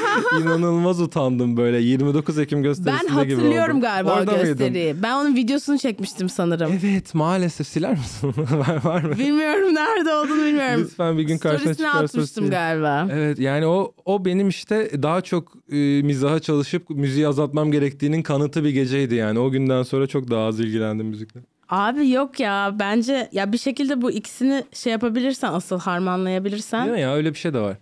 İnanılmaz 0.42 1.00
utandım 1.00 1.56
böyle 1.56 1.78
29 1.80 2.38
Ekim 2.38 2.62
gösterisinde 2.62 3.16
ben 3.16 3.24
gibi 3.24 3.34
hatırlıyorum 3.34 3.70
oldum. 3.70 3.80
galiba 3.80 4.14
Orada 4.14 4.30
o 4.30 4.34
mıydın? 4.36 4.48
gösteriyi. 4.58 5.02
Ben 5.02 5.12
onun 5.14 5.36
videosunu 5.36 5.78
çekmiştim 5.78 6.28
sanırım. 6.28 6.72
Evet 6.84 7.14
maalesef 7.14 7.66
siler 7.66 7.99
misin? 8.00 8.34
var, 8.58 8.84
var 8.84 9.02
mı? 9.02 9.18
Bilmiyorum 9.18 9.74
nerede 9.74 10.14
olduğunu 10.14 10.44
bilmiyorum. 10.44 10.80
Lütfen 10.84 11.18
bir 11.18 11.22
gün 11.22 11.38
karşına 11.38 11.58
Storiesine 11.58 11.86
çıkarsa 11.86 12.04
atmıştım 12.04 12.50
galiba. 12.50 13.08
Evet 13.12 13.38
yani 13.38 13.66
o 13.66 13.94
o 14.04 14.24
benim 14.24 14.48
işte 14.48 15.02
daha 15.02 15.20
çok 15.20 15.52
e, 15.72 15.76
mizaha 16.02 16.40
çalışıp 16.40 16.90
müziği 16.90 17.28
azaltmam 17.28 17.72
gerektiğinin 17.72 18.22
kanıtı 18.22 18.64
bir 18.64 18.70
geceydi 18.70 19.14
yani. 19.14 19.38
O 19.38 19.50
günden 19.50 19.82
sonra 19.82 20.06
çok 20.06 20.30
daha 20.30 20.46
az 20.46 20.60
ilgilendim 20.60 21.06
müzikle. 21.06 21.40
Abi 21.68 22.10
yok 22.10 22.40
ya 22.40 22.76
bence 22.78 23.28
ya 23.32 23.52
bir 23.52 23.58
şekilde 23.58 24.02
bu 24.02 24.10
ikisini 24.10 24.64
şey 24.72 24.92
yapabilirsen 24.92 25.52
asıl 25.52 25.78
harmanlayabilirsen 25.80 26.84
Değil 26.84 26.94
mi 26.96 27.00
ya 27.00 27.14
öyle 27.14 27.30
bir 27.34 27.38
şey 27.38 27.54
de 27.54 27.60
var. 27.60 27.76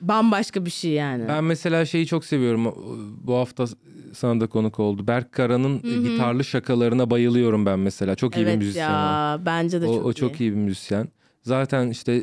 bambaşka 0.00 0.64
bir 0.64 0.70
şey 0.70 0.90
yani. 0.90 1.24
Ben 1.28 1.44
mesela 1.44 1.84
şeyi 1.84 2.06
çok 2.06 2.24
seviyorum. 2.24 2.74
Bu 3.24 3.34
hafta 3.34 3.64
sana 4.14 4.40
da 4.40 4.46
konuk 4.46 4.80
oldu. 4.80 5.06
Berk 5.06 5.32
Kara'nın 5.32 5.82
gitarlı 5.82 6.44
şakalarına 6.44 7.10
bayılıyorum 7.10 7.66
ben 7.66 7.78
mesela. 7.78 8.14
Çok 8.14 8.36
iyi 8.36 8.40
bir 8.40 8.46
evet 8.46 8.58
müzisyen. 8.58 8.90
o. 8.90 8.92
ya 8.92 9.40
bence 9.46 9.80
de 9.82 9.86
o, 9.86 9.94
çok, 9.94 10.06
o 10.06 10.12
çok 10.12 10.40
iyi 10.40 10.50
bir 10.52 10.56
müzisyen. 10.56 11.08
Zaten 11.42 11.90
işte 11.90 12.22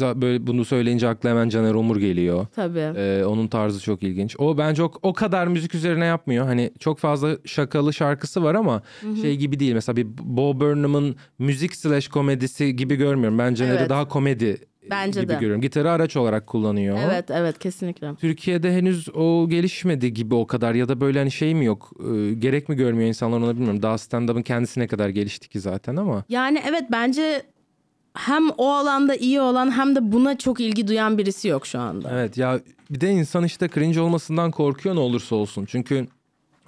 böyle 0.00 0.46
bunu 0.46 0.64
söyleyince 0.64 1.08
akla 1.08 1.30
hemen 1.30 1.48
Caner 1.48 1.74
Omur 1.74 1.96
geliyor. 1.96 2.46
Tabii. 2.56 2.78
Ee, 2.96 3.24
onun 3.24 3.48
tarzı 3.48 3.80
çok 3.80 4.02
ilginç. 4.02 4.36
O 4.38 4.58
bence 4.58 4.82
o, 4.82 4.92
o 5.02 5.12
kadar 5.12 5.46
müzik 5.46 5.74
üzerine 5.74 6.04
yapmıyor. 6.04 6.46
Hani 6.46 6.70
çok 6.78 6.98
fazla 6.98 7.36
şakalı 7.44 7.92
şarkısı 7.92 8.42
var 8.42 8.54
ama 8.54 8.82
şey 9.22 9.36
gibi 9.36 9.60
değil. 9.60 9.72
Mesela 9.74 9.96
bir 9.96 10.06
Bo 10.18 10.60
Burnham'ın 10.60 11.16
müzik 11.38 11.76
slash 11.76 12.08
komedisi 12.08 12.76
gibi 12.76 12.96
görmüyorum. 12.96 13.38
Ben 13.38 13.54
Caner'i 13.54 13.76
Evet. 13.78 13.90
daha 13.90 14.08
komedi 14.08 14.56
Bence 14.90 15.20
gibi 15.20 15.28
de. 15.28 15.34
görüyorum. 15.34 15.60
Gitarı 15.60 15.90
araç 15.90 16.16
olarak 16.16 16.46
kullanıyor. 16.46 16.98
Evet 17.04 17.30
evet 17.30 17.58
kesinlikle. 17.58 18.14
Türkiye'de 18.14 18.72
henüz 18.72 19.08
o 19.14 19.48
gelişmedi 19.48 20.14
gibi 20.14 20.34
o 20.34 20.46
kadar 20.46 20.74
ya 20.74 20.88
da 20.88 21.00
böyle 21.00 21.18
hani 21.18 21.30
şey 21.30 21.54
mi 21.54 21.64
yok 21.64 21.90
e, 22.00 22.34
gerek 22.34 22.68
mi 22.68 22.76
görmüyor 22.76 23.08
insanlar 23.08 23.38
onu 23.38 23.54
bilmiyorum. 23.54 23.82
Daha 23.82 23.98
stand-up'ın 23.98 24.42
kendisi 24.42 24.80
ne 24.80 24.86
kadar 24.86 25.08
gelişti 25.08 25.48
ki 25.48 25.60
zaten 25.60 25.96
ama. 25.96 26.24
Yani 26.28 26.62
evet 26.68 26.84
bence 26.90 27.42
hem 28.14 28.50
o 28.50 28.72
alanda 28.72 29.14
iyi 29.14 29.40
olan 29.40 29.70
hem 29.70 29.96
de 29.96 30.12
buna 30.12 30.38
çok 30.38 30.60
ilgi 30.60 30.88
duyan 30.88 31.18
birisi 31.18 31.48
yok 31.48 31.66
şu 31.66 31.78
anda. 31.78 32.10
Evet 32.12 32.36
ya 32.36 32.60
bir 32.90 33.00
de 33.00 33.10
insan 33.10 33.44
işte 33.44 33.68
cringe 33.68 34.00
olmasından 34.00 34.50
korkuyor 34.50 34.94
ne 34.94 35.00
olursa 35.00 35.36
olsun. 35.36 35.64
Çünkü 35.64 36.06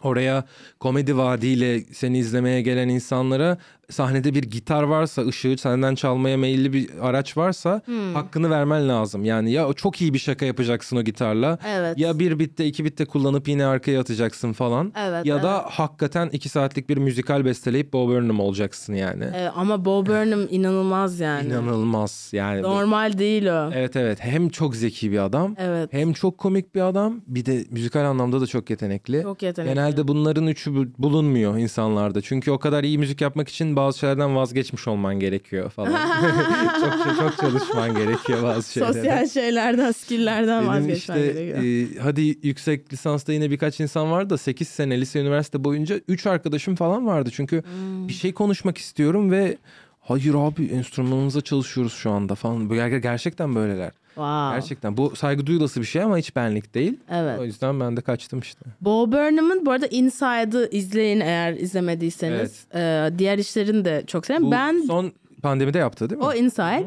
Oraya 0.03 0.45
komedi 0.79 1.17
vaadiyle 1.17 1.81
seni 1.81 2.19
izlemeye 2.19 2.63
gelen 2.63 2.89
insanlara 2.89 3.59
sahnede 3.91 4.35
bir 4.35 4.43
gitar 4.43 4.83
varsa, 4.83 5.27
ışığı 5.27 5.57
senden 5.59 5.95
çalmaya 5.95 6.37
meyilli 6.37 6.73
bir 6.73 6.89
araç 7.03 7.37
varsa 7.37 7.83
Hmm. 7.85 8.15
hakkını 8.15 8.51
vermen 8.51 8.89
lazım. 8.89 9.25
Yani 9.25 9.53
ya 9.53 9.73
çok 9.77 10.01
iyi 10.01 10.15
bir 10.15 10.19
şaka 10.19 10.47
yapacaksın 10.47 10.97
o 10.97 11.03
gitarla. 11.03 11.59
Evet. 11.69 11.99
Ya 11.99 12.19
bir 12.19 12.39
bitte 12.39 12.67
iki 12.67 12.85
bitte 12.85 13.05
kullanıp 13.05 13.49
yine 13.49 13.65
arkaya 13.67 14.01
atacaksın 14.01 14.53
falan. 14.53 14.93
Evet, 14.99 15.27
ya 15.27 15.43
da 15.43 15.61
evet. 15.63 15.73
hakikaten 15.73 16.29
iki 16.33 16.49
saatlik 16.49 16.89
bir 16.89 16.97
müzikal 16.97 17.45
besteleyip 17.45 17.93
Bob 17.93 18.09
Burnham 18.09 18.41
olacaksın 18.41 18.95
yani. 18.95 19.25
Ee, 19.35 19.49
ama 19.57 19.85
Bo 19.85 20.07
Burnham 20.07 20.41
inanılmaz 20.51 21.21
yani. 21.21 21.47
İnanılmaz 21.49 22.31
yani. 22.33 22.63
Normal 22.63 23.19
değil 23.19 23.47
o. 23.47 23.71
Evet 23.75 23.97
evet 23.97 24.19
hem 24.21 24.49
çok 24.49 24.77
zeki 24.77 25.13
bir 25.13 25.19
adam 25.19 25.55
Evet. 25.59 25.93
hem 25.93 26.13
çok 26.13 26.39
komik 26.39 26.75
bir 26.75 26.81
adam 26.81 27.21
bir 27.27 27.47
de 27.47 27.65
müzikal 27.71 28.05
anlamda 28.05 28.41
da 28.41 28.47
çok 28.47 28.71
yetenekli. 28.71 29.23
Çok 29.23 29.43
yetenekli. 29.43 29.75
Genelde 29.75 30.09
bunların 30.09 30.47
üçü 30.47 30.75
bu- 30.75 31.03
bulunmuyor 31.03 31.57
insanlarda. 31.59 32.21
Çünkü 32.21 32.51
o 32.51 32.59
kadar 32.59 32.85
iyi 32.85 32.99
müzik 32.99 33.21
yapmak 33.21 33.49
için 33.49 33.77
bazı 33.81 33.99
şeylerden 33.99 34.37
vazgeçmiş 34.37 34.89
olman 34.89 35.21
gerekiyor 35.21 35.71
falan. 35.71 35.93
çok 36.81 37.17
çok 37.19 37.39
çalışman 37.39 37.95
gerekiyor 37.95 38.43
bazı 38.43 38.73
şeylere. 38.73 38.93
Sosyal 38.93 39.27
şeylerden, 39.29 39.93
skilllerden 39.93 40.67
vazgeçmen 40.69 41.17
işte 41.17 41.33
gerekiyor. 41.33 41.97
e, 41.97 42.01
hadi 42.03 42.39
yüksek 42.43 42.93
lisansta 42.93 43.33
yine 43.33 43.51
birkaç 43.51 43.81
insan 43.81 44.11
vardı 44.11 44.31
da 44.31 44.39
8 44.39 44.69
sene 44.69 45.01
lise 45.01 45.21
üniversite 45.21 45.65
boyunca 45.65 46.01
3 46.09 46.27
arkadaşım 46.27 46.75
falan 46.75 47.07
vardı. 47.07 47.31
Çünkü 47.33 47.63
Hmm. 47.63 48.09
bir 48.09 48.13
şey 48.13 48.33
konuşmak 48.35 48.79
istiyorum 48.79 49.31
ve 49.31 49.57
hayır 50.01 50.35
abi 50.35 50.67
enstrümanımıza 50.67 51.41
çalışıyoruz 51.41 51.93
şu 51.93 52.11
anda 52.11 52.35
falan. 52.35 52.69
Gerçekten 53.03 53.55
böyleler. 53.55 53.91
Wow. 54.15 54.55
Gerçekten 54.57 54.97
bu 54.97 55.17
saygı 55.17 55.47
duyulası 55.47 55.81
bir 55.81 55.87
şey 55.87 56.03
ama 56.03 56.19
hiç 56.19 56.37
benlik 56.37 56.75
değil. 56.75 56.97
Evet. 57.11 57.39
O 57.41 57.45
yüzden 57.45 57.81
ben 57.81 57.97
de 57.97 58.01
kaçtım 58.01 58.41
işte. 58.41 58.61
Bo 58.81 59.13
Burnham'ın 59.13 59.67
bu 59.67 59.71
arada 59.71 59.87
Inside'ı 59.87 60.69
izleyin 60.73 61.21
eğer 61.21 61.53
izlemediyseniz. 61.53 62.65
Ee, 62.75 63.11
diğer 63.19 63.39
işlerini 63.39 63.85
de 63.85 64.05
çok 64.07 64.27
severim. 64.27 64.47
Bu 64.47 64.51
Ben 64.51 64.83
son 64.87 65.13
pandemide 65.41 65.79
yaptı 65.79 66.11
değil 66.11 66.19
mi? 66.21 66.27
o 66.27 66.35
Inside. 66.35 66.87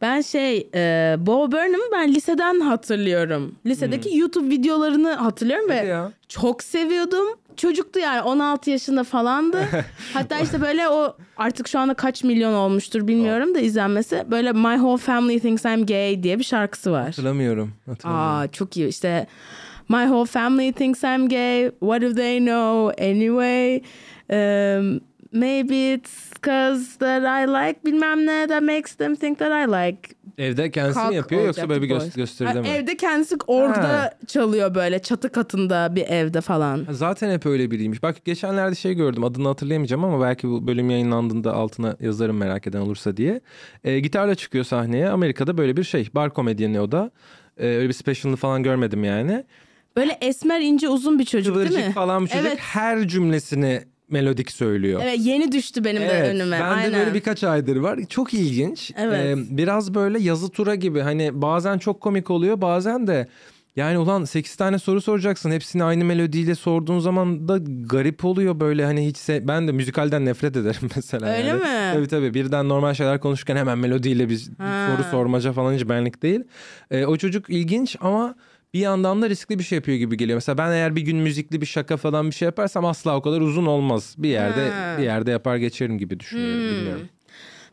Ben 0.00 0.20
şey 0.20 0.68
e, 0.74 1.16
Bo 1.18 1.52
Burnham'ı 1.52 1.92
ben 1.92 2.14
liseden 2.14 2.60
hatırlıyorum. 2.60 3.54
Lisedeki 3.66 4.16
YouTube 4.18 4.50
videolarını 4.50 5.12
hatırlıyorum 5.12 5.66
Hadi 5.68 5.82
ve 5.82 5.86
ya. 5.86 6.12
çok 6.28 6.62
seviyordum. 6.62 7.26
Çocuktu 7.56 7.98
yani 8.00 8.22
16 8.22 8.70
yaşında 8.70 9.04
falandı. 9.04 9.58
Hatta 10.14 10.38
işte 10.38 10.60
böyle 10.60 10.88
o 10.88 11.16
artık 11.36 11.68
şu 11.68 11.78
anda 11.78 11.94
kaç 11.94 12.24
milyon 12.24 12.54
olmuştur 12.54 13.08
bilmiyorum 13.08 13.54
da 13.54 13.58
izlenmesi. 13.60 14.24
Böyle 14.30 14.52
My 14.52 14.74
Whole 14.74 14.98
Family 14.98 15.40
Thinks 15.40 15.64
I'm 15.64 15.86
Gay 15.86 16.22
diye 16.22 16.38
bir 16.38 16.44
şarkısı 16.44 16.92
var. 16.92 17.06
Hatırlamıyorum. 17.06 17.72
hatırlamıyorum. 17.86 18.42
Aa 18.42 18.48
çok 18.52 18.76
iyi 18.76 18.88
işte 18.88 19.26
My 19.88 20.04
whole 20.04 20.26
family 20.26 20.72
thinks 20.72 21.02
I'm 21.04 21.28
gay. 21.28 21.70
What 21.80 22.02
do 22.02 22.14
they 22.14 22.38
know 22.38 23.10
anyway? 23.10 23.82
Um, 24.28 25.00
maybe 25.32 25.92
it's 25.94 26.30
cause 26.42 26.98
that 26.98 27.22
I 27.22 27.46
like 27.46 27.84
bilmem 27.84 28.26
ne 28.26 28.46
that 28.48 28.62
makes 28.62 28.94
them 28.94 29.14
think 29.14 29.38
that 29.38 29.68
I 29.68 29.72
like. 29.72 30.08
Evde 30.38 30.70
kendisi 30.70 31.00
mi 31.08 31.14
yapıyor 31.14 31.46
yoksa 31.46 31.68
böyle 31.68 31.82
bir 31.82 31.88
gö- 31.90 32.16
gösteride 32.16 32.60
mi? 32.60 32.68
Evde 32.68 32.96
kendisi 32.96 33.36
orada 33.46 33.88
Ha. 33.88 34.10
çalıyor 34.26 34.74
böyle 34.74 34.98
çatı 34.98 35.32
katında 35.32 35.96
bir 35.96 36.02
evde 36.06 36.40
falan. 36.40 36.86
Zaten 36.90 37.30
hep 37.30 37.46
öyle 37.46 37.70
biriymiş. 37.70 38.02
Bak 38.02 38.24
geçenlerde 38.24 38.74
şey 38.74 38.94
gördüm 38.94 39.24
adını 39.24 39.48
hatırlayamayacağım 39.48 40.04
ama 40.04 40.20
belki 40.24 40.48
bu 40.48 40.66
bölüm 40.66 40.90
yayınlandığında 40.90 41.54
altına 41.54 41.96
yazarım 42.00 42.36
merak 42.36 42.66
eden 42.66 42.80
olursa 42.80 43.16
diye. 43.16 43.40
Ee, 43.84 44.00
gitarla 44.00 44.34
çıkıyor 44.34 44.64
sahneye. 44.64 45.08
Amerika'da 45.08 45.58
böyle 45.58 45.76
bir 45.76 45.84
şey. 45.84 46.08
Bar 46.14 46.34
komedyeni 46.34 46.80
o 46.80 46.92
da. 46.92 47.10
Ee, 47.58 47.66
öyle 47.66 47.88
bir 47.88 47.92
specialını 47.94 48.36
falan 48.36 48.62
görmedim 48.62 49.04
yani. 49.04 49.44
Böyle 49.96 50.18
esmer 50.20 50.60
ince 50.60 50.88
uzun 50.88 51.18
bir 51.18 51.24
çocuk 51.24 51.56
değil 51.56 51.68
Kıvırcık 51.68 51.88
mi? 51.88 51.94
falan 51.94 52.24
bir 52.24 52.28
çocuk 52.30 52.46
Evet. 52.46 52.58
her 52.60 53.08
cümlesini 53.08 53.82
melodik 54.10 54.50
söylüyor. 54.52 55.00
Evet 55.04 55.18
yeni 55.20 55.52
düştü 55.52 55.84
benim 55.84 56.02
de 56.02 56.06
Evet, 56.06 56.34
önüme. 56.34 56.60
Ben 56.60 56.68
Aynen. 56.70 56.92
de 56.92 56.96
böyle 56.98 57.14
birkaç 57.14 57.44
aydır 57.44 57.76
var. 57.76 58.00
Çok 58.08 58.34
ilginç. 58.34 58.92
Evet. 58.96 59.38
Ee, 59.38 59.56
biraz 59.56 59.94
böyle 59.94 60.18
yazı 60.20 60.48
tura 60.48 60.74
gibi. 60.74 61.00
Hani 61.00 61.42
bazen 61.42 61.78
çok 61.78 62.00
komik 62.00 62.30
oluyor 62.30 62.60
bazen 62.60 63.06
de 63.06 63.28
yani 63.76 63.98
ulan 63.98 64.24
8 64.24 64.56
tane 64.56 64.78
soru 64.78 65.00
soracaksın. 65.00 65.50
Hepsini 65.50 65.84
aynı 65.84 66.04
melodiyle 66.04 66.54
sorduğun 66.54 66.98
zaman 66.98 67.48
da 67.48 67.58
garip 67.86 68.24
oluyor 68.24 68.60
böyle 68.60 68.84
hani 68.84 69.06
hiç 69.06 69.16
se- 69.16 69.48
ben 69.48 69.68
de 69.68 69.72
müzikalden 69.72 70.24
nefret 70.24 70.56
ederim 70.56 70.90
mesela. 70.96 71.26
Öyle 71.36 71.48
yani. 71.48 71.60
mi? 71.60 71.66
Tabii 71.94 72.08
tabii 72.08 72.34
birden 72.34 72.68
normal 72.68 72.94
şeyler 72.94 73.20
konuşurken 73.20 73.56
hemen 73.56 73.78
melodiyle 73.78 74.28
bir 74.28 74.50
Ha. 74.58 74.88
soru 74.96 75.06
sormaca 75.10 75.52
falan 75.52 75.74
hiç 75.74 75.88
benlik 75.88 76.22
değil. 76.22 76.40
Ee, 76.90 77.04
o 77.06 77.16
çocuk 77.16 77.50
ilginç 77.50 77.96
ama 78.00 78.34
bir 78.74 78.80
yandan 78.80 79.22
da 79.22 79.30
riskli 79.30 79.58
bir 79.58 79.64
şey 79.64 79.76
yapıyor 79.76 79.98
gibi 79.98 80.16
geliyor. 80.16 80.36
Mesela 80.36 80.58
ben 80.58 80.70
eğer 80.70 80.96
bir 80.96 81.02
gün 81.02 81.16
müzikli 81.16 81.60
bir 81.60 81.66
şaka 81.66 81.96
falan 81.96 82.26
bir 82.26 82.34
şey 82.34 82.46
yaparsam 82.46 82.84
asla 82.84 83.16
o 83.16 83.22
kadar 83.22 83.40
uzun 83.40 83.66
olmaz. 83.66 84.14
Bir 84.18 84.28
yerde 84.28 84.70
Ha. 84.70 84.94
bir 84.98 85.02
yerde 85.04 85.30
yapar 85.30 85.56
geçerim 85.56 85.98
gibi 85.98 86.20
düşünüyorum 86.20 86.60
Hmm. 86.70 86.76
bilmiyorum. 86.76 87.08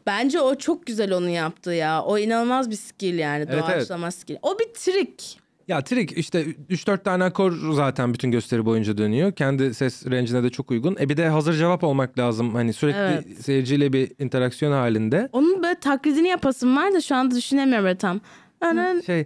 Bence 0.05 0.39
o 0.41 0.55
çok 0.55 0.85
güzel 0.85 1.13
onu 1.13 1.29
yaptı 1.29 1.73
ya. 1.73 2.01
O 2.03 2.17
inanılmaz 2.17 2.69
bir 2.69 2.75
skill 2.75 3.19
yani 3.19 3.45
Evet, 3.49 3.63
doğaçlama 3.63 4.11
skill. 4.11 4.35
O 4.41 4.59
bir 4.59 4.73
trik. 4.73 5.39
Ya 5.67 5.81
trik 5.83 6.17
işte 6.17 6.45
3-4 6.69 7.03
tane 7.03 7.23
akor 7.23 7.73
zaten 7.73 8.13
bütün 8.13 8.31
gösteri 8.31 8.65
boyunca 8.65 8.97
dönüyor. 8.97 9.31
Kendi 9.31 9.73
ses 9.73 10.05
range'ine 10.05 10.43
de 10.43 10.49
çok 10.49 10.71
uygun. 10.71 10.97
E 10.99 11.09
bir 11.09 11.17
de 11.17 11.27
hazır 11.29 11.53
cevap 11.53 11.83
olmak 11.83 12.19
lazım. 12.19 12.55
Hani 12.55 12.73
sürekli 12.73 12.99
Evet. 12.99 13.25
seyirciyle 13.45 13.93
bir 13.93 14.11
interaksiyon 14.19 14.71
halinde. 14.71 15.29
Onun 15.31 15.63
böyle 15.63 15.79
taklidini 15.79 16.27
yapasım 16.27 16.77
var 16.77 16.93
da 16.93 17.01
şu 17.01 17.15
anda 17.15 17.35
düşünemiyorum 17.35 17.97
tam. 17.97 18.21
Anan- 18.61 19.01
Şey 19.05 19.23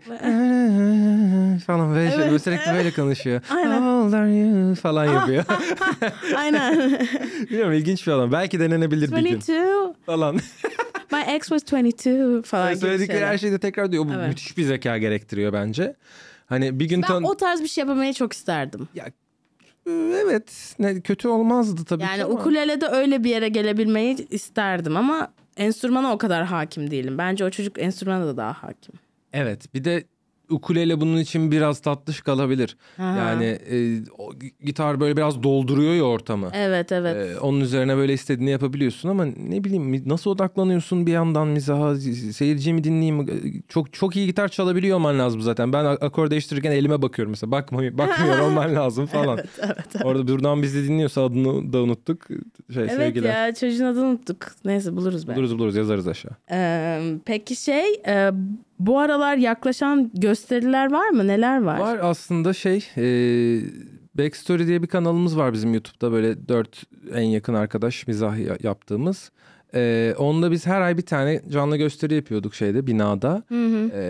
falan 1.66 1.96
böyle, 1.96 2.10
şey, 2.10 2.18
Evet, 2.20 2.28
böyle 2.32 2.40
sürekli 2.40 2.74
böyle 2.74 2.92
konuşuyor. 2.92 3.42
Aynen. 3.50 3.72
How 3.82 3.90
old 3.90 4.14
are 4.14 4.36
you 4.36 4.76
falan 4.76 5.06
yapıyor. 5.06 5.44
Aynen. 6.36 7.00
Bilmiyorum 7.50 7.74
ilginç 7.74 8.08
bir 8.08 8.12
adam. 8.12 8.32
Belki 8.32 8.60
denenebilir 8.60 9.12
bir 9.12 9.16
gün 9.18 9.26
22. 9.26 9.54
falan. 10.06 10.36
My 11.12 11.22
ex 11.28 11.42
was 11.48 11.74
22 11.74 12.42
falan 12.46 12.70
gibi 12.70 12.80
Söyledikleri 12.80 13.18
şeyler. 13.18 13.32
her 13.34 13.38
şeyi 13.38 13.52
de 13.52 13.60
tekrar 13.60 13.92
diyor. 13.92 14.06
Bu 14.08 14.14
Evet. 14.14 14.28
müthiş 14.28 14.58
bir 14.58 14.64
zeka 14.64 14.98
gerektiriyor 14.98 15.54
bence. 15.54 15.96
Hani 16.46 16.80
bir 16.80 16.86
gün 16.90 17.02
Ben 17.02 17.08
tan... 17.08 17.24
o 17.24 17.38
tarz 17.38 17.62
bir 17.64 17.68
şey 17.68 17.82
yapamayı 17.82 18.14
çok 18.14 18.34
isterdim. 18.34 18.88
Ya, 18.96 19.06
evet 20.26 20.76
ne, 20.80 21.02
kötü 21.02 21.28
olmazdı 21.28 21.86
tabii 21.86 22.04
Yani 22.04 22.18
ki 22.18 22.24
ama. 22.26 22.34
ukulelede 22.34 22.88
öyle 22.88 23.24
bir 23.24 23.30
yere 23.30 23.50
gelebilmeyi 23.50 24.28
isterdim 24.30 24.98
ama 24.98 25.28
enstrümana 25.58 26.14
o 26.14 26.18
kadar 26.18 26.46
hakim 26.46 26.92
değilim. 26.92 27.18
Bence 27.18 27.46
o 27.46 27.50
çocuk 27.50 27.80
enstrümana 27.80 28.26
da 28.26 28.38
daha 28.38 28.54
hakim. 28.54 28.94
Evet 29.34 29.74
bir 29.74 29.84
de 29.84 30.04
ukulele 30.50 31.02
bunun 31.02 31.18
için 31.18 31.52
biraz 31.52 31.80
tatlış 31.80 32.22
kalabilir. 32.22 32.78
Aha. 33.00 33.18
Yani 33.18 33.44
e, 33.46 34.00
o 34.18 34.32
gitar 34.64 35.00
böyle 35.00 35.18
biraz 35.18 35.44
dolduruyor 35.44 35.94
ya 35.94 36.04
ortamı. 36.04 36.50
Evet 36.54 36.92
evet. 36.92 37.36
E, 37.36 37.40
onun 37.40 37.62
üzerine 37.62 37.98
böyle 37.98 38.14
istediğini 38.14 38.50
yapabiliyorsun 38.50 39.10
ama 39.10 39.26
ne 39.26 39.64
bileyim 39.64 39.84
mi- 39.84 40.10
nasıl 40.10 40.32
odaklanıyorsun 40.32 41.06
bir 41.08 41.12
yandan 41.12 41.48
mizaha 41.48 41.96
seyirciyi 42.34 42.74
mi 42.74 42.84
dinleyeyim 42.84 43.22
E, 43.22 43.34
çok 43.68 43.94
çok 43.94 44.16
iyi 44.16 44.26
gitar 44.26 44.48
çalabiliyor 44.48 44.98
olman 44.98 45.20
lazım 45.20 45.42
zaten 45.42 45.74
ben 45.74 45.86
akor 45.86 46.32
değiştirirken 46.32 46.72
elime 46.72 47.02
bakıyorum 47.02 47.30
mesela 47.30 47.52
bakmıyor 47.52 47.98
bakmıyor 47.98 48.40
olman 48.48 48.76
lazım 48.76 49.06
falan 49.06 49.38
Evet, 49.38 49.50
evet. 49.62 50.06
orada 50.06 50.28
buradan 50.28 50.62
bizi 50.64 50.88
dinliyorsa 50.88 51.24
adını 51.26 51.74
da 51.74 51.82
unuttuk 51.82 52.28
şey 52.74 52.84
Evet 52.84 52.92
sevgiler 52.92 53.48
ya 53.48 53.54
çocuğun 53.56 53.86
adını 53.86 54.06
unuttuk. 54.06 54.48
Neyse 54.66 54.96
buluruz 54.96 55.28
belki. 55.28 55.38
buluruz 55.38 55.58
buluruz 55.60 55.76
yazarız 55.76 56.08
aşağı 56.08 56.32
Ee, 56.52 57.02
peki 57.26 57.56
şey 57.56 57.94
e, 58.08 58.32
bu 58.88 59.00
aralar 59.00 59.38
yaklaşan 59.38 60.12
gösteriler 60.14 60.92
var 60.92 61.10
mı? 61.10 61.28
Neler 61.28 61.62
var? 61.62 61.80
Var 61.80 62.00
aslında 62.02 62.54
şey 62.54 62.86
e, 62.98 63.04
Backstory 64.18 64.68
diye 64.68 64.82
bir 64.84 64.88
kanalımız 64.88 65.38
var 65.38 65.54
bizim 65.54 65.74
YouTube'da 65.74 66.12
böyle 66.12 66.48
dört 66.48 66.84
en 67.14 67.22
yakın 67.22 67.54
arkadaş 67.54 68.08
mizah 68.08 68.38
ya- 68.38 68.58
yaptığımız. 68.64 69.32
E, 69.76 70.14
onda 70.18 70.52
biz 70.52 70.66
her 70.68 70.82
ay 70.82 70.98
bir 70.98 71.02
tane 71.06 71.42
canlı 71.50 71.78
gösteri 71.78 72.14
yapıyorduk 72.16 72.56
şeyde 72.56 72.88
binada. 72.88 73.44
Hı 73.48 73.66
hı. 73.66 73.92
E, 73.96 74.02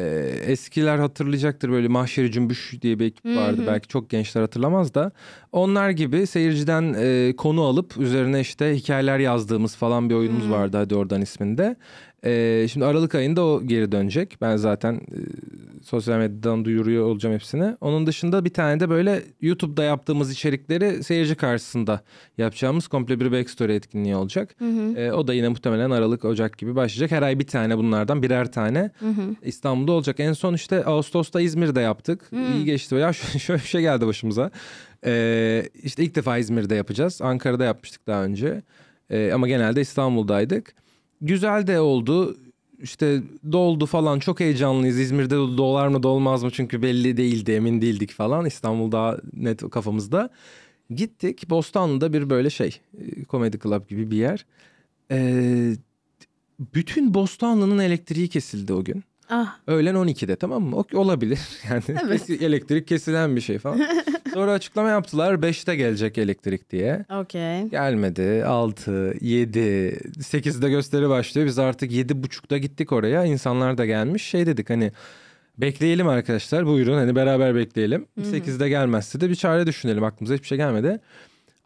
eskiler 0.51 0.97
hatırlayacaktır 0.97 1.71
böyle 1.71 1.87
Mahşeri 1.87 2.31
Cümbüş 2.31 2.73
diye 2.81 2.99
bir 2.99 3.05
ekip 3.05 3.25
vardı 3.25 3.63
belki 3.67 3.87
çok 3.87 4.09
gençler 4.09 4.41
hatırlamaz 4.41 4.93
da. 4.93 5.11
Onlar 5.51 5.89
gibi 5.89 6.27
seyirciden 6.27 6.95
e, 6.97 7.35
konu 7.37 7.61
alıp 7.63 7.97
üzerine 7.97 8.39
işte 8.39 8.75
hikayeler 8.75 9.19
yazdığımız 9.19 9.75
falan 9.75 10.09
bir 10.09 10.15
oyunumuz 10.15 10.49
vardı 10.49 10.77
hadi 10.77 10.95
oradan 10.95 11.21
isminde. 11.21 11.75
E, 12.25 12.67
şimdi 12.71 12.85
Aralık 12.85 13.15
ayında 13.15 13.45
o 13.45 13.63
geri 13.63 13.91
dönecek. 13.91 14.37
Ben 14.41 14.55
zaten 14.57 14.93
e, 14.95 15.17
sosyal 15.83 16.17
medyadan 16.17 16.65
duyuruyor 16.65 17.05
olacağım 17.05 17.35
hepsini. 17.35 17.77
Onun 17.81 18.07
dışında 18.07 18.45
bir 18.45 18.49
tane 18.49 18.79
de 18.79 18.89
böyle 18.89 19.23
YouTube'da 19.41 19.83
yaptığımız 19.83 20.31
içerikleri 20.31 21.03
seyirci 21.03 21.35
karşısında 21.35 22.01
yapacağımız 22.37 22.87
komple 22.87 23.19
bir 23.19 23.31
backstory 23.31 23.75
etkinliği 23.75 24.15
olacak. 24.15 24.55
E, 24.95 25.11
o 25.11 25.27
da 25.27 25.33
yine 25.33 25.47
muhtemelen 25.47 25.89
Aralık, 25.91 26.25
Ocak 26.25 26.57
gibi 26.57 26.75
başlayacak. 26.75 27.11
Her 27.11 27.21
ay 27.21 27.39
bir 27.39 27.47
tane 27.47 27.77
bunlardan 27.77 28.23
birer 28.23 28.51
tane 28.51 28.91
İstanbul'da 29.43 29.91
olacak. 29.91 30.19
En 30.19 30.33
son 30.33 30.53
işte 30.53 30.85
Ağustos'ta 30.85 31.41
İzmir'de 31.41 31.81
yaptık. 31.81 32.29
İyi 32.55 32.65
geçti. 32.65 32.95
Ya 32.95 33.13
şöyle 33.39 33.61
bir 33.61 33.67
şey 33.67 33.81
geldi 33.81 34.07
başımıza. 34.07 34.51
E, 35.05 35.63
işte 35.83 36.03
ilk 36.03 36.15
defa 36.15 36.37
İzmir'de 36.37 36.75
yapacağız. 36.75 37.21
Ankara'da 37.21 37.63
yapmıştık 37.63 38.07
daha 38.07 38.23
önce. 38.23 38.61
E, 39.09 39.31
ama 39.33 39.47
genelde 39.47 39.81
İstanbul'daydık. 39.81 40.73
Güzel 41.21 41.67
de 41.67 41.79
oldu. 41.79 42.37
İşte 42.81 43.23
doldu 43.51 43.85
falan 43.85 44.19
çok 44.19 44.39
heyecanlıyız. 44.39 44.99
İzmir'de 44.99 45.35
dolar 45.35 45.87
mı 45.87 46.03
dolmaz 46.03 46.43
mı 46.43 46.51
çünkü 46.51 46.81
belli 46.81 47.17
değildi 47.17 47.51
emin 47.51 47.81
değildik 47.81 48.11
falan. 48.11 48.45
İstanbul 48.45 48.91
daha 48.91 49.17
net 49.33 49.69
kafamızda. 49.69 50.29
Gittik 50.89 51.49
Bostanlı'da 51.49 52.13
bir 52.13 52.29
böyle 52.29 52.49
şey 52.49 52.79
e, 52.97 53.23
komedi 53.23 53.59
club 53.59 53.89
gibi 53.89 54.11
bir 54.11 54.17
yer. 54.17 54.45
Ee, 55.11 55.75
bütün 56.59 57.13
Bostanlı'nın 57.13 57.79
elektriği 57.79 58.27
kesildi 58.27 58.73
o 58.73 58.83
gün. 58.83 59.03
Ah. 59.33 59.57
Öğlen 59.67 59.95
12'de 59.95 60.35
tamam 60.35 60.63
mı? 60.63 60.75
O, 60.75 60.85
olabilir 60.93 61.39
yani 61.69 61.83
Evet. 62.05 62.29
elektrik 62.29 62.87
kesilen 62.87 63.35
bir 63.35 63.41
şey 63.41 63.59
falan. 63.59 63.81
Sonra 64.33 64.51
açıklama 64.51 64.89
yaptılar 64.89 65.33
5'te 65.33 65.75
gelecek 65.75 66.17
elektrik 66.17 66.69
diye. 66.71 67.05
Okey. 67.19 67.63
Gelmedi 67.63 68.45
6, 68.45 69.13
7, 69.21 69.59
8'de 70.19 70.69
gösteri 70.69 71.09
başlıyor. 71.09 71.47
Biz 71.47 71.59
artık 71.59 71.91
7.30'da 71.91 72.57
gittik 72.57 72.91
oraya. 72.91 73.25
İnsanlar 73.25 73.77
da 73.77 73.85
gelmiş. 73.85 74.23
Şey 74.23 74.45
dedik 74.45 74.69
hani 74.69 74.91
bekleyelim 75.57 76.07
arkadaşlar 76.07 76.65
buyurun 76.65 76.93
hani 76.97 77.15
beraber 77.15 77.55
bekleyelim. 77.55 78.05
8'de 78.21 78.69
gelmezse 78.69 79.21
de 79.21 79.29
bir 79.29 79.35
çare 79.35 79.67
düşünelim 79.67 80.03
aklımıza 80.03 80.33
hiçbir 80.33 80.47
şey 80.47 80.57
gelmedi. 80.57 80.99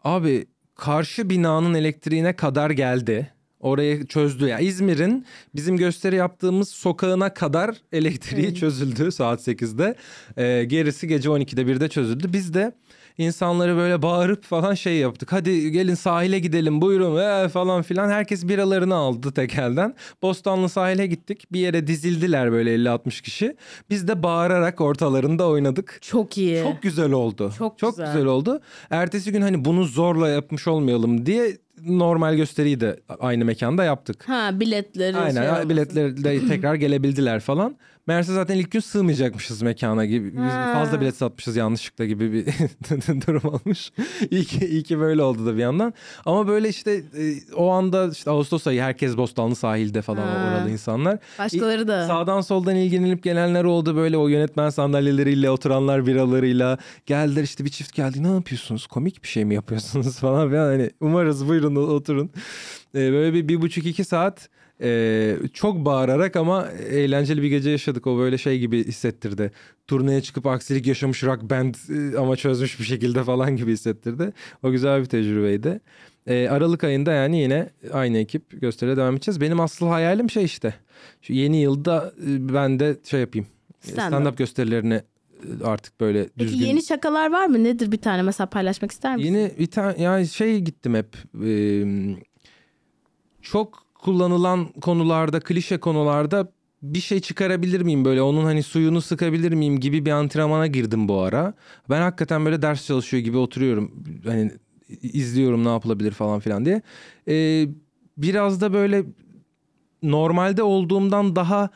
Abi 0.04 0.46
karşı 0.74 1.30
binanın 1.30 1.74
elektriğine 1.74 2.36
kadar 2.36 2.70
geldi. 2.70 3.32
Orayı 3.60 4.06
çözdü 4.06 4.46
ya. 4.46 4.58
İzmir'in 4.58 5.26
bizim 5.54 5.76
gösteri 5.76 6.16
yaptığımız 6.16 6.68
sokağına 6.68 7.34
kadar 7.34 7.76
elektriği 7.92 8.54
çözüldü 8.54 9.12
saat 9.12 9.48
8'de. 9.48 9.94
Ee, 10.36 10.64
gerisi 10.64 11.08
gece 11.08 11.28
12'de 11.28 11.62
1'de 11.62 11.88
çözüldü. 11.88 12.32
Biz 12.32 12.54
de 12.54 12.72
insanları 13.18 13.76
böyle 13.76 14.02
bağırıp 14.02 14.44
falan 14.44 14.74
şey 14.74 14.96
yaptık. 14.96 15.32
Hadi 15.32 15.70
gelin 15.72 15.94
sahile 15.94 16.38
gidelim 16.38 16.80
buyurun 16.80 17.16
ee, 17.16 17.48
falan 17.48 17.82
filan. 17.82 18.08
Herkes 18.10 18.48
biralarını 18.48 18.94
aldı 18.94 19.32
tekelden. 19.32 19.94
Bostanlı 20.22 20.68
sahile 20.68 21.06
gittik. 21.06 21.52
Bir 21.52 21.60
yere 21.60 21.86
dizildiler 21.86 22.52
böyle 22.52 22.76
50-60 22.76 23.22
kişi. 23.22 23.56
Biz 23.90 24.08
de 24.08 24.22
bağırarak 24.22 24.80
ortalarında 24.80 25.48
oynadık. 25.48 25.98
Çok 26.02 26.38
iyi. 26.38 26.62
Çok 26.62 26.82
güzel 26.82 27.12
oldu. 27.12 27.52
Çok 27.58 27.78
Çok 27.78 27.90
güzel. 27.90 28.06
güzel. 28.12 28.26
oldu. 28.26 28.60
Ertesi 28.90 29.32
gün 29.32 29.42
hani 29.42 29.64
bunu 29.64 29.84
zorla 29.84 30.28
yapmış 30.28 30.68
olmayalım 30.68 31.26
diye 31.26 31.56
normal 31.84 32.34
gösteriyi 32.34 32.80
de 32.80 33.00
aynı 33.20 33.44
mekanda 33.44 33.84
yaptık. 33.84 34.28
Ha 34.28 34.60
biletleri 34.60 35.16
Aynen 35.16 35.56
şey 35.60 35.68
biletleri 35.68 36.24
de 36.24 36.48
tekrar 36.48 36.74
gelebildiler 36.74 37.40
falan. 37.40 37.76
Meğerse 38.06 38.32
zaten 38.32 38.56
ilk 38.56 38.70
gün 38.70 38.80
sığmayacakmışız 38.80 39.62
mekana 39.62 40.04
gibi. 40.04 40.32
Biz 40.32 40.40
Ha. 40.52 40.70
fazla 40.74 41.00
bilet 41.00 41.16
satmışız 41.16 41.56
yanlışlıkla 41.56 42.04
gibi 42.04 42.32
bir 42.32 42.44
durum 43.26 43.42
olmuş. 43.44 43.90
iyi 44.30 44.44
ki, 44.44 44.66
iyi 44.66 44.82
ki 44.82 44.98
böyle 44.98 45.22
oldu 45.22 45.46
da 45.46 45.54
bir 45.54 45.60
yandan. 45.60 45.94
Ama 46.24 46.48
böyle 46.48 46.68
işte 46.68 46.90
e, 46.92 47.52
o 47.54 47.70
anda 47.70 48.08
işte 48.12 48.30
Ağustos 48.30 48.66
ayı 48.66 48.80
herkes 48.80 49.16
Bostanlı 49.16 49.54
sahilde 49.56 50.02
falan 50.02 50.26
Ha. 50.26 50.48
oralı 50.58 50.70
insanlar. 50.70 51.18
Başkaları 51.38 51.88
da. 51.88 52.06
Sağdan 52.06 52.40
soldan 52.40 52.76
ilgilenip 52.76 53.22
gelenler 53.22 53.64
oldu 53.64 53.96
böyle 53.96 54.16
o 54.16 54.28
yönetmen 54.28 54.70
sandalyeleriyle 54.70 55.50
oturanlar 55.50 56.06
biralarıyla 56.06 56.78
geldiler 57.06 57.42
işte 57.42 57.64
bir 57.64 57.70
çift 57.70 57.94
geldi 57.94 58.22
ne 58.22 58.28
yapıyorsunuz 58.34 58.86
komik 58.86 59.22
bir 59.22 59.28
şey 59.28 59.44
mi 59.44 59.54
yapıyorsunuz 59.54 60.16
falan 60.20 60.50
hani 60.54 60.90
umarız 61.00 61.48
buyurun 61.48 61.76
oturun. 61.76 62.30
Ee, 62.94 63.12
böyle 63.12 63.32
bir, 63.34 63.48
bir 63.48 63.62
buçuk 63.62 63.86
iki 63.86 64.04
saat 64.04 64.48
e, 64.80 65.36
çok 65.52 65.84
bağırarak 65.84 66.36
ama 66.36 66.68
eğlenceli 66.70 67.42
bir 67.42 67.48
gece 67.48 67.70
yaşadık 67.70 68.06
o 68.06 68.18
böyle 68.18 68.38
şey 68.38 68.58
gibi 68.58 68.84
hissettirdi. 68.84 69.52
Turneye 69.86 70.20
çıkıp 70.20 70.46
aksilik 70.46 70.86
yaşamış 70.86 71.24
rock 71.24 71.42
band 71.42 71.74
e, 71.74 72.18
ama 72.18 72.36
çözmüş 72.36 72.80
bir 72.80 72.84
şekilde 72.84 73.24
falan 73.24 73.56
gibi 73.56 73.72
hissettirdi. 73.72 74.32
O 74.62 74.70
güzel 74.70 75.00
bir 75.00 75.06
tecrübeydi. 75.06 75.80
Ee, 76.26 76.48
Aralık 76.48 76.84
ayında 76.84 77.12
yani 77.12 77.40
yine 77.40 77.70
aynı 77.92 78.18
ekip 78.18 78.60
gösteriye 78.60 78.96
devam 78.96 79.14
edeceğiz. 79.14 79.40
Benim 79.40 79.60
asıl 79.60 79.86
hayalim 79.86 80.30
şey 80.30 80.44
işte. 80.44 80.74
Şu 81.22 81.32
yeni 81.32 81.60
yılda 81.60 82.12
e, 82.26 82.54
ben 82.54 82.78
de 82.80 82.96
şey 83.04 83.20
yapayım. 83.20 83.46
Stand-up. 83.86 84.10
Stand-up 84.10 84.36
gösterilerini 84.36 84.94
e, 84.94 85.64
artık 85.64 86.00
böyle 86.00 86.22
Peki 86.24 86.38
düzgün. 86.38 86.66
yeni 86.66 86.82
şakalar 86.82 87.32
var 87.32 87.46
mı? 87.46 87.64
Nedir 87.64 87.92
bir 87.92 88.00
tane 88.00 88.22
mesela 88.22 88.46
paylaşmak 88.46 88.90
ister 88.90 89.16
misin? 89.16 89.34
Yeni 89.34 89.52
bir 89.58 89.66
tane 89.66 90.02
yani 90.02 90.28
şey 90.28 90.60
gittim 90.60 90.94
hep. 90.94 91.16
e, 91.44 91.50
çok 93.42 93.85
kullanılan 93.98 94.64
konularda, 94.80 95.40
klişe 95.40 95.78
konularda 95.78 96.52
bir 96.82 97.00
şey 97.00 97.20
çıkarabilir 97.20 97.80
miyim 97.80 98.04
böyle 98.04 98.22
onun 98.22 98.44
hani 98.44 98.62
suyunu 98.62 99.00
sıkabilir 99.00 99.52
miyim 99.52 99.80
gibi 99.80 100.06
bir 100.06 100.10
antrenmana 100.10 100.66
girdim 100.66 101.08
bu 101.08 101.20
ara. 101.20 101.54
Ben 101.90 102.00
hakikaten 102.00 102.44
böyle 102.44 102.62
ders 102.62 102.86
çalışıyor 102.86 103.22
gibi 103.22 103.36
oturuyorum. 103.36 104.04
Hani 104.24 104.50
izliyorum 105.02 105.64
ne 105.64 105.68
yapılabilir 105.68 106.10
falan 106.12 106.40
filan 106.40 106.64
diye. 106.64 106.82
Ee, 107.28 107.68
biraz 108.16 108.60
da 108.60 108.72
böyle 108.72 109.04
normalde 110.02 110.62
olduğumdan 110.62 111.36
daha 111.36 111.70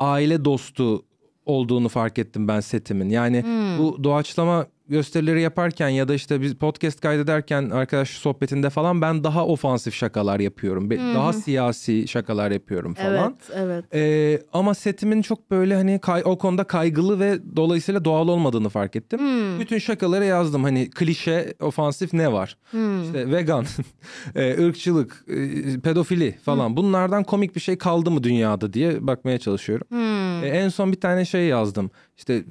aile 0.00 0.44
dostu 0.44 1.02
olduğunu 1.46 1.88
fark 1.88 2.18
ettim 2.18 2.48
ben 2.48 2.60
setimin. 2.60 3.08
Yani 3.10 3.42
Hmm. 3.42 3.78
bu 3.78 4.04
doğaçlama 4.04 4.66
gösterileri 4.88 5.42
yaparken 5.42 5.88
ya 5.88 6.08
da 6.08 6.14
işte 6.14 6.40
biz 6.40 6.54
podcast 6.54 7.00
kaydederken 7.00 7.70
arkadaş 7.70 8.10
sohbetinde 8.10 8.70
falan 8.70 9.02
ben 9.02 9.24
daha 9.24 9.46
ofansif 9.46 9.94
şakalar 9.94 10.40
yapıyorum. 10.40 10.90
Be- 10.90 10.98
Daha 11.14 11.32
siyasi 11.32 12.08
şakalar 12.08 12.50
yapıyorum 12.50 12.94
falan. 12.94 13.36
Evet, 13.54 13.58
evet. 13.64 13.84
Ee, 13.94 14.42
ama 14.52 14.74
setimin 14.74 15.22
çok 15.22 15.50
böyle 15.50 15.74
hani 15.74 15.98
kay- 16.00 16.22
o 16.24 16.38
konuda 16.38 16.64
kaygılı 16.64 17.20
ve 17.20 17.38
dolayısıyla 17.56 18.04
doğal 18.04 18.28
olmadığını 18.28 18.68
fark 18.68 18.96
ettim. 18.96 19.18
Hmm. 19.20 19.60
Bütün 19.60 19.78
şakaları 19.78 20.24
yazdım. 20.24 20.64
Hani 20.64 20.90
klişe, 20.90 21.54
ofansif 21.60 22.12
ne 22.12 22.32
var? 22.32 22.56
Hmm. 22.70 23.02
İşte 23.02 23.30
vegan, 23.32 23.64
e, 24.34 24.64
ırkçılık, 24.66 25.24
e, 25.28 25.80
pedofili 25.80 26.38
falan. 26.44 26.76
Bunlardan 26.76 27.24
komik 27.24 27.54
bir 27.56 27.60
şey 27.60 27.78
kaldı 27.78 28.10
mı 28.10 28.22
dünyada 28.22 28.72
diye 28.72 29.06
bakmaya 29.06 29.38
çalışıyorum. 29.38 29.86
Hmm. 29.90 30.44
E, 30.44 30.48
en 30.48 30.68
son 30.68 30.92
bir 30.92 31.00
tane 31.00 31.24
şey 31.24 31.44
yazdım. 31.46 31.90
İşte 32.16 32.44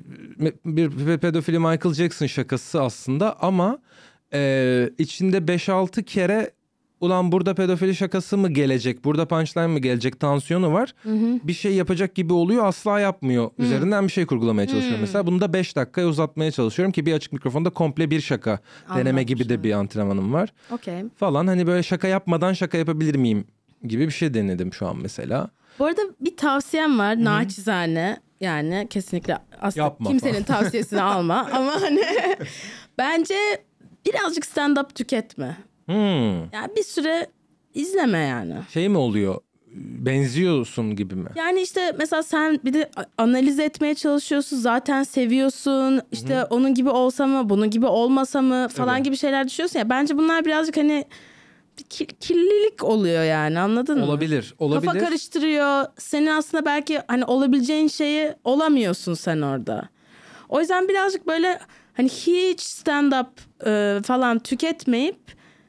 bir 0.66 0.90
pe- 0.92 1.18
pedofili 1.18 1.60
Michael 1.60 1.94
Jackson 1.94 2.26
şakası 2.26 2.82
aslında 2.82 3.40
ama 3.42 3.80
e, 4.34 4.90
içinde 4.98 5.38
5-6 5.38 6.04
kere 6.04 6.52
ulan 7.02 7.32
burada 7.32 7.54
pedofili 7.56 7.96
şakası 7.96 8.38
mı 8.38 8.50
gelecek, 8.50 9.06
burada 9.06 9.28
punchline 9.28 9.68
mı 9.68 9.80
gelecek 9.80 10.20
tansiyonu 10.20 10.74
var. 10.74 10.94
Bir 11.48 11.54
şey 11.54 11.74
yapacak 11.74 12.16
gibi 12.16 12.34
oluyor 12.34 12.66
asla 12.66 13.00
yapmıyor. 13.00 13.50
Üzerinden 13.58 14.08
bir 14.08 14.12
şey 14.12 14.26
kurgulamaya 14.26 14.68
çalışıyorum 14.68 15.02
mesela. 15.02 15.28
Bunu 15.28 15.42
da 15.42 15.54
5 15.54 15.76
dakikaya 15.76 16.08
uzatmaya 16.08 16.52
çalışıyorum 16.52 16.92
ki 16.92 17.06
bir 17.06 17.14
açık 17.14 17.34
mikrofonda 17.34 17.70
komple 17.70 18.12
bir 18.12 18.22
şaka 18.22 18.60
deneme 18.96 19.24
gibi 19.24 19.50
de 19.50 19.64
bir 19.64 19.72
antrenmanım 19.72 20.34
var. 20.34 20.54
Okey. 20.72 21.04
Falan 21.16 21.48
hani 21.48 21.68
böyle 21.68 21.84
şaka 21.84 22.08
yapmadan 22.08 22.54
şaka 22.54 22.78
yapabilir 22.78 23.16
miyim 23.16 23.46
gibi 23.84 24.06
bir 24.08 24.12
şey 24.14 24.34
denedim 24.34 24.74
şu 24.74 24.88
an 24.88 24.98
mesela. 25.02 25.50
Bu 25.80 25.86
arada 25.86 26.02
bir 26.22 26.38
tavsiyem 26.38 27.00
var 27.00 27.24
naçizane. 27.24 28.18
Yani 28.42 28.88
kesinlikle 28.90 29.38
aslında 29.62 29.84
Yapma 29.86 30.10
kimsenin 30.10 30.44
tavsiyesini 30.44 31.02
alma 31.14 31.50
ama 31.54 31.82
hani 31.82 32.02
bence 32.98 33.36
birazcık 34.06 34.46
stand-up 34.46 34.94
tüketme. 34.94 35.58
Hmm. 35.86 36.40
Yani 36.40 36.76
bir 36.78 36.84
süre 36.84 37.28
izleme 37.74 38.18
yani. 38.20 38.56
Şey 38.74 38.90
mi 38.90 38.98
oluyor? 38.98 39.36
Benziyorsun 39.78 40.96
gibi 40.96 41.16
mi? 41.16 41.30
Yani 41.36 41.62
işte 41.62 41.96
mesela 41.98 42.24
sen 42.24 42.60
bir 42.66 42.74
de 42.74 42.92
analiz 43.18 43.60
etmeye 43.60 43.96
çalışıyorsun. 43.96 44.58
Zaten 44.58 45.04
seviyorsun. 45.04 46.02
İşte 46.12 46.44
onun 46.44 46.74
gibi 46.74 46.90
olsa 46.90 47.28
mı, 47.28 47.50
bunun 47.50 47.70
gibi 47.70 47.86
olmasa 47.86 48.42
mı 48.42 48.68
falan 48.68 48.96
Tabii. 48.96 49.04
gibi 49.04 49.18
şeyler 49.18 49.48
düşünüyorsun 49.48 49.80
ya. 49.80 49.90
Bence 49.90 50.18
bunlar 50.18 50.46
birazcık 50.46 50.78
hani 50.78 51.06
kirlilik 52.20 52.84
oluyor 52.84 53.24
yani 53.24 53.60
anladın 53.60 54.00
mı? 54.00 54.06
Olabilir. 54.06 54.56
Olabilir. 54.60 54.88
Kafa 54.88 55.00
karıştırıyor. 55.00 55.86
Senin 55.98 56.28
aslında 56.28 56.66
belki 56.66 57.02
hani 57.08 57.26
olabileceğin 57.26 57.88
şeyi 57.88 58.34
olamıyorsun 58.44 59.14
sen 59.14 59.42
orada. 59.42 59.90
O 60.50 60.60
yüzden 60.60 60.88
birazcık 60.88 61.28
böyle 61.28 61.60
hani 61.94 62.10
hiç 62.10 62.60
stand-up 62.62 63.28
e, 63.66 64.02
falan 64.04 64.40
tüketmeyip 64.40 65.18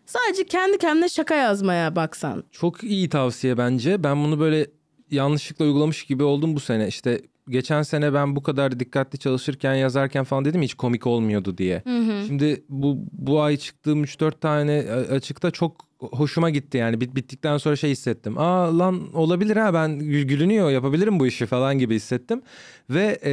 sadece 0.06 0.44
kendi 0.44 0.78
kendine 0.78 1.08
şaka 1.08 1.34
yazmaya 1.34 1.96
baksan. 1.96 2.44
Çok 2.52 2.84
iyi 2.84 3.08
tavsiye 3.08 3.58
bence. 3.58 4.04
Ben 4.04 4.24
bunu 4.24 4.40
böyle 4.40 4.66
yanlışlıkla 5.10 5.64
uygulamış 5.64 6.04
gibi 6.04 6.22
oldum 6.22 6.56
bu 6.56 6.60
sene. 6.60 6.88
İşte 6.88 7.20
geçen 7.48 7.82
sene 7.82 8.14
ben 8.14 8.36
bu 8.36 8.42
kadar 8.42 8.80
dikkatli 8.80 9.18
çalışırken 9.18 9.74
yazarken 9.74 10.24
falan 10.24 10.44
dedim 10.44 10.62
hiç 10.62 10.74
komik 10.74 11.06
olmuyordu 11.06 11.58
diye. 11.58 11.82
Şimdi 12.26 12.64
bu 12.68 12.98
bu 13.12 13.42
ay 13.42 13.56
çıktığım 13.56 14.04
3-4 14.04 14.40
tane 14.40 14.84
a- 14.90 15.14
açıkta 15.14 15.50
çok 15.50 15.86
hoşuma 15.98 16.50
gitti 16.50 16.78
yani 16.78 17.00
Bit, 17.00 17.14
bittikten 17.16 17.58
sonra 17.58 17.76
şey 17.76 17.90
hissettim. 17.90 18.38
Aa 18.38 18.78
lan 18.78 19.14
olabilir 19.14 19.56
ha 19.56 19.74
ben 19.74 19.98
gül- 19.98 20.22
gülünüyor 20.22 20.70
yapabilirim 20.70 21.20
bu 21.20 21.26
işi 21.26 21.46
falan 21.46 21.78
gibi 21.78 21.94
hissettim. 21.94 22.42
Ve 22.90 23.18
e, 23.24 23.32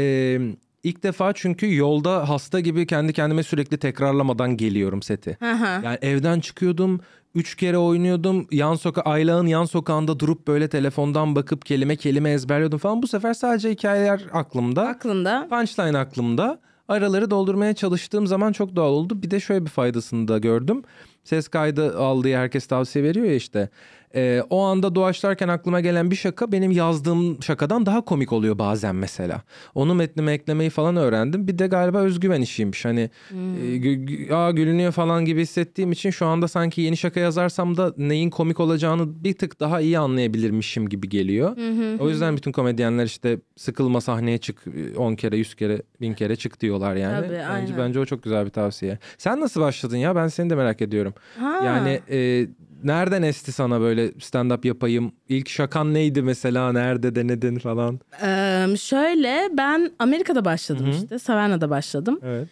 ilk 0.83 1.03
defa 1.03 1.33
çünkü 1.33 1.75
yolda 1.75 2.29
hasta 2.29 2.59
gibi 2.59 2.87
kendi 2.87 3.13
kendime 3.13 3.43
sürekli 3.43 3.77
tekrarlamadan 3.77 4.57
geliyorum 4.57 5.01
seti. 5.01 5.37
Hı 5.39 5.51
hı. 5.51 5.85
Yani 5.85 5.97
evden 6.01 6.39
çıkıyordum. 6.39 6.99
Üç 7.35 7.55
kere 7.55 7.77
oynuyordum. 7.77 8.47
Yan 8.51 8.75
soka 8.75 9.01
aylağın 9.01 9.47
yan 9.47 9.65
sokağında 9.65 10.19
durup 10.19 10.47
böyle 10.47 10.67
telefondan 10.69 11.35
bakıp 11.35 11.65
kelime 11.65 11.95
kelime 11.95 12.31
ezberliyordum 12.31 12.79
falan. 12.79 13.01
Bu 13.01 13.07
sefer 13.07 13.33
sadece 13.33 13.71
hikayeler 13.71 14.21
aklımda. 14.33 14.87
Aklında. 14.87 15.47
Punchline 15.49 15.97
aklımda. 15.97 16.59
Araları 16.87 17.31
doldurmaya 17.31 17.73
çalıştığım 17.73 18.27
zaman 18.27 18.51
çok 18.51 18.75
doğal 18.75 18.91
oldu. 18.91 19.21
Bir 19.23 19.31
de 19.31 19.39
şöyle 19.39 19.65
bir 19.65 19.69
faydasını 19.69 20.27
da 20.27 20.37
gördüm. 20.37 20.83
ses 21.23 21.47
kaydı 21.47 21.97
al 21.97 22.23
diye 22.23 22.37
herkes 22.37 22.67
tavsiye 22.67 23.03
veriyor 23.05 23.25
ya 23.25 23.35
işte. 23.35 23.69
Ee, 24.15 24.43
o 24.49 24.61
anda 24.61 24.95
doğaçlarken 24.95 25.47
aklıma 25.47 25.79
gelen 25.79 26.11
bir 26.11 26.15
şaka 26.15 26.51
benim 26.51 26.71
yazdığım 26.71 27.43
şakadan 27.43 27.85
daha 27.85 28.01
komik 28.01 28.33
oluyor 28.33 28.59
bazen 28.59 28.95
mesela. 28.95 29.41
Onu 29.75 29.95
metnime 29.95 30.33
eklemeyi 30.33 30.69
falan 30.69 30.95
öğrendim. 30.95 31.47
Bir 31.47 31.57
de 31.57 31.67
galiba 31.67 31.97
özgüven 31.97 32.41
işiymiş. 32.41 32.85
Hani 32.85 33.09
e, 33.31 33.35
gü- 33.35 34.05
gü- 34.05 34.33
aa 34.33 34.51
gülünüyor 34.51 34.91
falan 34.91 35.25
gibi 35.25 35.41
hissettiğim 35.41 35.91
için 35.91 36.09
şu 36.09 36.25
anda 36.25 36.47
sanki 36.47 36.81
yeni 36.81 36.97
şaka 36.97 37.19
yazarsam 37.19 37.77
da 37.77 37.93
neyin 37.97 38.29
komik 38.29 38.59
olacağını 38.59 39.23
bir 39.23 39.33
tık 39.33 39.59
daha 39.59 39.81
iyi 39.81 39.99
anlayabilirmişim 39.99 40.89
gibi 40.89 41.09
geliyor. 41.09 41.57
O 41.99 42.09
yüzden 42.09 42.37
bütün 42.37 42.51
komedyenler 42.51 43.05
işte 43.05 43.39
sıkılma 43.55 44.01
sahneye 44.01 44.37
çık 44.37 44.63
10 44.97 45.15
kere 45.15 45.37
100 45.37 45.55
kere 45.55 45.81
1000 46.01 46.13
kere 46.13 46.35
çık 46.35 46.59
diyorlar 46.61 46.95
yani. 46.95 47.15
Tabii, 47.15 47.33
bence, 47.33 47.45
aynen. 47.45 47.77
bence 47.77 47.99
o 47.99 48.05
çok 48.05 48.23
güzel 48.23 48.45
bir 48.45 48.49
tavsiye. 48.51 48.97
Sen 49.17 49.39
nasıl 49.39 49.61
başladın 49.61 49.97
ya? 49.97 50.15
Ben 50.15 50.27
seni 50.27 50.49
de 50.49 50.55
merak 50.55 50.81
ediyorum. 50.81 51.13
Ha. 51.39 51.61
Yani 51.65 52.01
e, 52.11 52.47
nereden 52.83 53.21
esti 53.21 53.51
sana 53.51 53.81
böyle 53.81 54.07
stand-up 54.07 54.67
yapayım? 54.67 55.11
İlk 55.29 55.49
şakan 55.49 55.93
neydi 55.93 56.21
mesela? 56.21 56.71
Nerede 56.71 57.15
denedin 57.15 57.59
falan? 57.59 57.99
Eee, 58.23 58.77
şöyle 58.77 59.49
ben 59.57 59.91
Amerika'da 59.99 60.45
başladım 60.45 60.89
işte. 60.91 61.19
Savannah'da 61.19 61.69
başladım. 61.69 62.19
Evet. 62.23 62.47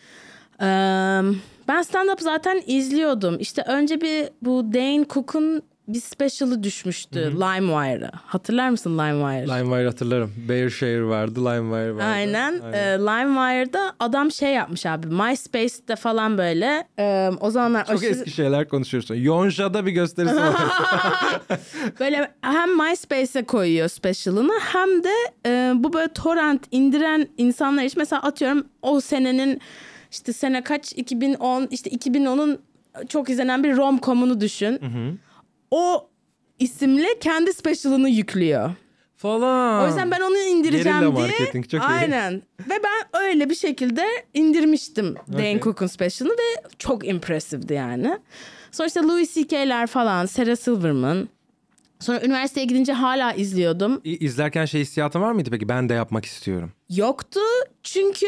Eee, 0.62 0.68
ben 1.68 1.82
stand-up 1.84 2.22
zaten 2.22 2.62
izliyordum. 2.68 3.38
İşte 3.40 3.62
önce 3.68 4.02
bir 4.02 4.30
bu 4.42 4.74
Dane 4.74 5.06
Cook'un 5.10 5.62
bir 5.88 6.00
special'ı 6.00 6.64
düşmüştü 6.64 7.20
LimeWire'a. 7.20 8.12
Hatırlar 8.26 8.70
mısın 8.70 8.94
LimeWire? 8.98 9.60
LimeWire 9.60 9.86
hatırlarım. 9.86 10.34
Bearshare 10.50 11.06
vardı, 11.06 11.40
LimeWire 11.40 11.96
vardı. 11.96 12.04
Aynen. 12.04 12.54
Eee, 12.54 12.98
LimeWire'da 13.00 13.94
adam 14.00 14.32
şey 14.32 14.54
yapmış 14.54 14.86
abi. 14.86 15.08
MySpace'te 15.08 15.96
falan 15.96 16.38
böyle. 16.38 16.88
eee, 17.00 17.32
o 17.42 17.52
zamanlar 17.52 17.86
Çok 17.86 17.96
aşırı- 17.96 18.10
eski 18.10 18.32
şeyler 18.32 18.68
konuşuyorsun. 18.70 19.16
Yonja'da 19.16 19.86
bir 19.86 19.92
gösterisi 19.92 20.36
var. 20.36 20.54
Böyle 22.00 22.32
hem 22.42 22.78
MySpace'e 22.78 23.44
koyuyor 23.46 23.88
special'ını 23.88 24.54
hem 24.62 25.04
de 25.04 25.14
e, 25.46 25.72
bu 25.76 25.94
böyle 25.94 26.14
torrent 26.14 26.64
indiren 26.72 27.28
insanlar 27.38 27.84
için 27.84 28.00
mesela 28.00 28.22
atıyorum 28.22 28.66
o 28.82 29.02
senenin 29.02 29.62
işte 30.12 30.34
sene 30.34 30.64
kaç 30.64 30.94
2010 30.94 31.68
işte 31.72 31.90
2010'un 31.90 32.60
çok 33.10 33.30
izlenen 33.30 33.64
bir 33.64 33.74
rom-com'unu 33.74 34.42
düşün. 34.42 34.80
O 35.72 36.10
isimle 36.60 37.20
kendi 37.20 37.54
special'ını 37.54 38.10
yüklüyor. 38.10 38.72
falan. 39.18 39.84
O 39.84 39.88
yüzden 39.88 40.12
ben 40.12 40.22
onu 40.22 40.38
indireceğim 40.38 41.00
Gerilla 41.00 41.16
diye. 41.16 41.28
marketing, 41.28 41.70
çok 41.70 41.82
iyi. 41.82 41.84
Aynen. 41.84 42.34
Ve 42.70 42.80
ben 42.84 43.22
öyle 43.22 43.50
bir 43.50 43.56
şekilde 43.56 44.06
indirmiştim 44.34 45.16
Okey. 45.28 45.34
Dane 45.38 45.60
Cook'un 45.62 45.88
special'ını 45.88 46.34
ve 46.34 46.64
çok 46.80 47.08
impressive'di 47.08 47.74
yani. 47.74 48.20
Sonra 48.72 48.88
işte 48.88 49.00
Louis 49.00 49.34
C.K.'ler 49.36 49.88
falan, 49.88 50.26
Sarah 50.26 50.56
Silverman. 50.56 51.30
Sonra 52.00 52.22
üniversiteye 52.26 52.66
gidince 52.66 52.94
hala 52.94 53.34
izliyordum. 53.34 54.02
İ- 54.04 54.18
İzlerken 54.26 54.66
şey 54.66 54.82
hissiyatın 54.82 55.22
var 55.22 55.32
mıydı 55.32 55.50
peki? 55.52 55.70
Ben 55.70 55.90
de 55.90 55.94
yapmak 55.94 56.26
istiyorum. 56.26 56.72
Yoktu 56.90 57.40
çünkü 57.84 58.26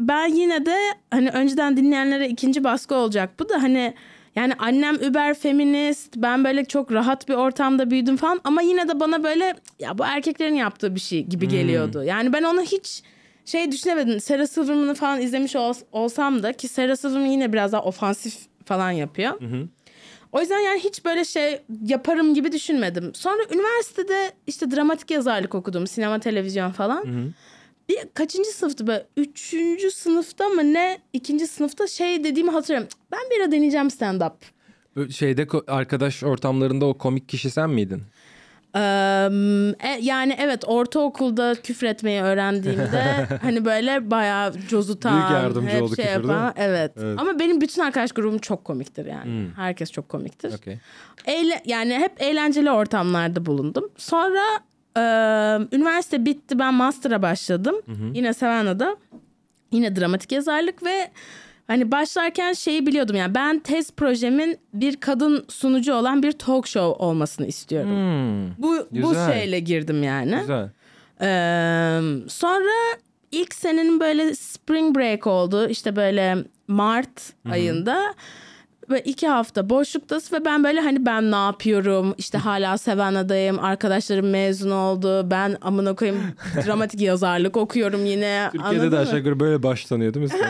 ben 0.00 0.26
yine 0.26 0.66
de 0.66 0.76
hani 1.10 1.30
önceden 1.30 1.76
dinleyenlere 1.76 2.28
ikinci 2.28 2.64
baskı 2.64 2.94
olacak. 2.94 3.30
Bu 3.38 3.48
da 3.48 3.62
hani 3.62 3.94
yani 4.36 4.52
annem 4.58 4.94
über 4.94 5.34
feminist. 5.34 6.16
Ben 6.16 6.44
böyle 6.44 6.64
çok 6.64 6.92
rahat 6.92 7.28
bir 7.28 7.34
ortamda 7.34 7.90
büyüdüm 7.90 8.16
falan 8.16 8.40
ama 8.44 8.62
yine 8.62 8.88
de 8.88 9.00
bana 9.00 9.22
böyle 9.24 9.54
ya 9.80 9.98
bu 9.98 10.04
erkeklerin 10.04 10.54
yaptığı 10.54 10.94
bir 10.94 11.00
şey 11.00 11.24
gibi 11.26 11.48
geliyordu. 11.48 12.04
Yani 12.04 12.32
ben 12.32 12.42
onu 12.42 12.60
hiç 12.62 13.02
şey 13.44 13.72
düşünemedim. 13.72 14.20
Sarah 14.20 14.46
Silverman'ı 14.46 14.94
falan 14.94 15.20
izlemiş 15.20 15.56
ol- 15.56 15.74
olsam 15.92 16.42
da 16.42 16.52
ki 16.52 16.68
Sarah 16.68 16.96
Silverman 16.96 17.26
yine 17.26 17.52
biraz 17.52 17.72
daha 17.72 17.82
ofansif 17.82 18.36
falan 18.64 18.90
yapıyor. 18.90 19.40
O 20.32 20.40
yüzden 20.40 20.58
yani 20.58 20.80
hiç 20.80 21.04
böyle 21.04 21.24
şey 21.24 21.60
yaparım 21.86 22.34
gibi 22.34 22.52
düşünmedim. 22.52 23.14
Sonra 23.14 23.42
üniversitede 23.54 24.32
işte 24.46 24.70
dramatik 24.70 25.10
yazarlık 25.10 25.54
okudum. 25.54 25.86
Sinema, 25.86 26.18
televizyon 26.18 26.70
falan. 26.70 27.04
Bir 27.88 27.98
kaçıncı 28.14 28.50
sınıftı 28.50 28.86
böyle? 28.86 29.06
Üçüncü 29.16 29.90
sınıfta 29.90 30.48
mı 30.48 30.72
ne? 30.74 30.98
İkinci 31.12 31.46
sınıfta 31.46 31.86
şey 31.86 32.24
dediğimi 32.24 32.50
hatırlıyorum. 32.50 32.88
Ben 33.12 33.20
bir 33.30 33.40
ara 33.40 33.52
deneyeceğim 33.52 33.86
stand-up. 33.88 34.32
Böyle 34.96 35.12
Şeyde 35.12 35.46
arkadaş 35.68 36.22
ortamlarında 36.22 36.86
o 36.86 36.98
komik 36.98 37.28
kişi 37.28 37.50
sen 37.50 37.70
miydin? 37.70 38.02
Eee, 38.74 38.80
e, 39.80 39.98
yani 40.00 40.36
evet 40.38 40.62
ortaokulda 40.66 41.54
küfretmeyi 41.62 42.22
öğrendiğimde 42.22 43.26
hani 43.42 43.64
böyle 43.64 44.10
bayağı 44.10 44.52
cozutan, 44.70 45.18
Büyük 45.18 45.30
yardımcı 45.30 45.68
hep 45.68 45.82
oldu 45.82 45.96
şey 45.96 46.04
küfür, 46.04 46.20
yapan. 46.28 46.52
Evet. 46.56 46.92
Evet. 46.96 47.20
Ama 47.20 47.38
benim 47.38 47.60
bütün 47.60 47.82
arkadaş 47.82 48.12
grubum 48.12 48.38
çok 48.38 48.64
komiktir 48.64 49.06
yani. 49.06 49.48
Herkes 49.56 49.90
çok 49.92 50.08
komiktir. 50.08 50.54
Okey. 50.54 50.78
Eğle- 51.26 51.62
yani 51.66 51.94
hep 51.94 52.12
eğlenceli 52.22 52.70
ortamlarda 52.70 53.46
bulundum. 53.46 53.90
Sonra 53.96 54.40
üniversite 55.72 56.24
bitti 56.24 56.58
ben 56.58 56.74
master'a 56.74 57.22
başladım. 57.22 57.74
Yine 58.14 58.34
Savannah'da. 58.34 58.96
Yine 59.72 59.96
dramatik 59.96 60.32
yazarlık 60.32 60.82
ve 60.84 61.10
hani 61.66 61.90
başlarken 61.90 62.52
şeyi 62.52 62.86
biliyordum 62.86 63.16
yani 63.16 63.34
ben 63.34 63.58
tez 63.58 63.90
projemin 63.92 64.58
bir 64.74 64.96
kadın 64.96 65.44
sunucu 65.48 65.94
olan 65.94 66.22
bir 66.22 66.32
talk 66.32 66.66
show 66.66 67.04
olmasını 67.04 67.46
istiyorum. 67.46 67.90
Hmm, 67.90 68.62
Bu 68.62 68.88
bu 68.90 69.08
Güzel. 69.08 69.32
şeyle 69.32 69.60
girdim 69.60 70.02
yani. 70.02 70.36
güzel. 70.40 70.70
Ee, 71.20 72.00
sonra 72.28 72.72
ilk 73.32 73.54
senenin 73.54 74.00
böyle 74.00 74.34
spring 74.34 74.96
break 74.96 75.26
oldu. 75.26 75.68
İşte 75.68 75.96
böyle 75.96 76.36
Mart 76.68 77.32
ayında. 77.50 78.14
Ve 78.90 79.00
iki 79.00 79.28
hafta 79.28 79.70
boşluktasın 79.70 80.36
ve 80.36 80.44
ben 80.44 80.64
böyle 80.64 80.80
hani 80.80 81.06
ben 81.06 81.30
ne 81.30 81.36
yapıyorum? 81.36 82.14
İşte 82.18 82.38
hala 82.38 82.78
Savannah'dayım. 82.78 83.58
Arkadaşlarım 83.58 84.30
mezun 84.30 84.70
oldu. 84.70 85.30
Ben 85.30 85.56
amına 85.60 85.94
koyayım 85.94 86.22
dramatik 86.66 87.00
yazarlık 87.00 87.56
okuyorum 87.56 88.06
yine. 88.06 88.48
Türkiye'de 88.52 88.76
Anladın 88.76 88.92
de 88.92 88.98
aşağı 88.98 89.18
yukarı 89.18 89.40
böyle 89.40 89.62
başlanıyor 89.62 90.14
değil 90.14 90.26
mi? 90.26 90.32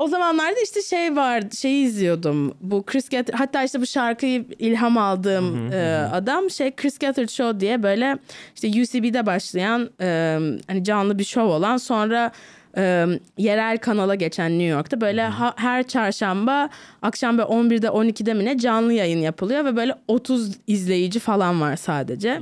O 0.00 0.08
zamanlarda 0.08 0.60
işte 0.64 0.82
şey 0.82 1.16
vardı, 1.16 1.56
şeyi 1.56 1.86
izliyordum. 1.86 2.54
Bu 2.60 2.82
Chris 2.86 3.08
Gethard, 3.08 3.38
hatta 3.38 3.64
işte 3.64 3.80
bu 3.80 3.86
şarkıyı 3.86 4.44
ilham 4.58 4.98
aldığım 4.98 5.72
e, 5.72 6.08
adam 6.12 6.50
şey 6.50 6.70
Chris 6.76 6.98
Gethard 6.98 7.28
Show 7.28 7.60
diye 7.60 7.82
böyle 7.82 8.18
işte 8.54 8.68
UCB'de 8.68 9.26
başlayan 9.26 9.90
e, 10.00 10.38
hani 10.66 10.84
canlı 10.84 11.18
bir 11.18 11.24
show 11.24 11.52
olan 11.52 11.76
sonra 11.76 12.32
e, 12.76 13.06
yerel 13.38 13.78
kanala 13.78 14.14
geçen 14.14 14.50
New 14.50 14.64
York'ta 14.66 15.00
böyle 15.00 15.22
ha- 15.22 15.54
her 15.56 15.82
çarşamba 15.88 16.68
akşam 17.02 17.38
böyle 17.38 17.48
11'de 17.48 17.86
12'de 17.86 18.34
mi 18.34 18.44
ne 18.44 18.58
canlı 18.58 18.92
yayın 18.92 19.18
yapılıyor 19.18 19.64
ve 19.64 19.76
böyle 19.76 19.94
30 20.08 20.50
izleyici 20.66 21.18
falan 21.18 21.60
var 21.60 21.76
sadece. 21.76 22.40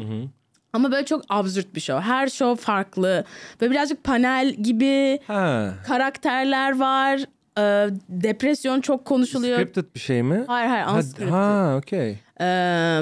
Ama 0.72 0.92
böyle 0.92 1.06
çok 1.06 1.22
absürt 1.28 1.74
bir 1.74 1.80
show. 1.80 2.02
Her 2.04 2.28
show 2.28 2.64
farklı 2.64 3.24
ve 3.62 3.70
birazcık 3.70 4.04
panel 4.04 4.54
gibi 4.54 5.18
ha. 5.26 5.74
karakterler 5.86 6.78
var. 6.78 7.20
Ee, 7.58 7.90
depresyon 8.08 8.80
çok 8.80 9.04
konuşuluyor. 9.04 9.58
Scripted 9.58 9.84
bir 9.94 10.00
şey 10.00 10.22
mi? 10.22 10.44
Hayır 10.46 10.68
hayır 10.68 10.84
Ha, 10.84 10.96
unscripted. 10.96 11.32
Ha, 11.32 11.74
okey. 11.78 12.18
Ee, 12.40 13.00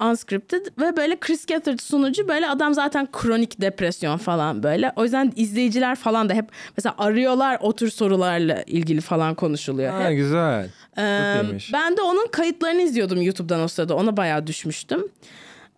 unscripted 0.00 0.66
ve 0.80 0.96
böyle 0.96 1.16
Chris 1.20 1.46
Gethard 1.46 1.78
sunucu 1.78 2.28
böyle 2.28 2.48
adam 2.48 2.74
zaten 2.74 3.08
kronik 3.12 3.60
depresyon 3.60 4.16
falan 4.16 4.62
böyle. 4.62 4.92
O 4.96 5.02
yüzden 5.02 5.32
izleyiciler 5.36 5.96
falan 5.96 6.28
da 6.28 6.34
hep 6.34 6.48
mesela 6.76 6.94
arıyorlar 6.98 7.58
o 7.60 7.72
tür 7.72 7.90
sorularla 7.90 8.62
ilgili 8.62 9.00
falan 9.00 9.34
konuşuluyor. 9.34 9.92
Ha, 9.92 10.04
hep. 10.04 10.16
güzel. 10.16 10.68
Ee, 10.98 11.42
ben 11.72 11.96
de 11.96 12.02
onun 12.02 12.26
kayıtlarını 12.26 12.82
izliyordum 12.82 13.22
YouTube'dan 13.22 13.60
o 13.60 13.68
sırada. 13.68 13.96
Ona 13.96 14.16
bayağı 14.16 14.46
düşmüştüm. 14.46 15.08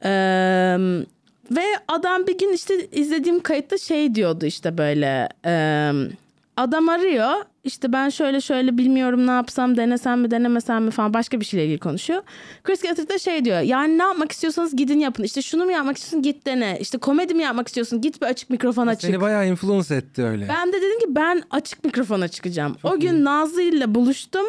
Ee, 0.04 0.76
ve 1.50 1.64
adam 1.88 2.26
bir 2.26 2.38
gün 2.38 2.52
işte 2.52 2.86
izlediğim 2.92 3.40
kayıtta 3.40 3.78
şey 3.78 4.14
diyordu 4.14 4.46
işte 4.46 4.78
böyle. 4.78 5.28
e, 5.44 5.92
adam 6.56 6.88
arıyor. 6.88 7.30
İşte 7.64 7.92
ben 7.92 8.08
şöyle 8.08 8.40
şöyle 8.40 8.78
bilmiyorum 8.78 9.26
ne 9.26 9.30
yapsam 9.30 9.76
denesem 9.76 10.20
mi 10.20 10.30
denemesem 10.30 10.84
mi 10.84 10.90
falan 10.90 11.14
başka 11.14 11.40
bir 11.40 11.44
şeyle 11.44 11.64
ilgili 11.64 11.78
konuşuyor. 11.78 12.22
Chris 12.64 12.82
Gethard 12.82 13.08
da 13.10 13.18
şey 13.18 13.44
diyor. 13.44 13.60
Yani 13.60 13.98
ne 13.98 14.02
yapmak 14.02 14.32
istiyorsanız 14.32 14.76
gidin 14.76 14.98
yapın. 15.00 15.22
İşte 15.22 15.42
şunu 15.42 15.64
mu 15.64 15.72
yapmak 15.72 15.96
istiyorsun 15.96 16.22
git 16.22 16.46
dene. 16.46 16.78
İşte 16.80 16.98
komedi 16.98 17.34
mi 17.34 17.42
yapmak 17.42 17.68
istiyorsun 17.68 18.00
git 18.00 18.22
bir 18.22 18.26
açık 18.26 18.50
mikrofon 18.50 18.86
açık. 18.86 19.10
Seni 19.10 19.20
bayağı 19.20 19.48
influence 19.48 19.94
etti 19.94 20.22
öyle. 20.22 20.48
Ben 20.48 20.68
de 20.72 20.76
dedim 20.76 20.98
ki 20.98 21.06
ben 21.08 21.42
açık 21.50 21.84
mikrofona 21.84 22.28
çıkacağım. 22.28 22.76
o 22.84 23.00
gün 23.00 23.24
Nazlı 23.24 23.62
ile 23.62 23.94
buluştum. 23.94 24.46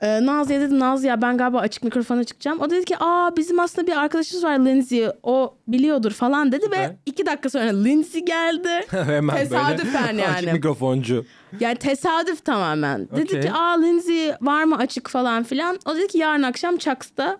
Ee, 0.00 0.26
Nazlı'ya 0.26 0.60
dedim 0.60 0.78
Nazlı 0.78 1.06
ya 1.06 1.22
ben 1.22 1.36
galiba 1.36 1.58
açık 1.58 1.84
mikrofona 1.84 2.24
çıkacağım. 2.24 2.60
O 2.60 2.70
dedi 2.70 2.84
ki 2.84 2.96
aa 3.00 3.36
bizim 3.36 3.60
aslında 3.60 3.86
bir 3.86 3.96
arkadaşımız 4.00 4.44
var 4.44 4.58
Lindsay 4.58 5.12
o 5.22 5.54
biliyordur 5.68 6.10
falan 6.10 6.52
dedi 6.52 6.70
ve 6.70 6.96
iki 7.06 7.26
dakika 7.26 7.50
sonra 7.50 7.64
Lindsay 7.64 8.24
geldi. 8.24 8.68
Hemen 8.90 9.36
Tesadüfen 9.36 10.08
böyle. 10.08 10.28
Açık 10.28 10.42
yani. 10.46 10.52
mikrofoncu. 10.52 11.24
yani 11.60 11.76
tesadüf 11.76 12.44
tamamen. 12.44 13.08
Dedi 13.10 13.22
Okey. 13.22 13.40
ki 13.40 13.52
aa 13.52 13.80
Lindsay 13.80 14.34
var 14.40 14.64
mı 14.64 14.76
açık 14.76 15.08
falan 15.10 15.42
filan. 15.42 15.78
O 15.86 15.96
dedi 15.96 16.08
ki 16.08 16.18
yarın 16.18 16.42
akşam 16.42 16.76
Chucks'ta 16.76 17.38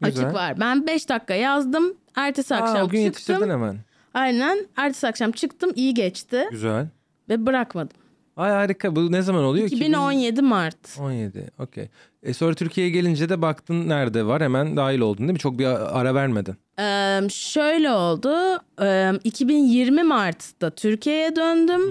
Güzel. 0.00 0.24
açık 0.24 0.34
var. 0.34 0.60
Ben 0.60 0.86
5 0.86 1.08
dakika 1.08 1.34
yazdım. 1.34 1.94
Ertesi 2.16 2.54
Aa, 2.54 2.58
akşam 2.58 2.76
o 2.76 2.78
gün 2.80 2.84
çıktım. 2.86 3.04
yetiştirdin 3.04 3.50
hemen. 3.50 3.76
Aynen. 4.14 4.58
Ertesi 4.76 5.06
akşam 5.08 5.32
çıktım 5.32 5.70
iyi 5.74 5.94
geçti 5.94 6.48
Güzel. 6.50 6.86
ve 7.28 7.46
bırakmadım. 7.46 7.96
Ay 8.36 8.50
harika. 8.50 8.96
Bu 8.96 9.12
ne 9.12 9.22
zaman 9.22 9.44
oluyor? 9.44 9.66
2017 9.66 10.42
Mart. 10.42 10.98
17. 11.00 11.50
Okey. 11.58 11.88
E 12.22 12.34
sonra 12.34 12.54
Türkiye'ye 12.54 12.92
gelince 12.92 13.28
de 13.28 13.42
baktın 13.42 13.88
nerede 13.88 14.26
var 14.26 14.42
hemen 14.42 14.76
dahil 14.76 15.00
oldun 15.00 15.18
değil 15.18 15.32
mi? 15.32 15.38
Çok 15.38 15.58
bir 15.58 15.66
ara 16.00 16.14
vermedin. 16.14 16.54
Ee, 16.78 17.20
şöyle 17.30 17.90
oldu. 17.90 18.60
Ee, 18.82 19.12
2020 19.24 20.02
Mart'ta 20.02 20.70
Türkiye'ye 20.70 21.36
döndüm. 21.36 21.82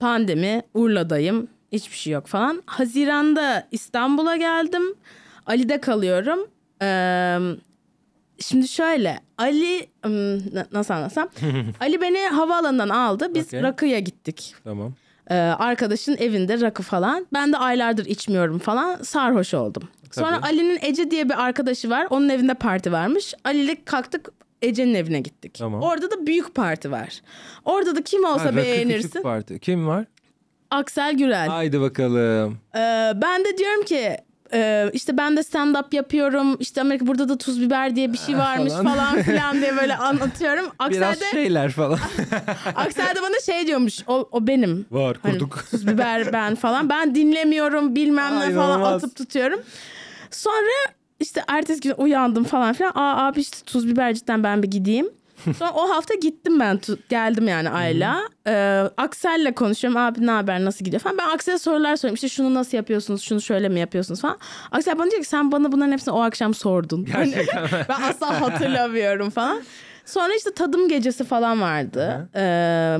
Pandemi, 0.00 0.62
Urla'dayım. 0.74 1.48
Hiçbir 1.72 1.96
şey 1.96 2.12
yok 2.12 2.26
falan. 2.26 2.62
Haziran'da 2.66 3.68
İstanbul'a 3.70 4.36
geldim. 4.36 4.82
Ali'de 5.46 5.80
kalıyorum. 5.80 6.38
Ee, 6.82 7.38
şimdi 8.40 8.68
şöyle. 8.68 9.20
Ali 9.38 9.86
nasıl 10.72 10.94
anlatsam? 10.94 11.28
Ali 11.80 12.00
beni 12.00 12.18
havaalanından 12.18 12.88
aldı. 12.88 13.34
Biz 13.34 13.46
Okey. 13.46 13.62
Rakı'ya 13.62 13.98
gittik. 13.98 14.54
Tamam. 14.64 14.94
Ee, 15.30 15.34
arkadaşın 15.34 16.16
evinde 16.16 16.60
rakı 16.60 16.82
falan. 16.82 17.26
Ben 17.32 17.52
de 17.52 17.56
aylardır 17.56 18.06
içmiyorum 18.06 18.58
falan. 18.58 19.02
Sarhoş 19.02 19.54
oldum. 19.54 19.82
Sonra 20.12 20.40
Tabii. 20.40 20.46
Ali'nin 20.46 20.78
Ece 20.82 21.10
diye 21.10 21.28
bir 21.28 21.44
arkadaşı 21.44 21.90
var. 21.90 22.06
Onun 22.10 22.28
evinde 22.28 22.54
parti 22.54 22.92
varmış. 22.92 23.34
Ali'yle 23.44 23.84
kalktık 23.84 24.28
Ece'nin 24.62 24.94
evine 24.94 25.20
gittik. 25.20 25.54
Tamam. 25.54 25.82
Orada 25.82 26.10
da 26.10 26.26
büyük 26.26 26.54
parti 26.54 26.90
var. 26.90 27.20
Orada 27.64 27.96
da 27.96 28.02
kim 28.02 28.24
olsa 28.24 28.44
Ha, 28.44 28.56
beğenirsin. 28.56 29.08
Küçük 29.08 29.22
Parti. 29.22 29.58
Kim 29.58 29.86
var? 29.86 30.04
Aksel 30.70 31.16
Gürel. 31.16 31.48
Haydi 31.48 31.80
bakalım. 31.80 32.58
Ee, 32.76 33.12
ben 33.14 33.44
de 33.44 33.58
diyorum 33.58 33.84
ki 33.84 34.16
e, 34.54 34.90
işte 34.92 35.16
ben 35.16 35.36
de 35.36 35.42
stand 35.42 35.74
up 35.76 35.94
yapıyorum. 35.94 36.56
İşte 36.60 36.80
Amerika 36.80 37.06
burada 37.06 37.28
da 37.28 37.38
tuz 37.38 37.60
biber 37.60 37.96
diye 37.96 38.12
bir 38.12 38.18
şey 38.18 38.38
varmış 38.38 38.72
falan. 38.72 38.84
falan 38.96 39.22
filan 39.22 39.60
diye 39.60 39.76
böyle 39.76 39.96
anlatıyorum. 39.96 40.66
Aksel 40.78 41.00
Biraz 41.00 41.20
de, 41.20 41.24
şeyler 41.30 41.70
falan. 41.70 41.98
Aksel 42.74 43.14
de 43.16 43.22
bana 43.22 43.40
şey 43.46 43.66
diyormuş. 43.66 43.98
O, 44.06 44.28
o 44.32 44.46
benim. 44.46 44.86
var 44.90 45.16
Hani 45.22 45.32
kurduk. 45.32 45.64
tuz 45.70 45.86
biber 45.86 46.32
ben 46.32 46.54
falan. 46.54 46.88
Ben 46.88 47.14
dinlemiyorum 47.14 47.96
bilmem 47.96 48.34
ne 48.40 48.44
Ay, 48.44 48.54
falan 48.54 48.80
atıp 48.80 49.16
tutuyorum. 49.16 49.60
Sonra 50.30 50.94
işte 51.20 51.44
ertesi 51.48 51.80
gün 51.80 51.94
uyandım 51.96 52.44
falan 52.44 52.72
filan. 52.72 52.92
Aa 52.94 53.26
abi 53.26 53.40
işte 53.40 53.56
tuz 53.66 53.88
biber 53.88 54.14
cidden 54.14 54.42
ben 54.44 54.62
bir 54.62 54.70
gideyim. 54.70 55.08
Sonra 55.58 55.72
o 55.74 55.90
hafta 55.90 56.14
gittim 56.14 56.60
ben 56.60 56.80
geldim 57.08 57.48
yani 57.48 57.70
Ayla. 57.70 58.20
Ee, 58.46 58.82
Aksel'le 58.96 59.52
konuşuyorum. 59.54 60.00
Abi 60.00 60.26
ne 60.26 60.30
haber 60.30 60.64
nasıl 60.64 60.84
gidiyor 60.84 61.00
falan. 61.02 61.18
Ben 61.18 61.28
Aksel'e 61.30 61.58
sorular 61.58 61.96
soruyorum. 61.96 62.14
İşte 62.14 62.28
şunu 62.28 62.54
nasıl 62.54 62.76
yapıyorsunuz? 62.76 63.22
Şunu 63.22 63.40
şöyle 63.40 63.68
mi 63.68 63.80
yapıyorsunuz 63.80 64.20
falan. 64.20 64.38
Aksel 64.72 64.98
bana 64.98 65.10
diyor 65.10 65.22
ki 65.22 65.28
sen 65.28 65.52
bana 65.52 65.72
bunların 65.72 65.92
hepsini 65.92 66.14
o 66.14 66.20
akşam 66.20 66.54
sordun. 66.54 67.06
Hani 67.12 67.30
Gerçekten. 67.30 67.68
ben 67.88 68.02
asla 68.02 68.40
hatırlamıyorum 68.40 69.30
falan. 69.30 69.62
Sonra 70.04 70.34
işte 70.34 70.54
tadım 70.54 70.88
gecesi 70.88 71.24
falan 71.24 71.60
vardı. 71.60 72.28
Ee, 72.36 72.98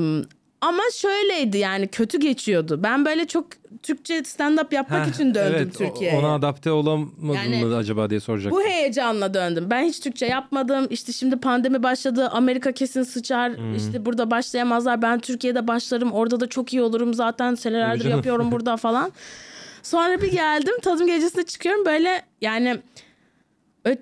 ama 0.64 0.82
şöyleydi 0.92 1.58
yani 1.58 1.88
kötü 1.88 2.20
geçiyordu. 2.20 2.80
Ben 2.82 3.04
böyle 3.04 3.26
çok 3.26 3.46
Türkçe 3.82 4.18
stand-up 4.18 4.74
yapmak 4.74 5.06
Heh, 5.06 5.10
için 5.12 5.34
döndüm 5.34 5.54
evet, 5.56 5.78
Türkiye'ye. 5.78 6.18
Ona 6.18 6.34
adapte 6.34 6.70
olamadın 6.70 7.34
Yani 7.34 7.64
mı 7.64 7.76
acaba 7.76 8.10
diye 8.10 8.20
soracak. 8.20 8.52
Bu 8.52 8.62
heyecanla 8.62 9.34
döndüm. 9.34 9.66
Ben 9.70 9.84
hiç 9.84 10.00
Türkçe 10.00 10.26
yapmadım. 10.26 10.86
İşte 10.90 11.12
şimdi 11.12 11.36
pandemi 11.36 11.82
başladı. 11.82 12.28
Amerika 12.28 12.72
kesin 12.72 13.02
sıçar. 13.02 13.52
İşte 13.76 14.06
burada 14.06 14.30
başlayamazlar. 14.30 15.02
Ben 15.02 15.18
Türkiye'de 15.18 15.68
başlarım. 15.68 16.12
Orada 16.12 16.40
da 16.40 16.46
çok 16.46 16.72
iyi 16.72 16.82
olurum 16.82 17.14
zaten. 17.14 17.54
Senelerdir 17.54 18.04
yapıyorum 18.04 18.52
burada 18.52 18.76
falan. 18.76 19.12
Sonra 19.82 20.22
bir 20.22 20.32
geldim. 20.32 20.74
Tadım 20.82 21.06
gecesine 21.06 21.42
çıkıyorum. 21.42 21.84
Böyle 21.84 22.22
yani 22.40 22.78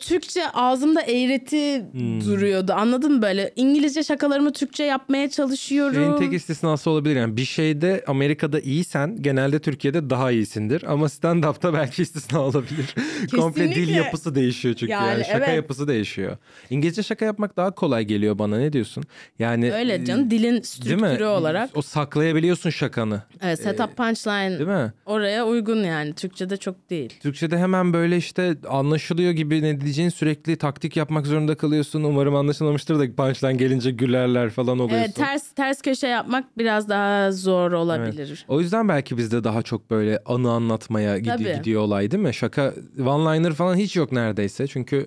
Türkçe 0.01 0.49
ağzımda 0.49 1.03
eğreti 1.03 1.85
duruyordu. 2.27 2.73
Anladın 2.73 3.13
mı 3.13 3.23
böyle? 3.23 3.53
İngilizce 3.57 4.03
şakalarımı 4.03 4.53
Türkçe 4.53 4.85
yapmaya 4.85 5.31
çalışıyorum. 5.31 5.95
Şeyin 5.95 6.17
tek 6.17 6.33
istisnası 6.33 6.91
olabilir 6.91 7.17
yani 7.17 7.37
bir 7.37 7.45
şeyde 7.45 8.05
Amerika'da 8.07 8.61
iyisen 8.61 9.23
genelde 9.23 9.59
Türkiye'de 9.59 10.11
daha 10.11 10.31
iyisindir 10.31 10.85
ama 10.87 11.07
stand-up'ta 11.09 11.75
belki 11.75 12.03
istisna 12.03 12.41
olabilir. 12.41 12.95
Komple 13.37 13.75
dil 13.75 13.95
yapısı 13.95 14.35
değişiyor 14.35 14.75
çünkü 14.75 14.93
yani, 14.93 15.09
Yani 15.09 15.25
şaka 15.25 15.45
evet. 15.45 15.57
yapısı 15.57 15.89
değişiyor. 15.89 16.37
İngilizce 16.71 17.03
şaka 17.03 17.25
yapmak 17.25 17.57
daha 17.57 17.71
kolay 17.71 18.05
geliyor 18.05 18.39
bana 18.39 18.59
ne 18.59 18.73
diyorsun? 18.73 19.05
Yani 19.39 19.73
Öyle 19.73 20.05
canım 20.05 20.31
dilin 20.31 20.61
strüktürü 20.63 21.25
olarak. 21.25 21.71
O 21.75 21.83
saklayabiliyorsun 21.83 22.71
şakanı 22.71 23.23
Evet, 23.43 23.63
setup 23.63 23.97
punchline 23.97 24.59
değil 24.59 24.69
mi? 24.71 24.93
oraya 25.07 25.47
uygun 25.47 25.85
yani. 25.85 26.13
Türkçe'de 26.15 26.57
çok 26.57 26.91
değil. 26.91 27.13
Türkçe'de 27.21 27.59
hemen 27.59 27.93
böyle 27.93 28.17
işte 28.17 28.57
anlaşılıyor 28.69 29.33
gibi 29.33 29.63
ne 29.63 29.72
diyeceğin 29.81 30.09
sürekli 30.09 30.57
taktik 30.57 30.97
yapmak 30.97 31.27
zorunda 31.27 31.55
kalıyorsun. 31.55 32.03
Umarım 32.03 32.35
anlaşılmamıştır 32.37 32.99
da 32.99 33.17
punchline 33.17 33.53
gelince 33.53 33.91
gülerler 33.91 34.51
falan 34.51 34.79
oluyorsun. 34.79 34.97
Evet, 34.97 35.15
ters 35.15 35.53
ters 35.53 35.83
köşe 35.83 36.07
yapmak 36.07 36.59
biraz 36.59 36.89
daha 36.89 37.33
zor 37.33 37.73
olabilir. 37.73 38.45
O 38.49 38.61
yüzden 38.61 38.89
belki 38.89 39.19
bizde 39.19 39.45
daha 39.45 39.63
çok 39.63 39.91
böyle 39.91 40.19
anı 40.27 40.51
anlatmaya 40.51 41.19
gidi- 41.19 41.57
gidiyor 41.57 41.83
olay 41.83 42.11
değil 42.11 42.23
mi? 42.23 42.35
Şaka 42.35 42.75
one-liner 42.99 43.53
falan 43.53 43.77
hiç 43.77 43.97
yok 43.97 44.13
neredeyse. 44.13 44.67
Çünkü 44.67 45.07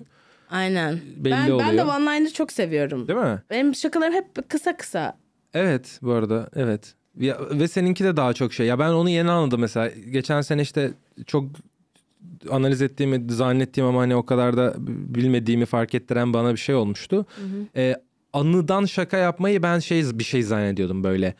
Aynen. 0.50 0.98
Belli 1.16 1.32
ben, 1.32 1.40
ben 1.42 1.48
de 1.48 1.52
oluyor. 1.54 1.86
one-liner'ı 1.86 2.32
çok 2.32 2.52
seviyorum. 2.52 3.08
değil 3.08 3.18
mi? 3.18 3.42
Benim 3.50 3.74
şakalarım 3.74 4.14
hep 4.14 4.48
kısa 4.48 4.76
kısa. 4.76 5.18
Evet 5.54 5.98
bu 6.02 6.12
arada 6.12 6.48
evet. 6.56 6.94
Ya, 7.18 7.38
ve 7.50 7.68
seninki 7.68 8.04
de 8.04 8.16
daha 8.16 8.32
çok 8.32 8.52
şey. 8.52 8.66
Ya 8.66 8.78
ben 8.78 8.88
onu 8.88 9.10
yeni 9.10 9.30
anladım 9.30 9.60
mesela. 9.60 9.90
Geçen 10.10 10.40
sene 10.40 10.62
işte 10.62 10.90
çok 11.26 11.44
analiz 12.50 12.82
ettiğimi 12.82 13.32
zannettiğim 13.32 13.88
ama 13.88 14.00
hani 14.00 14.16
o 14.16 14.26
kadar 14.26 14.56
da 14.56 14.74
bilmediğimi 14.88 15.66
fark 15.66 15.94
ettiren 15.94 16.32
bana 16.32 16.52
bir 16.52 16.56
şey 16.58 16.74
olmuştu. 16.74 17.26
Ee, 17.76 17.94
anıdan 18.32 18.84
şaka 18.84 19.16
yapmayı 19.16 19.62
ben 19.62 19.78
şey 19.78 20.18
bir 20.18 20.24
şey 20.24 20.42
zannediyordum 20.42 21.04
böyle. 21.04 21.34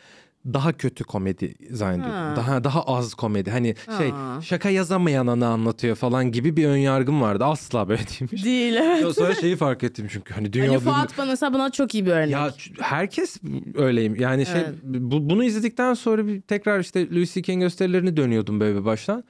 Daha 0.53 0.73
kötü 0.73 1.05
komedi 1.05 1.55
zannediyordum. 1.71 2.13
Ha. 2.15 2.35
Daha 2.37 2.65
daha 2.65 2.83
az 2.83 3.15
komedi. 3.15 3.51
Hani 3.51 3.75
şey 3.99 4.09
Aa. 4.15 4.41
şaka 4.41 4.71
yazamayan 4.71 5.27
anı 5.27 5.47
anlatıyor 5.47 5.97
falan 5.97 6.33
gibi 6.33 6.57
bir 6.57 6.67
ön 6.67 6.77
yargım 6.77 7.21
vardı. 7.23 7.45
Asla 7.45 7.89
böyle 7.89 8.01
değilmiş. 8.03 8.45
Değil 8.45 8.75
evet. 8.75 9.15
Sonra 9.15 9.35
şeyi 9.35 9.57
fark 9.57 9.83
ettim 9.85 10.07
çünkü 10.11 10.35
hani 10.35 10.45
Ali 10.45 10.53
dünyada 10.53 10.79
Fuat 10.79 11.19
bana 11.19 11.27
mesela 11.27 11.55
buna 11.55 11.71
çok 11.71 11.95
iyi 11.95 12.07
bir 12.07 12.11
örnek. 12.11 12.31
ya 12.31 12.51
herkes 12.81 13.37
öyleyim. 13.75 14.15
Yani 14.21 14.47
şey 14.47 14.61
Evet. 14.61 14.75
bu- 14.85 15.31
bunu 15.31 15.45
izledikten 15.45 15.95
sonra 15.95 16.27
bir 16.27 16.41
tekrar 16.41 16.81
işte 16.81 17.11
Louis 17.11 17.35
C.K.'in 17.35 17.61
gösterilerini 17.61 18.17
dönüyordum 18.17 18.61
böyle 18.61 18.79
bir 18.81 18.85
baştan. 18.85 19.25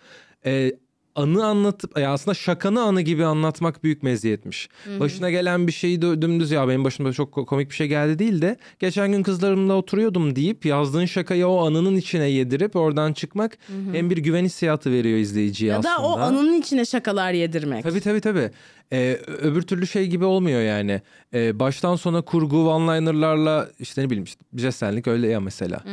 Ee, 0.46 0.72
anı 1.16 1.46
anlatıp 1.46 1.98
ya 1.98 2.12
aslında 2.12 2.34
şakanı 2.34 2.82
anı 2.82 3.00
gibi 3.00 3.24
anlatmak 3.24 3.84
büyük 3.84 4.02
meziyetmiş. 4.02 4.68
Başına 5.00 5.30
gelen 5.30 5.66
bir 5.66 5.72
şeyi 5.72 6.02
de 6.02 6.22
dümdüz 6.22 6.50
ya 6.50 6.68
benim 6.68 6.84
başıma 6.84 7.12
çok 7.12 7.32
ko- 7.36 7.46
komik 7.46 7.70
bir 7.70 7.74
şey 7.74 7.86
geldi 7.88 8.18
değil 8.18 8.42
de 8.42 8.56
geçen 8.78 9.12
gün 9.12 9.22
kızlarımla 9.22 9.74
oturuyordum 9.74 10.36
deyip 10.36 10.66
yazdığın 10.66 11.04
şakayı 11.06 11.46
o 11.46 11.66
anının 11.66 11.96
içine 11.96 12.24
yedirip 12.28 12.76
oradan 12.76 13.12
çıkmak 13.12 13.58
hem 13.92 14.10
bir 14.10 14.16
güven 14.16 14.44
hissiyatı 14.44 14.92
veriyor 14.92 15.18
izleyiciye 15.18 15.70
ya 15.72 15.78
aslında. 15.78 15.94
da 15.94 16.02
o 16.02 16.18
anının 16.18 16.60
içine 16.60 16.84
şakalar 16.84 17.32
yedirmek. 17.32 17.82
Tabii 17.82 18.00
tabii 18.00 18.20
tabii. 18.20 18.50
Ee, 18.92 19.18
öbür 19.42 19.62
türlü 19.62 19.86
şey 19.86 20.06
gibi 20.06 20.24
olmuyor 20.24 20.60
yani. 20.62 21.02
Ee, 21.34 21.58
baştan 21.58 21.96
sona 21.96 22.22
kurgu 22.22 22.56
one-liner'larla 22.56 23.68
işte 23.78 24.02
ne 24.02 24.06
bileyim 24.06 24.24
işte 24.24 24.40
Cesenlik 24.54 25.06
öyle 25.08 25.28
ya 25.28 25.40
mesela. 25.40 25.84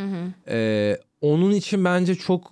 Ee, 0.50 0.98
onun 1.22 1.52
için 1.52 1.86
bence 1.86 2.16
çok 2.16 2.52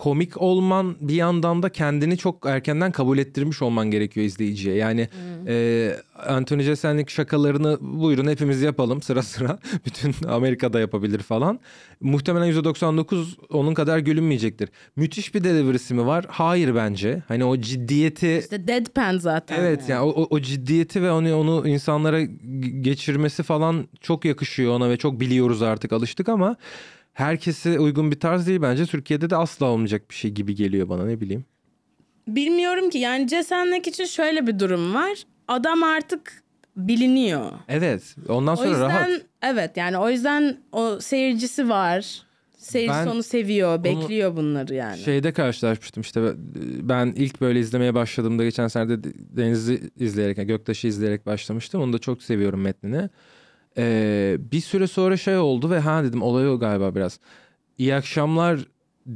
komik 0.00 0.42
olman 0.42 0.96
bir 1.00 1.14
yandan 1.14 1.62
da 1.62 1.68
kendini 1.68 2.18
çok 2.18 2.46
erkenden 2.46 2.92
kabul 2.92 3.18
ettirmiş 3.18 3.62
olman 3.62 3.90
gerekiyor 3.90 4.26
izleyiciye. 4.26 4.76
Yani 4.76 5.08
e, 5.46 5.96
Anthony 6.26 6.62
Jeselnik 6.62 7.10
şakalarını 7.10 7.78
buyurun 7.80 8.28
hepimiz 8.28 8.62
yapalım 8.62 9.02
sıra 9.02 9.22
sıra. 9.22 9.58
Bütün 9.86 10.28
Amerika'da 10.28 10.80
yapabilir 10.80 11.18
falan. 11.18 11.60
Muhtemelen 12.00 12.52
%99 12.52 13.26
onun 13.50 13.74
kadar 13.74 13.98
gülünmeyecektir. 13.98 14.68
Müthiş 14.96 15.34
bir 15.34 15.44
delivery'si 15.44 15.94
mi 15.94 16.06
var? 16.06 16.24
Hayır 16.28 16.74
bence. 16.74 17.22
Hani 17.28 17.44
o 17.44 17.56
ciddiyeti 17.56 18.38
İşte 18.42 18.68
deadpan 18.68 19.18
zaten. 19.18 19.60
Evet 19.60 19.88
yani 19.88 20.00
o, 20.00 20.08
o, 20.08 20.26
o 20.30 20.40
ciddiyeti 20.40 21.02
ve 21.02 21.10
onu 21.10 21.36
onu 21.36 21.68
insanlara 21.68 22.22
geçirmesi 22.80 23.42
falan 23.42 23.88
çok 24.00 24.24
yakışıyor 24.24 24.72
ona 24.72 24.90
ve 24.90 24.96
çok 24.96 25.20
biliyoruz 25.20 25.62
artık 25.62 25.92
alıştık 25.92 26.28
ama 26.28 26.56
herkese 27.12 27.78
uygun 27.80 28.10
bir 28.10 28.20
tarz 28.20 28.46
değil 28.46 28.62
bence. 28.62 28.86
Türkiye'de 28.86 29.30
de 29.30 29.36
asla 29.36 29.66
olmayacak 29.66 30.10
bir 30.10 30.14
şey 30.14 30.30
gibi 30.30 30.54
geliyor 30.54 30.88
bana 30.88 31.04
ne 31.06 31.20
bileyim. 31.20 31.44
Bilmiyorum 32.28 32.90
ki 32.90 32.98
yani 32.98 33.28
Cesenlik 33.28 33.86
için 33.86 34.04
şöyle 34.04 34.46
bir 34.46 34.58
durum 34.58 34.94
var. 34.94 35.22
Adam 35.48 35.82
artık 35.82 36.42
biliniyor. 36.76 37.50
Evet 37.68 38.16
ondan 38.28 38.52
O 38.52 38.56
sonra 38.56 38.68
yüzden 38.68 38.88
rahat. 38.88 39.08
evet 39.42 39.76
yani 39.76 39.98
o 39.98 40.10
yüzden 40.10 40.56
o 40.72 41.00
seyircisi 41.00 41.68
var. 41.68 42.22
Seyircisi 42.56 43.00
Ben 43.00 43.06
onu 43.06 43.22
seviyor, 43.22 43.84
bekliyor 43.84 44.36
bunları 44.36 44.74
yani. 44.74 44.98
Şeyde 44.98 45.32
karşılaşmıştım 45.32 46.00
işte 46.00 46.32
ben 46.82 47.06
ilk 47.16 47.40
böyle 47.40 47.60
izlemeye 47.60 47.94
başladığımda 47.94 48.44
geçen 48.44 48.68
sene 48.68 48.88
de 48.88 48.98
Deniz'i 49.36 49.90
izleyerek 49.96 50.38
yani 50.38 50.46
Göktaş'ı 50.46 50.86
izleyerek 50.88 51.26
başlamıştım. 51.26 51.80
Onu 51.82 51.92
da 51.92 51.98
çok 51.98 52.22
seviyorum 52.22 52.60
metnini. 52.60 53.10
Ee, 53.78 54.36
bir 54.52 54.60
süre 54.60 54.86
sonra 54.86 55.16
şey 55.16 55.36
oldu 55.38 55.70
ve 55.70 55.78
ha 55.80 56.04
dedim 56.04 56.22
olay 56.22 56.48
o 56.48 56.58
galiba 56.58 56.94
biraz. 56.94 57.20
İyi 57.78 57.94
akşamlar 57.94 58.60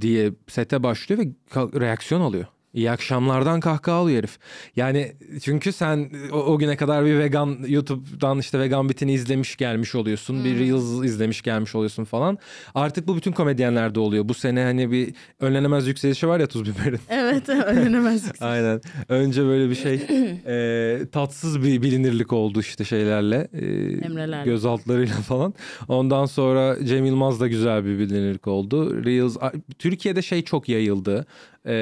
diye 0.00 0.32
sete 0.48 0.82
başlıyor 0.82 1.20
ve 1.22 1.80
reaksiyon 1.80 2.20
alıyor. 2.20 2.46
İyi 2.74 2.90
akşamlardan 2.90 3.60
kahkaha 3.60 3.96
alıyor 3.96 4.18
herif. 4.18 4.38
Yani 4.76 5.12
çünkü 5.42 5.72
sen 5.72 6.10
o, 6.32 6.36
o 6.36 6.58
güne 6.58 6.76
kadar 6.76 7.04
bir 7.04 7.18
vegan 7.18 7.58
YouTube'dan 7.68 8.38
işte 8.38 8.60
vegan 8.60 8.88
bitini 8.88 9.12
izlemiş 9.12 9.56
gelmiş 9.56 9.94
oluyorsun. 9.94 10.44
Bir 10.44 10.58
Reels 10.58 11.04
izlemiş 11.04 11.42
gelmiş 11.42 11.74
oluyorsun 11.74 12.04
falan. 12.04 12.38
Artık 12.74 13.08
bu 13.08 13.16
bütün 13.16 13.32
komedyenlerde 13.32 14.00
oluyor. 14.00 14.28
Bu 14.28 14.34
sene 14.34 14.62
hani 14.62 14.90
bir 14.90 15.14
önlenemez 15.40 15.86
yükselişi 15.86 16.28
var 16.28 16.40
ya 16.40 16.46
tuz 16.46 16.64
biberin. 16.64 17.00
Evet 17.08 17.48
önlenemezlik. 17.48 18.34
Aynen. 18.42 18.80
Önce 19.08 19.44
böyle 19.44 19.70
bir 19.70 19.74
şey 19.74 19.94
e, 20.46 20.98
tatsız 21.12 21.62
bir 21.62 21.82
bilinirlik 21.82 22.32
oldu 22.32 22.60
işte 22.60 22.84
şeylerle. 22.84 23.48
E, 23.52 23.66
Emrelerle. 24.06 24.44
Gözaltlarıyla 24.44 25.14
falan. 25.14 25.54
Ondan 25.88 26.26
sonra 26.26 26.76
Cem 26.84 27.04
Yılmaz 27.04 27.40
da 27.40 27.48
güzel 27.48 27.84
bir 27.84 27.98
bilinirlik 27.98 28.46
oldu. 28.46 29.04
Reels 29.04 29.36
Türkiye'de 29.78 30.22
şey 30.22 30.42
çok 30.42 30.68
yayıldı. 30.68 31.26
E, 31.66 31.72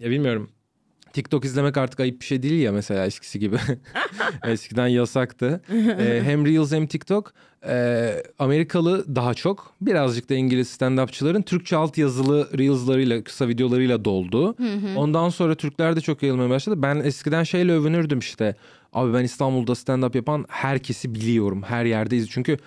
ya 0.00 0.10
bilmiyorum. 0.10 0.50
TikTok 1.12 1.44
izlemek 1.44 1.76
artık 1.76 2.00
ayıp 2.00 2.20
bir 2.20 2.26
şey 2.26 2.42
değil 2.42 2.62
ya 2.62 2.72
mesela 2.72 3.06
eskisi 3.06 3.38
gibi. 3.38 3.56
Eskiden 4.46 4.86
yasaktı. 4.86 5.60
E, 5.98 6.22
hem 6.24 6.46
Reels 6.46 6.72
hem 6.72 6.86
TikTok 6.86 7.32
e, 7.68 8.14
Amerikalı 8.38 9.16
daha 9.16 9.34
çok. 9.34 9.74
Birazcık 9.80 10.30
da 10.30 10.34
İngiliz 10.34 10.68
stand-upçıların 10.68 11.42
Türkçe 11.42 11.76
alt 11.76 11.98
yazılı 11.98 12.58
Reels'larıyla, 12.58 13.24
kısa 13.24 13.48
videolarıyla 13.48 14.04
doldu. 14.04 14.56
Ondan 14.96 15.28
sonra 15.28 15.54
Türkler 15.54 15.96
de 15.96 16.00
çok 16.00 16.22
yayılmaya 16.22 16.50
başladı. 16.50 16.82
Ben 16.82 16.96
eskiden 16.96 17.42
şeyle 17.42 17.72
övünürdüm 17.72 18.18
işte. 18.18 18.54
Abi 18.92 19.14
ben 19.14 19.24
İstanbul'da 19.24 19.72
stand-up 19.72 20.16
yapan 20.16 20.44
herkesi 20.48 21.14
biliyorum. 21.14 21.62
Her 21.62 21.84
yerde 21.84 22.16
iz 22.16 22.30
Çünkü 22.30 22.58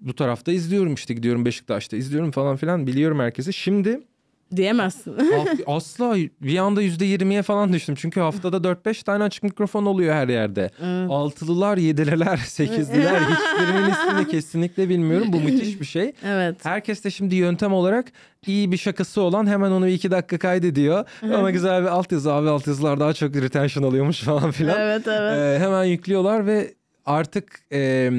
bu 0.00 0.14
tarafta 0.14 0.52
izliyorum 0.52 0.94
işte 0.94 1.14
gidiyorum 1.14 1.44
Beşiktaş'ta 1.44 1.96
izliyorum 1.96 2.30
falan 2.30 2.56
filan 2.56 2.86
biliyorum 2.86 3.18
herkesi. 3.18 3.52
Şimdi 3.52 4.00
Diyemezsin. 4.56 5.14
Asla 5.66 6.16
bir 6.42 6.58
anda 6.58 6.82
%20'ye 6.82 7.42
falan 7.42 7.72
düştüm. 7.72 7.94
Çünkü 7.94 8.20
haftada 8.20 8.56
4-5 8.56 9.04
tane 9.04 9.24
açık 9.24 9.42
mikrofon 9.42 9.86
oluyor 9.86 10.14
her 10.14 10.28
yerde. 10.28 10.70
Altılılar, 11.08 11.76
yedililer, 11.76 12.36
sekizliler 12.36 13.20
hiçbirinin 13.30 13.90
ismini 13.90 14.28
kesinlikle 14.28 14.88
bilmiyorum. 14.88 15.28
Bu 15.32 15.40
müthiş 15.40 15.80
bir 15.80 15.86
şey. 15.86 16.12
evet. 16.24 16.56
Herkes 16.64 17.04
de 17.04 17.10
şimdi 17.10 17.34
yöntem 17.34 17.72
olarak 17.72 18.12
iyi 18.46 18.72
bir 18.72 18.76
şakası 18.76 19.20
olan 19.20 19.46
hemen 19.46 19.70
onu 19.70 19.88
iki 19.88 20.10
dakika 20.10 20.38
kaydediyor. 20.38 21.04
Ama 21.22 21.50
güzel 21.50 21.82
bir 21.82 21.88
altyazı 21.88 22.32
abi 22.32 22.48
altyazılar 22.48 23.00
daha 23.00 23.12
çok 23.12 23.36
retention 23.36 23.84
alıyormuş 23.84 24.20
falan 24.20 24.50
filan. 24.50 24.80
Evet 24.80 25.08
evet. 25.08 25.38
Ee, 25.38 25.64
hemen 25.64 25.84
yüklüyorlar 25.84 26.46
ve 26.46 26.74
artık 27.06 27.60
e, 27.72 28.10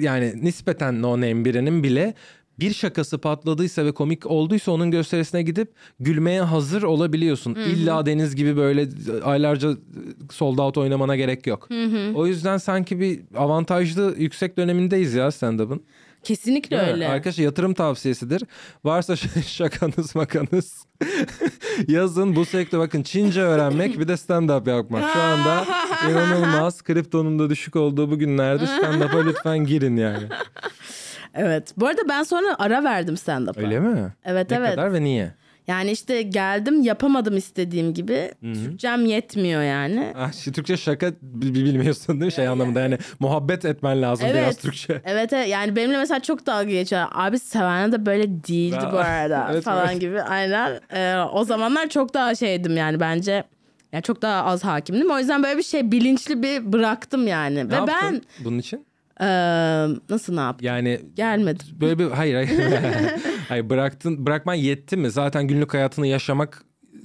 yani 0.00 0.32
nispeten 0.44 1.02
no 1.02 1.12
name 1.12 1.44
birinin 1.44 1.82
bile 1.82 2.14
bir 2.60 2.74
şakası 2.74 3.18
patladıysa 3.18 3.84
ve 3.84 3.92
komik 3.92 4.26
olduysa 4.26 4.72
onun 4.72 4.90
gösterisine 4.90 5.42
gidip 5.42 5.72
gülmeye 6.00 6.40
hazır 6.42 6.82
olabiliyorsun. 6.82 7.54
İlla 7.54 8.06
Deniz 8.06 8.36
gibi 8.36 8.56
böyle 8.56 8.88
aylarca 9.24 9.70
sold 10.30 10.58
out 10.58 10.78
oynamana 10.78 11.16
gerek 11.16 11.46
yok. 11.46 11.68
O 12.14 12.26
yüzden 12.26 12.56
sanki 12.58 13.00
bir 13.00 13.20
avantajlı 13.36 14.14
yüksek 14.18 14.56
dönemindeyiz 14.56 15.14
ya 15.14 15.30
stand-up'ın. 15.30 15.82
Kesinlikle 16.24 16.76
Değil 16.76 16.88
mi? 16.88 16.92
öyle. 16.94 17.08
Arkadaşlar 17.08 17.44
yatırım 17.44 17.74
tavsiyesidir. 17.74 18.42
Varsa 18.84 19.16
şakanız 19.46 20.14
makanız 20.14 20.86
yazın 21.88 22.36
bu 22.36 22.44
sektör 22.44 22.78
bakın 22.78 23.02
Çince 23.02 23.40
öğrenmek 23.40 23.98
bir 23.98 24.08
de 24.08 24.12
stand-up 24.12 24.70
yapmak. 24.70 25.12
Şu 25.12 25.20
anda 25.20 25.64
inanılmaz 26.10 26.82
kriptonun 26.82 27.38
da 27.38 27.50
düşük 27.50 27.76
olduğu 27.76 28.10
bu 28.10 28.18
günlerde 28.18 28.64
stand-up'a 28.64 29.24
lütfen 29.24 29.58
girin 29.58 29.96
yani. 29.96 30.28
Evet. 31.34 31.72
Bu 31.76 31.86
arada 31.86 32.02
ben 32.08 32.22
sonra 32.22 32.56
ara 32.58 32.84
verdim 32.84 33.14
stand-up'a. 33.16 33.60
Öyle 33.60 33.80
mi? 33.80 34.12
Evet 34.24 34.50
Ne 34.50 34.56
evet. 34.56 34.70
kadar 34.70 34.92
ve 34.92 35.02
niye? 35.02 35.32
Yani 35.66 35.90
işte 35.90 36.22
geldim 36.22 36.82
yapamadım 36.82 37.36
istediğim 37.36 37.94
gibi. 37.94 38.30
Türkçem 38.42 39.06
yetmiyor 39.06 39.62
yani. 39.62 40.12
Ah, 40.16 40.32
Türkçe 40.54 40.76
şaka 40.76 41.12
bi- 41.22 41.54
bi- 41.54 41.64
bilmiyorsun 41.64 42.20
değil 42.20 42.24
mi 42.24 42.32
şey 42.32 42.48
anlamında 42.48 42.80
yani 42.80 42.98
muhabbet 43.20 43.64
etmen 43.64 44.02
lazım 44.02 44.26
Evet. 44.30 44.42
biraz 44.42 44.56
Türkçe. 44.56 45.00
Evet, 45.04 45.32
evet 45.32 45.48
yani 45.48 45.76
benimle 45.76 45.98
mesela 45.98 46.20
çok 46.20 46.46
dalga 46.46 46.70
geçiyor. 46.70 47.06
Abi 47.12 47.38
Savannah 47.38 47.92
da 47.92 48.06
böyle 48.06 48.28
değildi 48.44 48.84
bu 48.92 48.98
arada 48.98 49.48
evet, 49.52 49.64
falan 49.64 49.88
evet. 49.90 50.00
gibi. 50.00 50.22
Aynen. 50.22 50.80
Ee, 50.94 51.16
o 51.32 51.44
zamanlar 51.44 51.88
çok 51.88 52.14
daha 52.14 52.34
şeydim 52.34 52.76
yani 52.76 53.00
bence. 53.00 53.44
Yani 53.92 54.02
çok 54.02 54.22
daha 54.22 54.44
az 54.44 54.64
hakimdim. 54.64 55.10
O 55.10 55.18
yüzden 55.18 55.42
böyle 55.42 55.58
bir 55.58 55.62
şey 55.62 55.92
bilinçli 55.92 56.42
bir 56.42 56.72
bıraktım 56.72 57.26
yani. 57.26 57.54
Ne 57.56 57.70
Ve 57.70 57.74
yaptın 57.74 57.96
ben 58.02 58.22
bunun 58.44 58.58
için? 58.58 58.86
Eee, 59.20 59.96
nasıl 60.10 60.34
ne 60.34 60.40
yaptım? 60.40 60.66
Yani 60.66 61.00
Gelmedi. 61.14 61.62
böyle 61.80 61.98
bir 61.98 62.04
hayır 62.10 62.34
hayır. 62.34 62.50
hayır 63.48 63.70
bıraktın 63.70 64.26
bırakman 64.26 64.54
yetti 64.54 64.96
mi? 64.96 65.10
Zaten 65.10 65.48
günlük 65.48 65.74
hayatını 65.74 66.06
yaşamak 66.06 66.62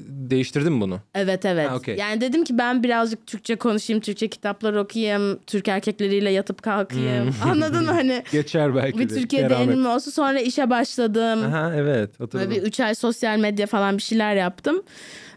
değiştirdi 0.10 0.70
mi 0.70 0.82
bunu? 0.82 1.00
Evet 1.16 1.46
evet. 1.46 1.70
Ha, 1.70 1.76
okey. 1.76 1.96
Yani 1.96 2.22
dedim 2.22 2.44
ki 2.44 2.58
ben 2.58 2.84
birazcık 2.84 3.28
Türkçe 3.28 3.56
konuşayım, 3.56 4.02
Türkçe 4.02 4.28
kitaplar 4.28 4.74
okuyayım, 4.74 5.40
Türk 5.48 5.68
erkekleriyle 5.68 6.30
yatıp 6.30 6.62
kalkayım. 6.62 7.36
Anladın 7.44 7.86
mı 7.86 7.92
hani? 7.92 8.24
Geçer 8.32 8.76
belki 8.76 9.00
Bir 9.00 9.10
de. 9.10 9.14
Türkiye 9.14 9.42
Keramet. 9.42 9.58
deneyimim 9.68 9.86
olsun. 9.92 10.12
Sonra 10.12 10.40
işe 10.40 10.70
başladım. 10.70 11.44
Aha 11.44 11.72
evet 11.76 12.10
Böyle 12.20 12.24
hatırladım. 12.24 12.52
bir 12.52 12.62
üç 12.62 12.80
ay 12.80 12.96
sosyal 12.96 13.40
medya 13.40 13.68
falan 13.68 13.98
bir 13.98 14.02
şeyler 14.02 14.36
yaptım. 14.36 14.84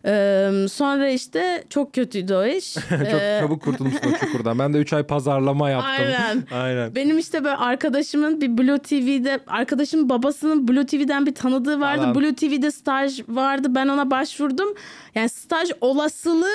Ee, 0.06 0.50
sonra 0.72 1.08
işte 1.08 1.64
çok 1.70 1.94
kötüydü 1.94 2.34
o 2.34 2.44
iş. 2.44 2.74
Çok 2.88 3.00
Ee, 3.00 3.38
çabuk 3.40 3.62
kurtulmuşsun 3.62 4.12
o 4.12 4.18
çukurdan. 4.18 4.58
Ben 4.58 4.74
de 4.74 4.78
3 4.78 4.92
ay 4.92 5.02
pazarlama 5.02 5.70
yaptım. 5.70 5.90
Aynen. 5.90 6.44
Aynen. 6.62 6.94
Benim 6.94 7.18
işte 7.18 7.44
böyle 7.44 7.56
arkadaşımın 7.56 8.40
bir 8.40 8.58
Blue 8.58 8.78
TV'de 8.78 9.40
arkadaşımın 9.46 10.08
babasının 10.08 10.68
Blue 10.68 10.86
TV'den 10.86 11.26
bir 11.26 11.34
tanıdığı 11.34 11.80
vardı. 11.80 12.02
Falan. 12.02 12.14
Blue 12.14 12.34
TV'de 12.34 12.70
staj 12.70 13.20
vardı. 13.28 13.68
Ben 13.70 13.88
ona 13.88 14.10
başvurdum. 14.10 14.68
Yani 15.14 15.28
staj 15.28 15.70
olasılığı 15.80 16.46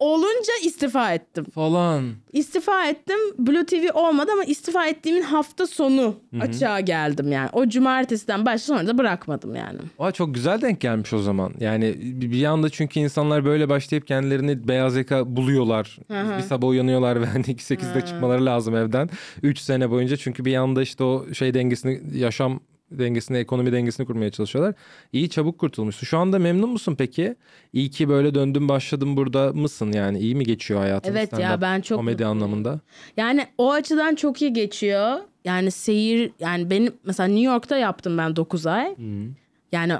olunca 0.00 0.52
istifa 0.64 1.14
ettim. 1.14 1.44
Falan. 1.54 2.12
İstifa 2.32 2.86
ettim. 2.86 3.18
Blue 3.38 3.66
TV 3.66 3.88
olmadı 3.94 4.30
ama 4.32 4.44
istifa 4.44 4.86
ettiğimin 4.86 5.22
hafta 5.22 5.66
sonu 5.66 6.14
açığa 6.40 6.80
geldim 6.80 7.32
yani. 7.32 7.48
O 7.52 7.68
cumartesiden 7.68 8.46
başla 8.46 8.58
sonra 8.76 8.86
da 8.86 8.98
bırakmadım 8.98 9.54
yani. 9.54 9.78
Aa, 9.98 10.12
çok 10.12 10.34
güzel 10.34 10.60
denk 10.60 10.80
gelmiş 10.80 11.12
o 11.12 11.18
zaman. 11.18 11.52
Yani 11.60 11.94
bir 12.00 12.30
bir 12.30 12.44
anda 12.44 12.70
çünkü 12.70 13.00
insanlar 13.00 13.44
böyle 13.44 13.68
başlayıp 13.68 14.06
kendilerini 14.06 14.68
beyaz 14.68 14.96
yaka 14.96 15.36
buluyorlar. 15.36 15.98
Bir 16.10 16.42
sabah 16.42 16.68
uyanıyorlar 16.68 17.20
ve 17.20 17.26
hani 17.26 17.44
8'de 17.44 18.06
çıkmaları 18.06 18.46
lazım 18.46 18.76
evden. 18.76 19.10
3 19.42 19.58
sene 19.58 19.90
boyunca 19.90 20.16
çünkü 20.16 20.44
bir 20.44 20.56
anda 20.56 20.82
işte 20.82 21.04
o 21.04 21.34
şey 21.34 21.54
dengesini 21.54 22.00
yaşam 22.14 22.60
dengesini, 22.90 23.36
ekonomi 23.38 23.72
dengesini 23.72 24.06
kurmaya 24.06 24.30
çalışıyorlar. 24.30 24.74
İyi 25.12 25.30
çabuk 25.30 25.58
kurtulmuşsun. 25.58 26.06
Şu 26.06 26.18
anda 26.18 26.38
memnun 26.38 26.70
musun 26.70 26.94
peki? 26.98 27.36
İyi 27.72 27.90
ki 27.90 28.08
böyle 28.08 28.34
döndüm 28.34 28.68
başladım 28.68 29.16
burada 29.16 29.52
mısın 29.52 29.92
yani? 29.92 30.18
iyi 30.18 30.34
mi 30.34 30.44
geçiyor 30.44 30.80
hayatın? 30.80 31.10
Evet 31.10 31.38
ya, 31.38 31.60
ben 31.60 31.80
çok 31.80 31.98
Komedi 31.98 32.12
mutluyum. 32.24 32.32
anlamında. 32.32 32.80
Yani 33.16 33.46
o 33.58 33.72
açıdan 33.72 34.14
çok 34.14 34.42
iyi 34.42 34.52
geçiyor. 34.52 35.18
Yani 35.44 35.70
seyir 35.70 36.30
yani 36.40 36.70
benim 36.70 36.92
mesela 37.04 37.26
New 37.26 37.44
York'ta 37.44 37.76
yaptım 37.76 38.18
ben 38.18 38.36
9 38.36 38.66
ay. 38.66 38.94
Yani 39.72 39.92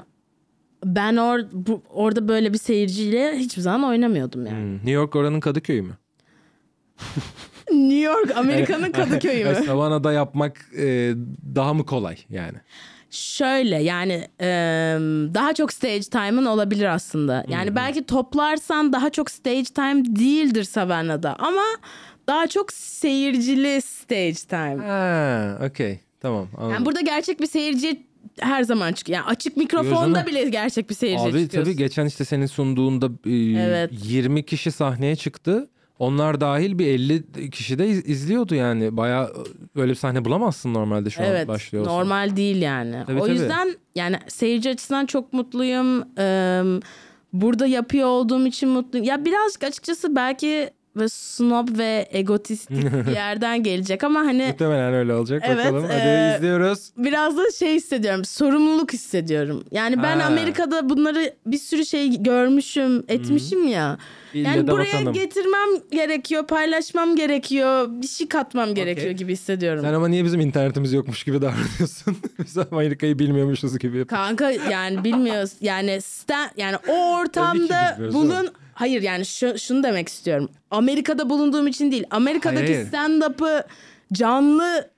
ben 0.85 1.15
or, 1.17 1.39
bu- 1.51 1.81
orada 1.89 2.27
böyle 2.27 2.53
bir 2.53 2.57
seyirciyle 2.57 3.33
hiçbir 3.37 3.61
zaman 3.61 3.89
oynamıyordum 3.89 4.45
yani. 4.45 4.57
Hmm. 4.57 4.75
New 4.75 4.91
York 4.91 5.15
oranın 5.15 5.39
Kadıköy'ü 5.39 5.81
mü? 5.81 5.97
New 7.71 7.99
York 7.99 8.37
Amerika'nın 8.37 8.91
Kadıköy'ü 8.91 9.45
mü? 9.45 9.55
Savana'da 9.65 10.11
yapmak 10.13 10.65
e, 10.77 11.13
daha 11.55 11.73
mı 11.73 11.85
kolay 11.85 12.17
yani? 12.29 12.57
Şöyle 13.09 13.83
yani 13.83 14.27
e, 14.41 14.47
daha 15.33 15.53
çok 15.53 15.73
stage 15.73 15.99
time'ın 16.01 16.45
olabilir 16.45 16.85
aslında. 16.85 17.45
Yani 17.47 17.75
belki 17.75 18.03
toplarsan 18.05 18.93
daha 18.93 19.09
çok 19.09 19.31
stage 19.31 19.63
time 19.63 20.05
değildir 20.05 20.63
Savannah'da 20.63 21.35
ama 21.39 21.63
daha 22.27 22.47
çok 22.47 22.73
seyircili 22.73 23.81
stage 23.81 24.33
time. 24.33 24.85
Ha, 24.87 25.59
okey. 25.65 25.99
Tamam. 26.21 26.47
Anladım. 26.57 26.73
Yani 26.73 26.85
burada 26.85 27.01
gerçek 27.01 27.39
bir 27.41 27.47
seyirci 27.47 28.03
her 28.39 28.63
zaman 28.63 28.93
çıkıyor. 28.93 29.17
Yani 29.19 29.27
açık 29.27 29.57
mikrofonda 29.57 30.25
bile 30.25 30.49
gerçek 30.49 30.89
bir 30.89 30.95
seyirci 30.95 31.23
Abi 31.23 31.27
çıkıyorsun. 31.41 31.59
tabii 31.71 31.75
geçen 31.75 32.05
işte 32.05 32.25
senin 32.25 32.45
sunduğunda 32.45 33.05
e, 33.25 33.61
Evet. 33.61 33.91
20 34.03 34.45
kişi 34.45 34.71
sahneye 34.71 35.15
çıktı. 35.15 35.69
Onlar 36.01 36.41
dahil 36.41 36.79
bir 36.79 36.87
50 36.87 37.49
kişi 37.51 37.79
de 37.79 37.87
iz- 37.87 38.09
izliyordu 38.09 38.55
yani. 38.55 38.97
Bayağı 38.97 39.33
böyle 39.75 39.89
bir 39.91 39.95
sahne 39.95 40.25
bulamazsın 40.25 40.73
normalde 40.73 41.09
şu 41.09 41.21
an 41.21 41.27
Evet 41.27 41.47
başlıyor. 41.47 41.83
olsa. 41.85 41.93
normal 41.93 42.35
değil 42.35 42.61
yani. 42.61 43.03
Tabii, 43.07 43.19
o 43.19 43.25
tabii. 43.25 43.31
yüzden 43.37 43.75
yani 43.95 44.15
seyirci 44.27 44.69
açısından 44.69 45.05
çok 45.05 45.33
mutluyum. 45.33 46.03
Ee, 46.17 46.63
burada 47.33 47.67
yapıyor 47.67 48.07
olduğum 48.07 48.47
için 48.47 48.69
mutluyum. 48.69 49.07
Ya 49.07 49.25
birazcık 49.25 49.63
açıkçası 49.63 50.15
belki 50.15 50.69
ve 50.95 51.09
snob 51.09 51.77
ve 51.77 52.07
egotistik 52.11 52.77
bir 53.07 53.11
yerden 53.15 53.63
gelecek 53.63 54.03
ama 54.03 54.19
hani 54.19 54.45
Muhtemelen 54.47 54.93
öyle 54.93 55.13
olacak. 55.13 55.43
Evet, 55.45 55.57
Bakalım. 55.65 55.83
Hadi 55.83 55.93
e, 56.07 56.33
izliyoruz. 56.37 56.89
biraz 56.97 57.37
da 57.37 57.51
şey 57.59 57.75
hissediyorum. 57.75 58.25
Sorumluluk 58.25 58.93
hissediyorum. 58.93 59.63
Yani 59.71 60.03
ben 60.03 60.19
Ha. 60.19 60.27
Amerika'da 60.27 60.89
bunları 60.89 61.33
bir 61.45 61.57
sürü 61.57 61.85
şey 61.85 62.23
görmüşüm, 62.23 63.03
etmişim 63.07 63.67
ya. 63.67 63.97
İlle 64.33 64.47
Yani 64.47 64.67
buraya 64.67 64.93
vatanım. 64.95 65.13
getirmem 65.13 65.69
gerekiyor, 65.91 66.47
paylaşmam 66.47 67.15
gerekiyor, 67.15 67.87
bir 67.89 68.07
şey 68.07 68.27
katmam 68.27 68.75
gerekiyor 68.75 69.11
gibi 69.11 69.33
hissediyorum. 69.33 69.81
Sen 69.85 69.93
ama 69.93 70.07
niye 70.07 70.25
bizim 70.25 70.39
internetimiz 70.41 70.93
yokmuş 70.93 71.23
gibi 71.23 71.41
davranıyorsun? 71.41 72.17
Biz 72.39 72.57
Amerika'yı 72.57 73.19
bilmiyormuşuz 73.19 73.79
gibi. 73.79 74.05
Kanka 74.05 74.51
yani 74.51 75.03
bilmiyoruz. 75.03 75.51
Yani 75.61 75.91
sta- 75.91 76.49
yani 76.57 76.75
o 76.87 77.15
ortamda 77.17 77.97
bulun 78.13 78.49
Hayır 78.81 79.01
yani 79.01 79.25
şu, 79.25 79.59
şunu 79.59 79.83
demek 79.83 80.09
istiyorum. 80.09 80.49
Amerika'da 80.71 81.29
bulunduğum 81.29 81.67
için 81.67 81.91
değil. 81.91 82.03
Amerika'daki 82.11 82.73
Hayır. 82.73 82.87
stand-up'ı 82.87 83.63
canlı 84.13 84.89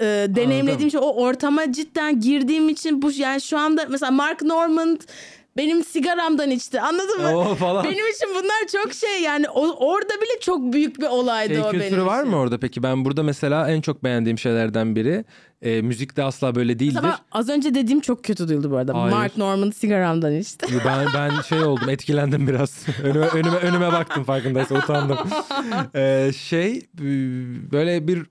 e, 0.00 0.04
deneyimlediğim 0.28 0.88
için 0.88 0.98
o 0.98 1.12
ortama 1.12 1.72
cidden 1.72 2.20
girdiğim 2.20 2.68
için 2.68 3.02
bu 3.02 3.10
yani 3.10 3.40
şu 3.40 3.58
anda 3.58 3.86
mesela 3.88 4.10
Mark 4.10 4.42
Normand 4.42 5.00
benim 5.56 5.84
sigaramdan 5.84 6.50
içti. 6.50 6.80
Anladın 6.80 7.20
mı? 7.22 7.36
Oo 7.38 7.54
falan. 7.54 7.84
Benim 7.84 8.06
için 8.10 8.28
bunlar 8.34 8.82
çok 8.82 8.92
şey 8.94 9.22
yani 9.22 9.48
o- 9.48 9.86
orada 9.92 10.08
bile 10.20 10.40
çok 10.40 10.72
büyük 10.72 11.00
bir 11.00 11.06
olaydı 11.06 11.54
Şey 11.54 11.62
o 11.62 11.72
benim 11.72 11.80
kültürü 11.80 12.04
var 12.06 12.18
için. 12.20 12.30
mı 12.30 12.36
orada 12.36 12.58
peki? 12.60 12.82
Ben 12.82 13.04
burada 13.04 13.22
mesela 13.22 13.70
en 13.70 13.80
çok 13.80 14.04
beğendiğim 14.04 14.38
şeylerden 14.38 14.96
biri 14.96 15.24
e, 15.62 15.82
müzikte 15.82 16.22
asla 16.24 16.54
böyle 16.54 16.78
değildir. 16.78 16.98
Ama 16.98 17.18
az 17.32 17.48
önce 17.48 17.74
dediğim 17.74 18.00
çok 18.00 18.24
kötü 18.24 18.48
duyuldu 18.48 18.70
bu 18.70 18.76
arada. 18.76 18.94
Hayır. 19.02 19.14
Mark 19.14 19.36
Normand 19.36 19.72
sigaramdan 19.72 20.32
içti. 20.36 20.66
Ben 20.84 21.06
ben 21.14 21.40
şey 21.40 21.62
oldum 21.64 21.88
etkilendim 21.88 22.48
biraz. 22.48 22.84
önüme 23.02 23.26
önüme 23.26 23.56
önüme 23.56 23.92
baktım 23.92 24.24
farkındaysa 24.24 24.74
utandım. 24.74 25.18
Ee, 25.94 26.30
şey 26.36 26.76
e, 26.76 27.04
böyle 27.72 28.08
bir 28.08 28.26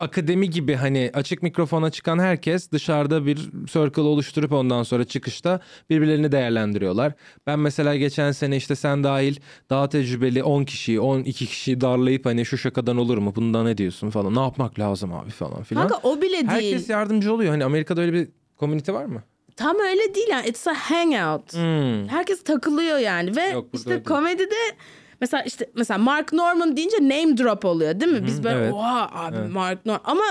akademi 0.00 0.50
gibi 0.50 0.74
hani 0.74 1.10
açık 1.14 1.42
mikrofona 1.42 1.90
çıkan 1.90 2.18
herkes 2.18 2.70
dışarıda 2.72 3.26
bir 3.26 3.36
circle 3.66 4.02
oluşturup 4.02 4.52
ondan 4.52 4.82
sonra 4.82 5.04
çıkışta 5.04 5.60
birbirlerini 5.90 6.32
değerlendiriyorlar. 6.32 7.12
Ben 7.46 7.58
mesela 7.58 7.96
geçen 7.96 8.32
sene 8.32 8.56
işte 8.56 8.76
sen 8.76 9.04
dahil 9.04 9.36
daha 9.70 9.88
tecrübeli 9.88 10.42
10 10.42 10.64
kişiyi 10.64 11.00
12 11.00 11.46
kişiyi 11.46 11.80
darlayıp 11.80 12.26
hani 12.26 12.46
şu 12.46 12.58
şakadan 12.58 12.96
olur 12.96 13.18
mu 13.18 13.32
bundan 13.36 13.66
ne 13.66 13.78
diyorsun 13.78 14.10
falan 14.10 14.34
ne 14.34 14.40
yapmak 14.40 14.78
lazım 14.78 15.12
abi 15.12 15.30
falan 15.30 15.62
filan. 15.62 15.88
Kanka 15.88 16.08
o 16.08 16.22
bile 16.22 16.32
değil. 16.32 16.46
Herkes 16.48 16.88
yardımcı 16.90 17.34
oluyor. 17.34 17.50
Hani 17.50 17.64
Amerika'da 17.64 18.00
öyle 18.00 18.12
bir 18.12 18.28
komünite 18.56 18.92
var 18.92 19.04
mı? 19.04 19.22
Tam 19.56 19.76
öyle 19.80 20.14
değil 20.14 20.28
yani. 20.30 20.48
It's 20.48 20.66
a 20.66 20.74
hangout. 20.74 21.54
Hmm. 21.54 22.08
Herkes 22.08 22.44
takılıyor 22.44 22.98
yani 22.98 23.36
ve 23.36 23.44
Yok, 23.44 23.66
işte 23.72 23.90
öyle 23.90 24.38
değil. 24.38 24.72
Mesela 25.20 25.42
işte 25.42 25.70
mesela 25.74 25.98
Mark 25.98 26.32
Norman 26.32 26.76
deyince 26.76 26.96
name 26.96 27.38
drop 27.38 27.64
oluyor 27.64 28.00
değil 28.00 28.12
mi? 28.12 28.26
Biz 28.26 28.44
böyle 28.44 28.58
evet. 28.58 28.72
oha 28.72 29.10
abi 29.12 29.38
Mark 29.38 29.86
Norman 29.86 30.00
ama 30.04 30.24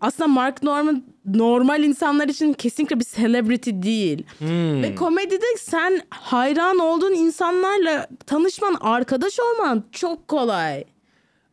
aslında 0.00 0.28
Mark 0.28 0.62
Norman 0.62 1.04
normal 1.24 1.82
insanlar 1.82 2.28
için 2.28 2.52
kesinlikle 2.52 3.00
bir 3.00 3.04
celebrity 3.04 3.70
değil. 3.72 4.26
Hmm. 4.38 4.82
Ve 4.82 4.94
komedide 4.94 5.56
sen 5.58 6.00
hayran 6.10 6.78
olduğun 6.78 7.14
insanlarla 7.14 8.06
tanışman, 8.26 8.76
arkadaş 8.80 9.40
olman 9.40 9.84
çok 9.92 10.28
kolay. 10.28 10.84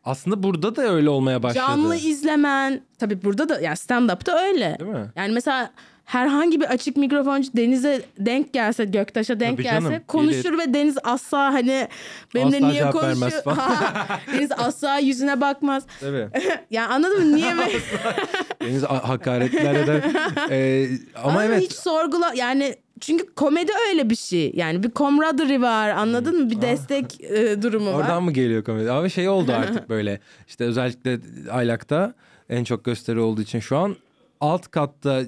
Aslında 0.04 0.42
burada 0.42 0.76
da 0.76 0.82
öyle 0.82 1.08
olmaya 1.10 1.42
başladı. 1.42 1.64
Canlı 1.66 1.96
izlemen. 1.96 2.80
Tabii 2.98 3.24
burada 3.24 3.48
da 3.48 3.60
yani 3.60 3.76
stand 3.76 4.10
up'ta 4.10 4.38
öyle. 4.38 4.76
Değil 4.80 4.90
mi? 4.90 5.10
Yani 5.16 5.32
mesela 5.32 5.70
herhangi 6.06 6.60
bir 6.60 6.66
açık 6.66 6.96
mikrofoncu 6.96 7.50
Deniz'e 7.56 8.02
denk 8.18 8.52
gelse, 8.52 8.84
Göktaş'a 8.84 9.40
denk 9.40 9.56
Tabii 9.56 9.62
gelse 9.62 9.88
canım, 9.88 10.02
konuşur 10.08 10.58
ve 10.58 10.74
Deniz 10.74 10.96
asla 11.04 11.38
hani 11.38 11.88
benimle 12.34 12.56
Asla 12.56 12.68
niye 12.68 12.90
konuşuyor? 12.90 13.42
Ha, 13.56 14.06
Deniz 14.32 14.52
asla 14.52 14.98
yüzüne 14.98 15.40
bakmaz. 15.40 15.86
Tabii. 16.00 16.28
yani 16.70 16.86
anladın 16.86 17.26
mı? 17.30 17.36
Niye? 17.36 17.56
be- 17.58 18.66
Deniz 18.66 18.82
hakaretler 18.82 19.74
eder. 19.74 20.02
Ee, 20.50 20.88
ama 21.14 21.30
Anladın 21.30 21.48
mı? 21.48 21.54
evet 21.54 21.62
Hiç 21.62 21.72
sorgula 21.72 22.32
yani 22.34 22.76
çünkü 23.00 23.34
komedi 23.34 23.72
öyle 23.90 24.10
bir 24.10 24.16
şey. 24.16 24.52
Yani 24.54 24.82
bir 24.82 24.90
camaraderie 24.98 25.60
var 25.60 25.88
anladın 25.88 26.42
mı? 26.44 26.50
Bir 26.50 26.60
destek 26.62 27.20
e, 27.20 27.62
durumu 27.62 27.86
var. 27.86 27.94
Hmm. 27.94 28.00
oradan 28.00 28.22
mı 28.22 28.32
geliyor 28.32 28.64
komedi? 28.64 28.90
Ama 28.90 29.08
şey 29.08 29.28
oldu 29.28 29.52
artık 29.52 29.88
böyle. 29.88 30.20
İşte 30.48 30.64
özellikle 30.64 31.18
Aylak'ta 31.50 32.14
en 32.48 32.64
çok 32.64 32.84
gösteri 32.84 33.20
olduğu 33.20 33.42
için 33.42 33.60
şu 33.60 33.76
an 33.76 33.96
alt 34.40 34.68
katta 34.70 35.22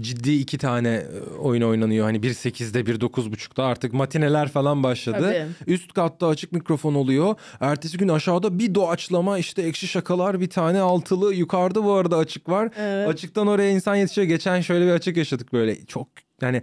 ciddi 0.00 0.32
iki 0.32 0.58
tane 0.58 0.88
e, 0.88 1.36
oyun 1.38 1.62
oynanıyor. 1.62 2.04
Hani 2.04 2.18
1.8'de 2.18 2.80
1.9.5'da 2.80 3.64
artık 3.64 3.92
matineler 3.92 4.48
falan 4.48 4.82
başladı. 4.82 5.18
Tabii. 5.22 5.72
Üst 5.74 5.92
katta 5.92 6.26
açık 6.26 6.52
mikrofon 6.52 6.94
oluyor. 6.94 7.34
Ertesi 7.60 7.98
gün 7.98 8.08
aşağıda 8.08 8.58
bir 8.58 8.74
doğaçlama 8.74 9.38
işte 9.38 9.62
ekşi 9.62 9.88
şakalar 9.88 10.40
bir 10.40 10.50
tane 10.50 10.80
altılı. 10.80 11.34
Yukarıda 11.34 11.84
bu 11.84 11.92
arada 11.92 12.16
açık 12.16 12.48
var. 12.48 12.70
Evet. 12.78 13.08
Açıktan 13.08 13.46
oraya 13.46 13.70
insan 13.70 13.94
yetişiyor. 13.96 14.26
Geçen 14.28 14.60
şöyle 14.60 14.86
bir 14.86 14.92
açık 14.92 15.16
yaşadık 15.16 15.52
böyle. 15.52 15.84
Çok 15.86 16.08
yani 16.40 16.62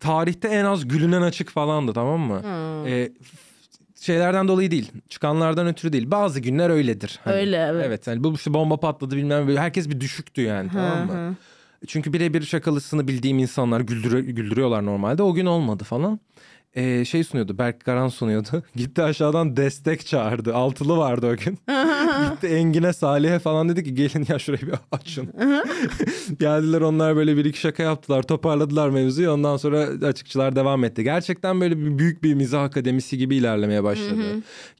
tarihte 0.00 0.48
en 0.48 0.64
az 0.64 0.88
gülünen 0.88 1.22
açık 1.22 1.50
falandı 1.50 1.92
tamam 1.92 2.20
mı? 2.20 2.42
Ee, 2.86 3.12
f- 3.22 3.36
şeylerden 4.06 4.48
dolayı 4.48 4.70
değil. 4.70 4.92
Çıkanlardan 5.08 5.66
ötürü 5.66 5.92
değil. 5.92 6.10
Bazı 6.10 6.40
günler 6.40 6.70
öyledir. 6.70 7.20
Hani, 7.24 7.34
Öyle, 7.36 7.56
evet. 7.70 7.84
Evet. 7.86 8.06
Yani 8.06 8.24
bu 8.24 8.34
işte 8.34 8.54
bomba 8.54 8.76
patladı 8.80 9.16
bilmem 9.16 9.46
böyle. 9.48 9.60
Herkes 9.60 9.88
bir 9.90 10.00
düşüktü 10.00 10.42
yani 10.42 10.70
tamam 10.72 11.06
mı? 11.06 11.34
Çünkü 11.86 12.12
birebir 12.12 12.42
şakalısını 12.42 13.08
bildiğim 13.08 13.38
insanlar 13.38 13.80
güldürü- 13.80 14.20
güldürüyorlar 14.20 14.86
normalde. 14.86 15.22
O 15.22 15.34
gün 15.34 15.46
olmadı 15.46 15.84
falan. 15.84 16.20
Ee, 16.76 17.04
şey 17.04 17.24
sunuyordu. 17.24 17.58
Berk 17.58 17.84
Karan 17.84 18.08
sunuyordu. 18.08 18.62
Gitti 18.76 19.02
aşağıdan 19.02 19.56
destek 19.56 20.06
çağırdı. 20.06 20.54
Altılı 20.54 20.96
vardı 20.96 21.26
o 21.26 21.36
gün. 21.36 21.52
Gitti 22.30 22.46
Engin'e 22.46 22.92
Salih'e 22.92 23.38
falan 23.38 23.68
dedi 23.68 23.84
ki 23.84 23.94
gelin 23.94 24.26
ya 24.28 24.38
şurayı 24.38 24.62
bir 24.62 24.74
açın. 24.92 25.32
Geldiler 26.38 26.80
onlar 26.80 27.16
böyle 27.16 27.36
bir 27.36 27.44
iki 27.44 27.60
şaka 27.60 27.82
yaptılar. 27.82 28.22
Toparladılar 28.22 28.88
mevzuyu. 28.88 29.30
Ondan 29.30 29.56
sonra 29.56 30.06
açıkçılar 30.06 30.56
devam 30.56 30.84
etti. 30.84 31.04
Gerçekten 31.04 31.60
böyle 31.60 31.78
bir 31.78 31.98
büyük 31.98 32.22
bir 32.22 32.34
mizah 32.34 32.62
akademisi 32.62 33.18
gibi 33.18 33.36
ilerlemeye 33.36 33.84
başladı. 33.84 34.22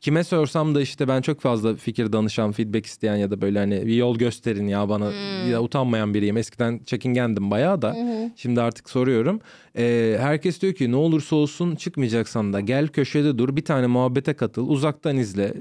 Kime 0.00 0.24
sorsam 0.24 0.74
da 0.74 0.80
işte 0.80 1.08
ben 1.08 1.22
çok 1.22 1.40
fazla 1.40 1.74
fikir 1.74 2.12
danışan, 2.12 2.52
feedback 2.52 2.86
isteyen 2.86 3.16
ya 3.16 3.30
da 3.30 3.40
böyle 3.40 3.58
hani 3.58 3.86
bir 3.86 3.94
yol 3.94 4.18
gösterin 4.18 4.68
ya 4.68 4.88
bana 4.88 5.12
ya 5.50 5.62
utanmayan 5.62 6.14
biriyim. 6.14 6.36
Eskiden 6.36 6.80
çekingendim 6.86 7.50
bayağı 7.50 7.82
da. 7.82 7.96
Şimdi 8.36 8.60
artık 8.60 8.90
soruyorum. 8.90 9.40
Ee, 9.78 10.16
herkes 10.20 10.60
diyor 10.62 10.74
ki 10.74 10.90
ne 10.90 10.96
olursa 10.96 11.36
olsun 11.36 11.76
çıkmayacaksan 11.76 12.52
da 12.52 12.60
gel 12.60 12.88
köşede 12.88 13.38
dur 13.38 13.56
bir 13.56 13.64
tane 13.64 13.86
muhabbete 13.86 14.34
katıl 14.34 14.68
uzaktan 14.68 15.16
izle 15.16 15.54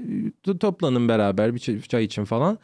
toplanın 0.60 1.08
beraber 1.08 1.54
bir 1.54 1.58
çay- 1.58 2.04
için 2.04 2.24
falan. 2.24 2.58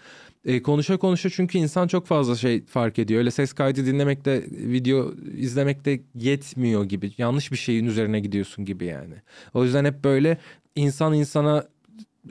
Ee, 0.44 0.62
konuşa 0.62 0.96
konuşa 0.96 1.30
çünkü 1.30 1.58
insan 1.58 1.88
çok 1.88 2.06
fazla 2.06 2.36
şey 2.36 2.64
fark 2.64 2.98
ediyor. 2.98 3.18
Öyle 3.18 3.30
ses 3.30 3.52
kaydı 3.52 3.86
dinlemek 3.86 4.24
de 4.24 4.44
video 4.50 5.14
izlemek 5.36 5.84
de 5.84 6.00
yetmiyor 6.14 6.84
gibi. 6.84 7.12
Yanlış 7.18 7.52
bir 7.52 7.56
şeyin 7.56 7.86
üzerine 7.86 8.20
gidiyorsun 8.20 8.64
gibi 8.64 8.84
yani. 8.84 9.14
O 9.54 9.64
yüzden 9.64 9.84
hep 9.84 10.04
böyle 10.04 10.38
insan 10.76 11.14
insana 11.14 11.64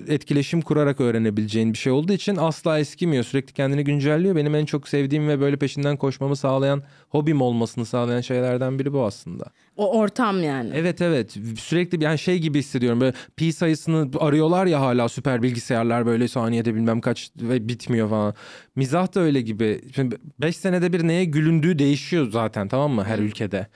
etkileşim 0.07 0.61
kurarak 0.61 1.01
öğrenebileceğin 1.01 1.73
bir 1.73 1.77
şey 1.77 1.91
olduğu 1.93 2.13
için 2.13 2.35
asla 2.35 2.79
eskimiyor. 2.79 3.23
Sürekli 3.23 3.53
kendini 3.53 3.83
güncelliyor. 3.83 4.35
Benim 4.35 4.55
en 4.55 4.65
çok 4.65 4.87
sevdiğim 4.87 5.27
ve 5.27 5.39
böyle 5.41 5.57
peşinden 5.57 5.97
koşmamı 5.97 6.35
sağlayan, 6.35 6.83
hobim 7.11 7.41
olmasını 7.41 7.85
sağlayan 7.85 8.21
şeylerden 8.21 8.79
biri 8.79 8.93
bu 8.93 9.05
aslında. 9.05 9.45
O 9.77 9.99
ortam 9.99 10.43
yani. 10.43 10.71
Evet 10.73 11.01
evet 11.01 11.37
sürekli 11.59 11.99
bir 11.99 12.05
yani 12.05 12.19
şey 12.19 12.39
gibi 12.39 12.59
hissediyorum 12.59 13.01
böyle 13.01 13.13
pi 13.35 13.53
sayısını 13.53 14.09
arıyorlar 14.19 14.65
ya 14.65 14.81
hala 14.81 15.09
süper 15.09 15.43
bilgisayarlar 15.43 16.05
böyle 16.05 16.27
saniyede 16.27 16.75
bilmem 16.75 17.01
kaç 17.01 17.31
ve 17.41 17.67
bitmiyor 17.67 18.09
falan. 18.09 18.33
Mizah 18.75 19.15
da 19.15 19.19
öyle 19.19 19.41
gibi. 19.41 19.81
Şimdi 19.95 20.15
5 20.39 20.57
senede 20.57 20.93
bir 20.93 21.07
neye 21.07 21.25
gülündüğü 21.25 21.79
değişiyor 21.79 22.31
zaten 22.31 22.67
tamam 22.67 22.91
mı 22.91 23.03
her 23.03 23.19
ülkede. 23.19 23.67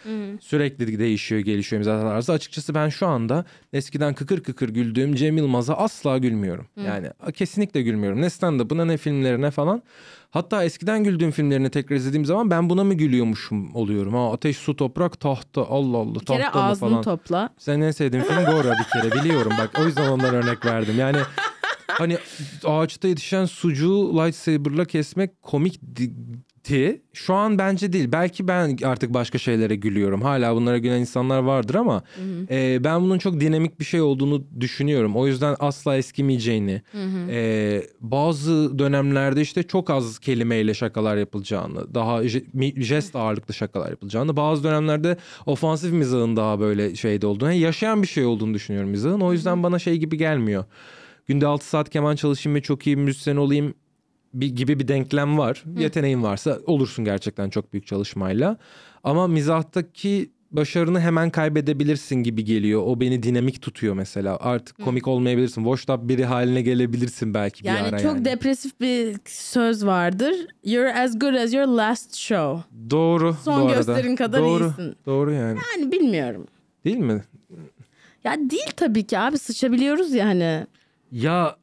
Sürekli 0.42 1.00
değişiyor 1.00 1.42
gelişiyor 1.42 1.78
mizah 1.78 2.02
tarzı. 2.02 2.34
Açıkçası 2.34 2.76
ben 2.76 2.90
şu 2.90 3.08
anda 3.08 3.46
eskiden 3.74 4.14
kıkır 4.14 4.44
kıkır 4.44 4.70
güldüğüm 4.70 5.16
Cem 5.16 5.38
Yılmaz'a 5.38 5.74
asla 5.74 6.18
gülmüyorum. 6.18 6.68
Yani 6.86 7.08
kesinlikle 7.34 7.82
gülmüyorum. 7.82 8.22
Ne 8.22 8.26
stand-up'ına 8.26 8.86
ne 8.86 8.98
filmlerine 8.98 9.52
falan. 9.52 9.84
Hatta 10.36 10.64
eskiden 10.64 11.04
güldüğüm 11.04 11.32
filmlerini 11.32 11.70
tekrar 11.70 11.96
izlediğim 11.96 12.26
zaman 12.26 12.52
ben 12.52 12.70
buna 12.70 12.84
mı 12.84 12.94
gülüyormuşum 12.94 13.76
oluyorum. 13.76 14.14
Ha, 14.14 14.32
ateş, 14.34 14.58
su, 14.58 14.76
toprak, 14.76 15.20
tahta 15.20 15.62
Allah 15.68 15.98
Allah 15.98 16.16
Bir 16.16 16.26
kere 16.26 16.44
tahta 16.44 16.60
mı 16.60 16.66
ağzını 16.66 16.90
falan. 16.90 17.02
topla. 17.02 17.50
Senin 17.58 17.82
en 17.82 17.92
sevdiğin 17.92 18.24
film 18.24 18.46
Gora 18.46 18.72
bir 18.72 19.02
kere 19.02 19.24
biliyorum 19.24 19.52
bak 19.60 19.70
o 19.80 19.86
yüzden 19.86 20.10
ondan 20.10 20.36
örnek 20.36 20.66
verdim. 20.66 20.96
Yani 21.00 21.18
hani 21.88 22.18
ağaçta 22.66 23.08
yetişen 23.08 23.46
sucuğu 23.46 24.14
lightsaber'la 24.18 24.86
kesmek 24.86 25.42
komikti. 26.66 27.02
Şu 27.14 27.34
an 27.34 27.58
bence 27.58 27.94
değil. 27.94 28.12
Belki 28.12 28.48
ben 28.48 28.78
artık 28.84 29.14
başka 29.14 29.38
şeylere 29.38 29.76
gülüyorum. 29.76 30.22
Hala 30.22 30.56
bunlara 30.56 30.78
gülen 30.78 31.00
insanlar 31.00 31.40
vardır 31.40 31.76
ama 31.76 32.04
e, 32.50 32.84
ben 32.84 33.02
bunun 33.02 33.18
çok 33.18 33.40
dinamik 33.40 33.80
bir 33.80 33.86
şey 33.86 34.02
olduğunu 34.02 34.44
düşünüyorum. 34.60 35.16
O 35.16 35.28
yüzden 35.28 35.56
asla 35.60 35.98
eskimeyeceğini, 35.98 36.82
e, 37.30 37.82
bazı 38.02 38.80
dönemlerde 38.80 39.42
işte 39.42 39.64
çok 39.64 39.90
az 39.90 40.20
kelimeyle 40.20 40.74
şakalar 40.74 41.18
yapılacağını, 41.18 41.94
daha 41.94 42.22
jest 42.76 43.16
ağırlıklı 43.16 43.54
şakalar 43.54 43.90
yapılacağını, 43.90 44.38
bazı 44.38 44.64
dönemlerde 44.64 45.18
ofansif 45.46 45.92
mizahın 45.92 46.36
daha 46.36 46.60
böyle 46.60 46.96
şeyde 46.96 47.28
olduğunu, 47.28 47.52
yani 47.52 47.60
yaşayan 47.60 48.02
bir 48.02 48.08
şey 48.08 48.26
olduğunu 48.26 48.54
düşünüyorum 48.54 48.90
mizahın. 48.90 49.22
O 49.22 49.34
yüzden 49.34 49.64
bana 49.64 49.80
şey 49.80 49.98
gibi 49.98 50.18
gelmiyor. 50.18 50.66
Günde 51.28 51.48
6 51.48 51.66
saat 51.66 51.90
keman 51.90 52.16
çalışayım 52.16 52.56
ve 52.56 52.62
çok 52.62 52.88
iyi 52.88 52.98
bir 52.98 53.04
müzisyen 53.04 53.36
olayım 53.36 53.74
bir, 54.42 54.48
gibi 54.48 54.80
bir 54.80 54.88
denklem 54.88 55.38
var. 55.38 55.64
Yeteneğin 55.80 56.24
varsa 56.24 56.60
olursun 56.66 57.06
gerçekten 57.06 57.50
çok 57.50 57.74
büyük 57.74 57.88
çalışmayla. 57.88 58.58
Ama 59.04 59.28
mizahtaki 59.28 60.32
başarını 60.52 61.00
hemen 61.02 61.30
kaybedebilirsin 61.30 62.16
gibi 62.16 62.44
geliyor. 62.44 62.84
O 62.86 63.00
beni 63.00 63.24
dinamik 63.24 63.62
tutuyor 63.62 63.94
mesela. 63.94 64.38
Artık 64.42 64.84
komik 64.84 65.08
olmayabilirsin. 65.08 65.64
Washed 65.64 65.90
up 66.00 66.10
biri 66.10 66.26
haline 66.26 66.62
gelebilirsin 66.62 67.34
belki 67.34 67.64
bir 67.64 67.68
Yani 67.70 67.88
ara 67.88 68.00
çok 68.00 68.06
yani. 68.16 68.26
depresif 68.26 68.80
bir 68.82 69.16
söz 69.26 69.86
vardır. 69.86 70.36
You're 70.64 70.94
as 71.04 71.20
good 71.20 71.34
as 71.34 71.54
your 71.54 71.66
last 71.68 72.16
show. 72.16 72.64
Doğru 72.90 73.34
Son 73.44 73.62
bu 73.62 73.66
arada. 73.66 73.76
gösterin 73.78 74.16
kadar 74.16 74.42
Doğru, 74.42 74.64
iyisin. 74.64 74.96
Doğru 75.06 75.32
yani. 75.34 75.60
Yani 75.80 75.92
bilmiyorum. 75.92 76.48
Değil 76.86 76.98
mi? 76.98 77.24
Ya 78.24 78.38
değil 78.38 78.72
tabii 78.76 79.04
ki 79.04 79.20
abi 79.20 79.38
sıçabiliyoruz 79.38 80.14
ya 80.14 80.26
hani. 80.26 80.68
Ya 81.12 81.56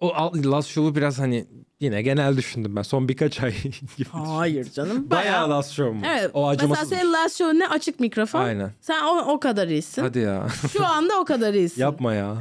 o 0.00 0.08
Last 0.44 0.68
Show'u 0.68 0.94
biraz 0.96 1.18
hani 1.18 1.44
yine 1.80 2.02
genel 2.02 2.36
düşündüm 2.36 2.76
ben. 2.76 2.82
Son 2.82 3.08
birkaç 3.08 3.42
ay 3.42 3.52
gibi. 3.96 4.08
Hayır 4.12 4.70
canım. 4.72 5.10
Bayağı 5.10 5.50
Last 5.50 5.72
Show 5.72 5.98
mu? 5.98 6.02
Evet. 6.06 6.30
O 6.34 6.40
mesela 6.40 6.48
acımasız. 6.50 6.88
senin 6.88 7.12
last 7.12 7.38
show 7.38 7.58
ne 7.58 7.68
açık 7.68 8.00
mikrofon. 8.00 8.40
Aynen. 8.40 8.72
Sen 8.80 9.02
o, 9.02 9.18
o 9.32 9.40
kadar 9.40 9.68
iyisin. 9.68 10.02
Hadi 10.02 10.18
ya. 10.18 10.46
Şu 10.72 10.86
anda 10.86 11.20
o 11.20 11.24
kadar 11.24 11.54
iyisin. 11.54 11.80
Yapma 11.82 12.14
ya. 12.14 12.36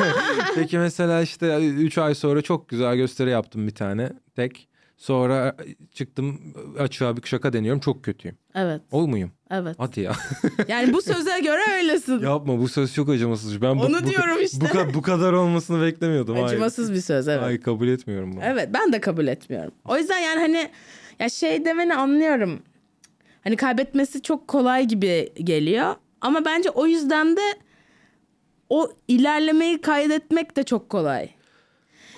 Peki 0.54 0.78
mesela 0.78 1.22
işte 1.22 1.56
3 1.68 1.98
ay 1.98 2.14
sonra 2.14 2.42
çok 2.42 2.68
güzel 2.68 2.96
gösteri 2.96 3.30
yaptım 3.30 3.66
bir 3.66 3.74
tane 3.74 4.12
tek. 4.36 4.69
Sonra 5.00 5.56
çıktım 5.92 6.40
açığa 6.78 7.16
bir 7.16 7.22
şaka 7.28 7.52
deniyorum 7.52 7.80
çok 7.80 8.04
kötüyüm. 8.04 8.36
Evet. 8.54 8.80
O 8.92 9.06
muyum? 9.06 9.32
Evet. 9.50 9.76
Hadi 9.78 10.00
ya. 10.00 10.12
Yani 10.68 10.92
bu 10.92 11.02
söze 11.02 11.40
göre 11.40 11.60
öylesin. 11.76 12.18
Yapma 12.18 12.58
bu 12.58 12.68
söz 12.68 12.94
çok 12.94 13.08
acımasız. 13.08 13.62
Ben 13.62 13.78
bu, 13.78 13.82
Onu 13.82 14.02
bu, 14.02 14.06
diyorum 14.06 14.42
işte. 14.42 14.66
Bu, 14.74 14.94
bu 14.94 15.02
kadar 15.02 15.32
olmasını 15.32 15.82
beklemiyordum. 15.82 16.34
Hayır. 16.34 16.46
Acımasız 16.46 16.92
bir 16.92 17.00
söz 17.00 17.28
evet. 17.28 17.42
Ay 17.42 17.60
kabul 17.60 17.88
etmiyorum 17.88 18.32
bunu. 18.32 18.40
Evet 18.44 18.68
ben 18.74 18.92
de 18.92 19.00
kabul 19.00 19.26
etmiyorum. 19.26 19.72
O 19.84 19.96
yüzden 19.96 20.18
yani 20.18 20.40
hani 20.40 20.70
ya 21.18 21.28
şey 21.28 21.64
demeni 21.64 21.94
anlıyorum. 21.94 22.62
Hani 23.44 23.56
kaybetmesi 23.56 24.22
çok 24.22 24.48
kolay 24.48 24.84
gibi 24.84 25.32
geliyor. 25.44 25.94
Ama 26.20 26.44
bence 26.44 26.70
o 26.70 26.86
yüzden 26.86 27.36
de 27.36 27.54
o 28.68 28.90
ilerlemeyi 29.08 29.80
kaydetmek 29.80 30.56
de 30.56 30.62
çok 30.62 30.88
kolay. 30.88 31.28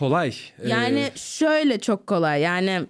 Kolay. 0.03 0.33
Yani 0.67 0.99
Ee, 0.99 1.11
şöyle 1.19 1.81
çok 1.81 2.07
kolay. 2.07 2.41
Yani 2.41 2.81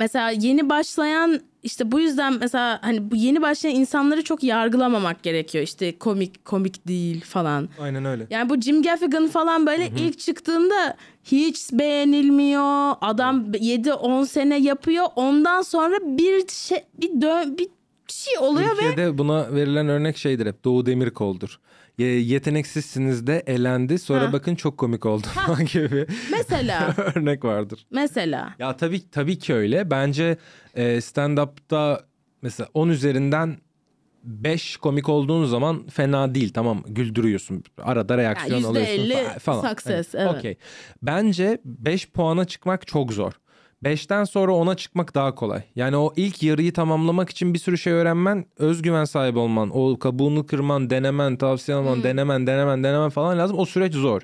mesela 0.00 0.30
yeni 0.30 0.68
başlayan 0.68 1.40
işte 1.62 1.92
bu 1.92 2.00
yüzden 2.00 2.34
mesela 2.40 2.78
hani 2.82 3.10
bu 3.10 3.16
yeni 3.16 3.42
başlayan 3.42 3.74
insanları 3.74 4.24
çok 4.24 4.42
yargılamamak 4.42 5.22
gerekiyor. 5.22 5.64
İşte 5.64 5.98
komik 5.98 6.44
komik 6.44 6.88
değil 6.88 7.24
falan. 7.24 7.68
aynen 7.80 8.04
öyle. 8.04 8.26
Yani 8.30 8.48
bu 8.50 8.60
Jim 8.60 8.82
Gaffigan 8.82 9.28
falan 9.28 9.66
böyle 9.66 9.86
ilk 9.86 10.18
çıktığında 10.18 10.96
hiç 11.24 11.72
beğenilmiyor. 11.72 12.94
Adam 13.00 13.52
7-10 13.52 14.26
sene 14.26 14.58
yapıyor. 14.58 15.06
Ondan 15.16 15.62
sonra 15.62 15.96
bir 16.02 16.48
şey 16.48 16.84
bir 17.00 17.20
dön 17.20 17.58
bir 17.58 17.68
şey 18.08 18.38
oluyor 18.38 18.70
ve 18.70 18.80
Türkiye'de 18.80 19.18
buna 19.18 19.54
verilen 19.54 19.88
örnek 19.88 20.16
şeydir 20.16 20.46
hep 20.46 20.64
Doğu 20.64 20.86
Demirkol'dur. 20.86 21.60
Ye- 21.98 22.20
yeteneksizsiniz 22.20 23.26
de 23.26 23.42
elendi 23.46 23.98
sonra 23.98 24.28
Ha. 24.28 24.32
bakın 24.32 24.54
çok 24.54 24.78
komik 24.78 25.06
oldu 25.06 25.26
falan 25.26 25.64
gibi 25.64 26.06
mesela 26.32 26.94
örnek 27.14 27.44
vardır. 27.44 27.86
mesela 27.90 28.54
Ya 28.58 28.76
tabii 28.76 29.10
tabii 29.10 29.38
ki 29.38 29.54
öyle. 29.54 29.90
Bence 29.90 30.36
e, 30.74 31.00
stand-up'ta 31.00 32.04
mesela 32.42 32.68
10 32.74 32.88
üzerinden 32.88 33.56
5 34.24 34.76
komik 34.76 35.08
olduğun 35.08 35.44
zaman 35.44 35.86
fena 35.88 36.34
değil 36.34 36.52
tamam 36.52 36.82
güldürüyorsun. 36.88 37.64
Arada 37.78 38.18
reaksiyon 38.18 38.60
Ya 38.62 38.68
alıyorsun 38.68 39.02
%50 39.02 39.12
fa- 39.14 39.38
falan. 39.38 39.68
success, 39.74 40.14
Hani, 40.14 40.22
evet. 40.28 40.38
Okey. 40.38 40.56
Bence 41.02 41.58
5 41.64 42.08
puana 42.10 42.44
çıkmak 42.44 42.86
çok 42.86 43.12
zor. 43.12 43.32
5'ten 43.84 44.24
sonra 44.24 44.52
10'a 44.52 44.74
çıkmak 44.74 45.14
daha 45.14 45.34
kolay. 45.34 45.62
Yani 45.76 45.96
o 45.96 46.12
ilk 46.16 46.42
yarıyı 46.42 46.72
tamamlamak 46.72 47.30
için 47.30 47.54
bir 47.54 47.58
sürü 47.58 47.78
şey 47.78 47.92
öğrenmen, 47.92 48.44
özgüven 48.58 49.04
sahibi 49.04 49.38
olman, 49.38 49.70
o 49.72 49.98
kabuğunu 49.98 50.46
kırman, 50.46 50.90
denemen, 50.90 51.36
tavsiye 51.36 51.76
alman, 51.76 52.02
denemen, 52.02 52.46
denemen, 52.46 52.84
denemen 52.84 53.10
falan 53.10 53.38
lazım. 53.38 53.58
O 53.58 53.64
süreç 53.64 53.94
zor. 53.94 54.22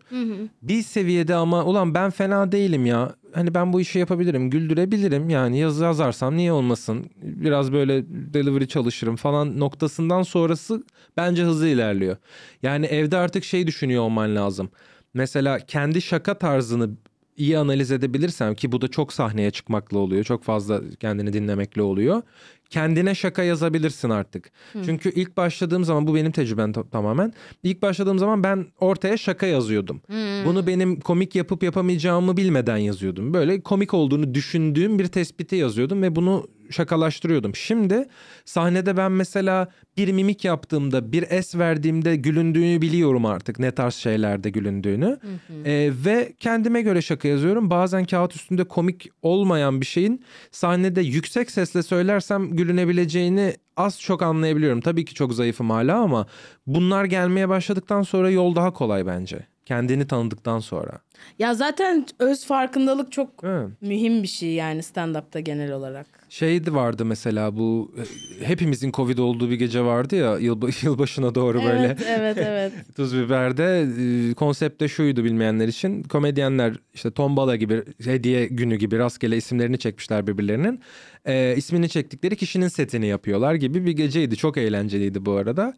Bir 0.62 0.82
seviyede 0.82 1.34
ama 1.34 1.64
ulan 1.64 1.94
ben 1.94 2.10
fena 2.10 2.52
değilim 2.52 2.86
ya. 2.86 3.14
Hani 3.32 3.54
ben 3.54 3.72
bu 3.72 3.80
işi 3.80 3.98
yapabilirim, 3.98 4.50
güldürebilirim. 4.50 5.30
Yani 5.30 5.58
yaz 5.58 5.80
yazarsam 5.80 6.36
niye 6.36 6.52
olmasın? 6.52 7.10
Biraz 7.22 7.72
böyle 7.72 8.04
delivery 8.08 8.66
çalışırım 8.66 9.16
falan 9.16 9.60
noktasından 9.60 10.22
sonrası 10.22 10.82
bence 11.16 11.42
hızlı 11.42 11.68
ilerliyor. 11.68 12.16
Yani 12.62 12.86
evde 12.86 13.16
artık 13.16 13.44
şey 13.44 13.66
düşünüyor 13.66 14.02
olman 14.02 14.36
lazım. 14.36 14.70
Mesela 15.14 15.58
kendi 15.58 16.02
şaka 16.02 16.38
tarzını 16.38 16.90
iyi 17.38 17.58
analiz 17.58 17.90
edebilirsem 17.92 18.54
ki 18.54 18.72
bu 18.72 18.80
da 18.80 18.88
çok 18.88 19.12
sahneye 19.12 19.50
çıkmakla 19.50 19.98
oluyor. 19.98 20.24
Çok 20.24 20.44
fazla 20.44 20.80
kendini 21.00 21.32
dinlemekle 21.32 21.82
oluyor. 21.82 22.22
Kendine 22.70 23.14
şaka 23.14 23.42
yazabilirsin 23.42 24.10
artık. 24.10 24.50
Çünkü 24.84 25.10
ilk 25.10 25.36
başladığım 25.36 25.84
zaman 25.84 26.06
bu 26.06 26.14
benim 26.14 26.32
tecrübem 26.32 26.72
ta- 26.72 26.88
tamamen. 26.90 27.32
İlk 27.62 27.82
başladığım 27.82 28.18
zaman 28.18 28.42
ben 28.42 28.66
ortaya 28.80 29.16
şaka 29.16 29.46
yazıyordum. 29.46 30.00
Bunu 30.44 30.66
benim 30.66 31.00
komik 31.00 31.34
yapıp 31.34 31.62
yapamayacağımı 31.62 32.36
bilmeden 32.36 32.76
yazıyordum. 32.76 33.34
Böyle 33.34 33.60
komik 33.60 33.94
olduğunu 33.94 34.34
düşündüğüm 34.34 34.98
bir 34.98 35.06
tespiti 35.06 35.56
yazıyordum 35.56 36.02
ve 36.02 36.16
bunu 36.16 36.46
şakalaştırıyordum. 36.70 37.54
Şimdi 37.54 38.06
sahnede 38.44 38.96
ben 38.96 39.12
mesela 39.12 39.68
bir 39.96 40.12
mimik 40.12 40.44
yaptığımda, 40.44 41.12
bir 41.12 41.24
es 41.30 41.54
verdiğimde 41.54 42.16
gülündüğünü 42.16 42.82
biliyorum 42.82 43.26
artık. 43.26 43.58
Ne 43.58 43.70
tarz 43.70 43.94
şeylerde 43.94 44.50
gülündüğünü. 44.50 45.18
Ee, 45.64 45.90
ve 46.04 46.32
kendime 46.40 46.82
göre 46.82 47.02
şaka 47.02 47.28
yazıyorum. 47.28 47.70
Bazen 47.70 48.04
kağıt 48.04 48.34
üstünde 48.36 48.64
komik 48.64 49.08
olmayan 49.22 49.80
bir 49.80 49.86
şeyin 49.86 50.24
sahnede 50.50 51.00
yüksek 51.00 51.50
sesle 51.50 51.82
söylersem 51.82 52.56
gülünebileceğini 52.58 53.54
az 53.76 54.00
çok 54.00 54.22
anlayabiliyorum. 54.22 54.80
Tabii 54.80 55.04
ki 55.04 55.14
çok 55.14 55.34
zayıfım 55.34 55.70
hala 55.70 55.96
ama 55.98 56.26
bunlar 56.66 57.04
gelmeye 57.04 57.48
başladıktan 57.48 58.02
sonra 58.02 58.30
yol 58.30 58.54
daha 58.56 58.72
kolay 58.72 59.06
bence. 59.06 59.46
Kendini 59.66 60.06
tanıdıktan 60.06 60.58
sonra. 60.58 60.98
ya 61.38 61.54
zaten 61.54 62.06
öz 62.18 62.46
farkındalık 62.46 63.12
çok 63.12 63.30
Evet. 63.44 63.68
mühim 63.80 64.22
bir 64.22 64.28
şey 64.28 64.52
yani 64.54 64.80
stand-up'ta 64.82 65.40
genel 65.40 65.72
olarak. 65.72 66.06
Şey 66.28 66.62
vardı 66.68 67.04
mesela 67.04 67.56
bu 67.56 67.94
e, 67.98 68.46
hepimizin 68.46 68.92
Covid 68.92 69.18
olduğu 69.18 69.50
bir 69.50 69.54
gece 69.54 69.82
vardı 69.82 70.16
ya 70.16 70.38
yıl, 70.38 70.62
yılbaşına 70.82 71.34
doğru 71.34 71.64
böyle. 71.64 71.86
Evet 71.86 72.02
evet 72.06 72.38
evet. 72.38 72.72
Tuz 72.96 73.14
Biber'de 73.16 73.86
e, 74.30 74.34
konsept 74.34 74.80
de 74.80 74.88
şuydu 74.88 75.24
bilmeyenler 75.24 75.68
için. 75.68 76.02
Komedyenler 76.02 76.74
işte 76.94 77.10
tombala 77.10 77.56
gibi 77.56 77.82
hediye 78.04 78.46
günü 78.46 78.76
gibi 78.76 78.98
rastgele 78.98 79.36
isimlerini 79.36 79.78
çekmişler 79.78 80.26
birbirlerinin. 80.26 80.80
E, 81.24 81.54
ismini 81.56 81.88
çektikleri 81.88 82.36
kişinin 82.36 82.68
setini 82.68 83.06
yapıyorlar 83.06 83.54
gibi 83.54 83.86
bir 83.86 83.92
geceydi. 83.92 84.36
Çok 84.36 84.56
eğlenceliydi 84.56 85.26
bu 85.26 85.32
arada. 85.32 85.74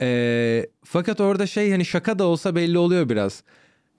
E, 0.00 0.66
fakat 0.84 1.20
orada 1.20 1.46
şey 1.46 1.70
hani 1.70 1.84
şaka 1.84 2.18
da 2.18 2.24
olsa 2.24 2.54
belli 2.56 2.78
oluyor 2.78 3.08
biraz. 3.08 3.42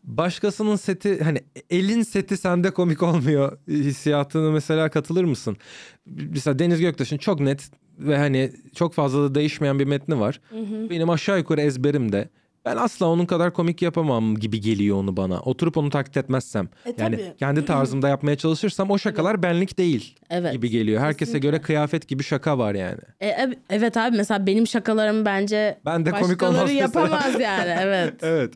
Başkasının 0.08 0.76
seti 0.76 1.24
hani 1.24 1.40
elin 1.70 2.04
seti 2.04 2.38
sende 2.38 2.72
komik 2.72 3.04
olmuyor 3.04 3.58
hissiyatını 3.68 4.52
mesela 4.52 4.90
katılır 4.90 5.24
mısın? 5.24 5.58
Mesela 6.06 6.60
Deniz 6.60 6.80
Göktaş'ın 6.80 7.18
çok 7.18 7.40
net 7.40 7.70
ve 8.00 8.18
hani 8.18 8.52
çok 8.76 8.94
fazla 8.94 9.24
da 9.24 9.36
değişmeyen 9.36 9.80
bir 9.80 9.86
metni 9.86 10.20
var. 10.20 10.42
Benim 10.90 11.10
aşağı 11.10 11.38
yukarı 11.38 11.62
ezberimde. 11.62 12.30
Ben 12.66 12.78
asla 12.78 13.06
onun 13.06 13.26
kadar 13.26 13.54
komik 13.54 13.82
yapamam 13.82 14.36
gibi 14.36 14.62
geliyor 14.62 14.98
onu 14.98 15.18
bana. 15.18 15.40
Oturup 15.40 15.78
onu 15.78 15.90
taklit 15.90 16.18
etmezsem. 16.18 16.70
E, 16.86 16.94
yani 16.98 17.16
tabii. 17.16 17.34
kendi 17.40 17.66
tarzımda 17.66 18.10
yapmaya 18.10 18.36
çalışırsam 18.36 18.92
o 18.92 18.98
şakalar 18.98 19.44
benlik 19.44 19.78
değil 19.78 20.16
Evet. 20.30 20.54
gibi 20.54 20.70
geliyor. 20.70 21.02
Herkese 21.02 21.40
göre 21.40 21.62
kıyafet 21.62 22.08
gibi 22.08 22.24
şaka 22.24 22.58
var 22.58 22.76
yani. 22.76 23.00
E, 23.20 23.28
e- 23.28 23.60
evet 23.70 23.98
abi 23.98 24.18
mesela 24.18 24.48
benim 24.48 24.68
şakalarım 24.68 25.26
bence 25.26 25.80
Ben 25.86 26.06
de 26.06 26.12
komik 26.12 26.44
olmaz 26.44 26.74
yapamaz 26.74 27.40
yani 27.40 27.76
evet. 27.82 28.14
Evet. 28.22 28.54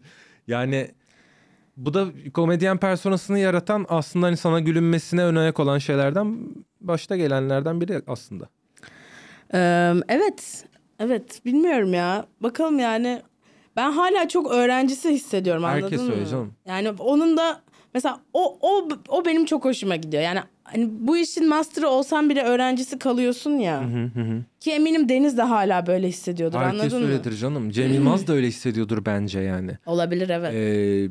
Yani 0.48 0.88
bu 1.86 1.94
da 1.94 2.08
komedyen 2.34 2.78
personasını 2.78 3.40
yaratan 3.40 3.86
aslında 3.90 4.26
hani 4.26 4.38
sana 4.38 4.60
gülünmesine 4.60 5.24
ön 5.24 5.36
ayak 5.36 5.60
olan 5.60 5.78
şeylerden 5.78 6.38
başta 6.82 7.18
gelenlerden 7.18 7.82
biri 7.82 8.02
aslında. 8.08 8.50
Ee, 9.54 9.94
evet 10.10 10.66
evet 11.00 11.46
bilmiyorum 11.46 11.94
ya 11.94 12.26
bakalım 12.40 12.80
yani 12.80 13.22
ben 13.76 13.92
hala 13.92 14.28
çok 14.28 14.52
öğrencisi 14.52 15.10
hissediyorum 15.10 15.66
anladın 15.66 15.82
Herkes 15.82 16.02
mı? 16.02 16.12
öyle 16.12 16.26
canım. 16.26 16.54
Yani 16.68 16.90
onun 17.00 17.38
da 17.38 17.62
mesela 17.94 18.20
o 18.34 18.58
o 18.62 18.90
o 19.08 19.26
benim 19.26 19.46
çok 19.46 19.66
hoşuma 19.66 19.96
gidiyor. 19.96 20.24
Yani 20.24 20.40
hani 20.64 20.90
bu 20.92 21.18
işin 21.18 21.50
master'ı 21.50 21.90
olsan 21.90 22.30
bile 22.30 22.44
öğrencisi 22.44 23.00
kalıyorsun 23.00 23.52
ya. 23.52 23.84
Ki 24.60 24.72
eminim 24.72 25.10
Deniz 25.10 25.38
de 25.38 25.42
hala 25.42 25.88
böyle 25.88 26.08
hissediyordur 26.08 26.58
Herkes 26.60 26.82
anladın 26.82 27.02
mı? 27.04 27.08
öyledir 27.08 27.38
canım. 27.38 27.70
Cem 27.72 27.94
Yılmaz 27.94 28.28
da 28.28 28.34
öyle 28.34 28.48
hissediyordur 28.48 29.06
bence 29.06 29.40
yani. 29.40 29.78
Olabilir 29.86 30.30
evet. 30.30 30.54
Ee, 30.54 31.10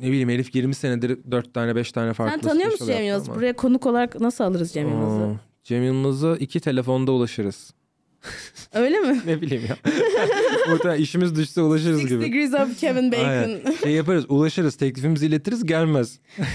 ne 0.00 0.06
bileyim 0.06 0.30
Elif 0.30 0.54
20 0.54 0.74
senedir 0.74 1.18
4 1.30 1.54
tane 1.54 1.76
5 1.76 1.92
tane 1.92 2.12
farklı 2.12 2.32
Sen 2.42 2.48
tanıyor 2.48 2.70
special 2.70 2.72
musun 2.72 2.86
Cem 2.86 3.04
Yılmaz'ı? 3.04 3.34
Buraya 3.34 3.52
konuk 3.52 3.86
olarak 3.86 4.20
nasıl 4.20 4.44
alırız 4.44 4.72
Cem 4.72 4.88
Yılmaz'ı? 4.88 5.40
Cem 5.64 5.82
Yılmaz'a 5.84 6.36
iki 6.36 6.60
telefonda 6.60 7.12
ulaşırız. 7.12 7.74
Öyle 8.74 8.98
mi? 9.00 9.20
Ne 9.26 9.40
bileyim 9.40 9.64
ya. 9.68 9.76
Orada 10.72 10.96
işimiz 10.96 11.36
düşse 11.36 11.62
ulaşırız 11.62 12.00
Six 12.00 12.08
gibi. 12.08 12.20
Degrees 12.20 12.54
of 12.54 12.80
Kevin 12.80 13.12
Bacon. 13.12 13.24
Aynen. 13.28 13.60
Şey 13.82 13.92
yaparız 13.92 14.24
ulaşırız 14.28 14.76
teklifimizi 14.76 15.26
iletiriz 15.26 15.66
gelmez. 15.66 16.18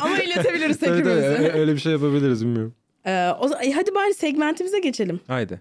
Ama 0.00 0.18
iletebiliriz 0.18 0.78
Tabii, 0.78 0.90
tabii, 0.90 1.04
teklifimizi. 1.04 1.52
öyle- 1.58 1.72
bir 1.74 1.78
şey 1.80 1.92
yapabiliriz 1.92 2.44
bilmiyorum. 2.44 2.74
Ee, 3.06 3.28
o 3.40 3.50
hadi 3.74 3.94
bari 3.94 4.14
segmentimize 4.14 4.78
geçelim. 4.78 5.20
Haydi. 5.26 5.60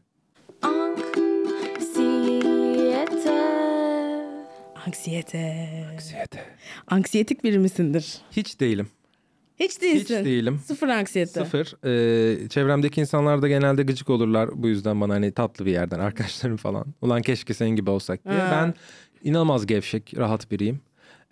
Anksiyete. 4.87 5.67
Anksiyete. 5.91 6.39
Anksiyetik 6.87 7.43
biri 7.43 7.59
misindir? 7.59 8.17
Hiç 8.31 8.59
değilim. 8.59 8.87
Hiç 9.59 9.81
değilsin. 9.81 10.17
Hiç 10.19 10.25
değilim. 10.25 10.59
Sıfır 10.65 10.87
anksiyete. 10.87 11.31
Sıfır. 11.31 11.73
Ee, 11.85 12.49
çevremdeki 12.49 13.01
insanlar 13.01 13.41
da 13.41 13.47
genelde 13.47 13.83
gıcık 13.83 14.09
olurlar 14.09 14.49
bu 14.53 14.67
yüzden 14.67 15.01
bana 15.01 15.13
hani 15.13 15.31
tatlı 15.31 15.65
bir 15.65 15.71
yerden 15.71 15.99
arkadaşlarım 15.99 16.57
falan. 16.57 16.85
Ulan 17.01 17.21
keşke 17.21 17.53
senin 17.53 17.75
gibi 17.75 17.89
olsak 17.89 18.25
diye. 18.25 18.39
Ha. 18.39 18.49
Ben 18.51 18.73
inanılmaz 19.29 19.65
gevşek, 19.65 20.13
rahat 20.17 20.51
biriyim. 20.51 20.79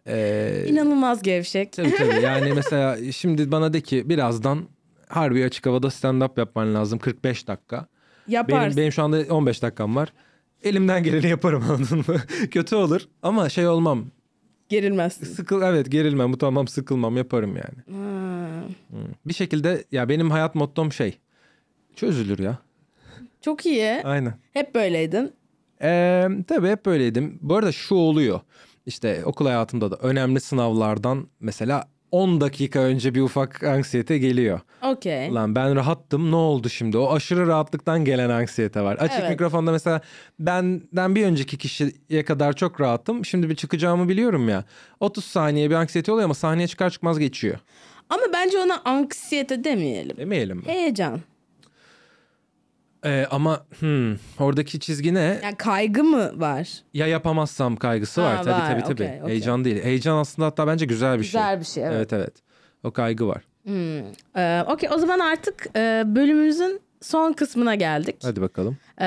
Ee, 0.07 0.65
İnanılmaz 0.67 1.21
gevşek. 1.21 1.73
tabii 1.73 1.95
tabii 1.95 2.21
yani 2.23 2.53
mesela 2.53 3.11
şimdi 3.11 3.51
bana 3.51 3.73
de 3.73 3.81
ki 3.81 4.09
birazdan 4.09 4.67
harbi 5.07 5.45
açık 5.45 5.65
havada 5.65 5.87
stand-up 5.87 6.39
yapman 6.39 6.75
lazım 6.75 6.99
45 6.99 7.47
dakika. 7.47 7.87
Yaparsın. 8.27 8.65
Benim, 8.67 8.77
benim 8.77 8.91
şu 8.91 9.03
anda 9.03 9.33
15 9.33 9.61
dakikam 9.61 9.95
var. 9.95 10.13
Elimden 10.63 11.03
geleni 11.03 11.27
yaparım 11.29 11.63
anladın 11.69 11.97
mı? 11.97 12.21
Kötü 12.51 12.75
olur 12.75 13.01
ama 13.21 13.49
şey 13.49 13.67
olmam. 13.67 14.05
Gerilmezsin. 14.69 15.25
Sıkıl 15.25 15.61
evet 15.61 15.91
gerilmem, 15.91 16.33
utanmam, 16.33 16.67
sıkılmam 16.67 17.17
yaparım 17.17 17.55
yani. 17.55 17.97
Ha. 17.99 18.47
Bir 19.25 19.33
şekilde 19.33 19.83
ya 19.91 20.09
benim 20.09 20.31
hayat 20.31 20.55
mottom 20.55 20.91
şey. 20.93 21.17
Çözülür 21.95 22.39
ya. 22.39 22.57
Çok 23.41 23.65
iyi. 23.65 24.01
Aynen. 24.03 24.33
Hep 24.53 24.75
böyleydin. 24.75 25.33
Ee, 25.81 26.27
tabii 26.47 26.67
hep 26.67 26.85
böyleydim. 26.85 27.39
Bu 27.41 27.55
arada 27.55 27.71
şu 27.71 27.95
oluyor. 27.95 28.39
İşte 28.85 29.21
okul 29.25 29.45
hayatımda 29.45 29.91
da 29.91 29.95
önemli 29.95 30.39
sınavlardan 30.39 31.27
mesela 31.39 31.89
10 32.11 32.41
dakika 32.41 32.79
önce 32.79 33.15
bir 33.15 33.21
ufak 33.21 33.63
anksiyete 33.63 34.17
geliyor. 34.17 34.59
Okey. 34.83 35.33
Lan 35.33 35.55
ben 35.55 35.75
rahattım 35.75 36.31
ne 36.31 36.35
oldu 36.35 36.69
şimdi? 36.69 36.97
O 36.97 37.13
aşırı 37.13 37.47
rahatlıktan 37.47 38.05
gelen 38.05 38.29
anksiyete 38.29 38.81
var. 38.81 38.95
Açık 38.95 39.19
Evet. 39.19 39.29
mikrofonda 39.29 39.71
mesela 39.71 40.01
benden 40.39 41.15
bir 41.15 41.25
önceki 41.25 41.57
kişiye 41.57 42.25
kadar 42.25 42.53
çok 42.53 42.81
rahatım. 42.81 43.25
Şimdi 43.25 43.49
bir 43.49 43.55
çıkacağımı 43.55 44.09
biliyorum 44.09 44.49
ya. 44.49 44.63
30 44.99 45.25
saniye 45.25 45.69
bir 45.69 45.75
anksiyete 45.75 46.11
oluyor 46.11 46.25
ama 46.25 46.33
sahneye 46.33 46.67
çıkar 46.67 46.89
çıkmaz 46.89 47.19
geçiyor. 47.19 47.57
Ama 48.09 48.23
bence 48.33 48.57
ona 48.59 48.81
anksiyete 48.85 49.63
demeyelim. 49.63 50.17
Demeyelim 50.17 50.57
mi? 50.57 50.63
Heyecan. 50.65 51.19
Ee, 53.05 53.27
ama 53.31 53.65
hmm, 53.79 54.15
oradaki 54.39 54.79
çizgi 54.79 55.13
ne? 55.13 55.39
Yani 55.43 55.55
kaygı 55.57 56.03
mı 56.03 56.31
var? 56.41 56.69
Ya 56.93 57.07
yapamazsam 57.07 57.75
kaygısı 57.75 58.21
Ha, 58.21 58.27
var. 58.27 58.43
Tabii 58.43 58.53
var. 58.53 58.67
tabii 58.71 58.81
tabii. 58.83 58.93
Okey, 58.93 59.21
okey. 59.21 59.29
Heyecan 59.31 59.65
değil. 59.65 59.83
Heyecan 59.83 60.17
aslında 60.17 60.45
hatta 60.45 60.67
bence 60.67 60.85
güzel 60.85 61.19
bir 61.19 61.23
şey. 61.23 61.41
Güzel 61.41 61.59
bir 61.59 61.65
şey 61.65 61.83
evet. 61.83 61.93
Evet 61.95 62.13
evet. 62.13 62.33
O 62.83 62.91
kaygı 62.91 63.27
var. 63.27 63.43
Hmm. 63.65 63.99
Ee, 64.37 64.63
Okey 64.67 64.89
o 64.93 64.97
zaman 64.97 65.19
artık 65.19 65.67
e, 65.75 66.03
bölümümüzün 66.05 66.79
son 67.01 67.33
kısmına 67.33 67.75
geldik. 67.75 68.15
Hadi 68.23 68.41
bakalım. 68.41 68.77
Ee, 69.01 69.05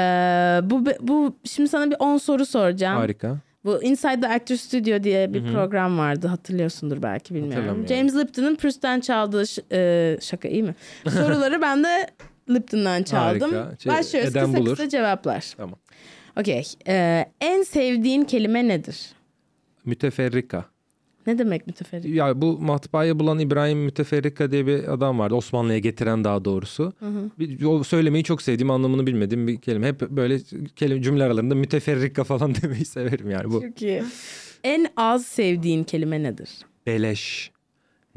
bu 0.63 0.85
bu 1.01 1.37
şimdi 1.45 1.69
sana 1.69 1.91
bir 1.91 1.97
10 1.99 2.19
soru 2.19 2.47
soracağım. 2.47 2.97
Harika. 2.99 3.37
Bu 3.65 3.83
Inside 3.83 4.21
the 4.21 4.29
Actor 4.29 4.57
Studio 4.57 5.03
diye 5.05 5.35
bir 5.35 5.53
program 5.53 5.99
vardı. 5.99 6.27
Hatırlıyorsundur 6.27 7.03
belki 7.03 7.35
bilmiyorum. 7.35 7.87
James 7.89 8.15
Lipton'ın 8.17 8.55
Proust'ten 8.55 9.01
çaldığı 9.01 9.47
ş- 9.47 9.63
e, 9.73 10.17
şaka 10.21 10.49
iyi 10.49 10.63
mi? 10.63 10.75
Soruları 11.11 11.63
ben 11.63 11.85
de 11.85 12.07
Lipton'dan 12.51 13.03
çaldım. 13.03 13.55
Harika. 13.55 13.77
Şey, 13.79 13.93
Başlıyoruz 13.93 14.31
Eden 14.31 14.47
kısa 14.47 14.59
bulur. 14.59 14.71
kısa 14.77 14.89
cevaplar. 14.89 15.53
Tamam. 15.57 15.79
Okey. 16.41 16.65
Ee, 16.89 17.25
en 17.41 17.63
sevdiğin 17.63 18.25
kelime 18.25 18.69
nedir? 18.69 19.13
Müteferrika. 19.85 20.65
Ne 21.27 21.39
demek 21.39 21.67
müteferrik? 21.67 22.15
Ya 22.15 22.43
bu 22.43 22.59
matbaayı 22.59 23.19
bulan 23.19 23.39
İbrahim 23.39 23.79
Müteferrika 23.79 24.51
diye 24.51 24.67
bir 24.67 24.93
adam 24.93 25.19
vardı. 25.19 25.35
Osmanlı'ya 25.35 25.79
getiren 25.79 26.25
daha 26.25 26.45
doğrusu. 26.45 26.93
Bir, 27.39 27.65
o 27.65 27.85
söylemeyi 27.85 28.25
çok 28.25 28.43
sevdiğim 28.43 28.71
anlamını 28.71 29.07
bilmediğim 29.07 29.47
bir 29.47 29.61
kelime. 29.61 29.87
Hep 29.87 30.01
böyle 30.01 30.39
kelime 30.77 31.03
cümle 31.03 31.25
aralarında 31.25 31.55
müteferrika 31.55 32.25
falan 32.25 32.55
demeyi 32.63 32.85
severim 32.85 33.31
yani 33.31 33.51
bu. 33.53 33.61
Çok 33.63 33.83
iyi. 33.83 34.03
En 34.65 34.87
az 34.97 35.27
sevdiğin 35.27 35.85
kelime 35.85 36.23
nedir? 36.23 36.51
Beleş. 36.87 37.51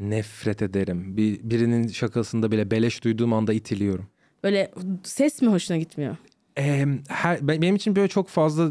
Nefret 0.00 0.62
ederim. 0.62 1.16
Bir, 1.16 1.40
birinin 1.42 1.88
şakasında 1.88 2.52
bile 2.52 2.70
beleş 2.70 3.04
duyduğum 3.04 3.32
anda 3.32 3.52
itiliyorum. 3.52 4.06
Böyle 4.44 4.70
ses 5.02 5.42
mi 5.42 5.48
hoşuna 5.48 5.76
gitmiyor? 5.76 6.16
Ee, 6.58 6.86
her, 7.08 7.48
be- 7.48 7.62
benim 7.62 7.76
için 7.76 7.96
böyle 7.96 8.08
çok 8.08 8.28
fazla 8.28 8.70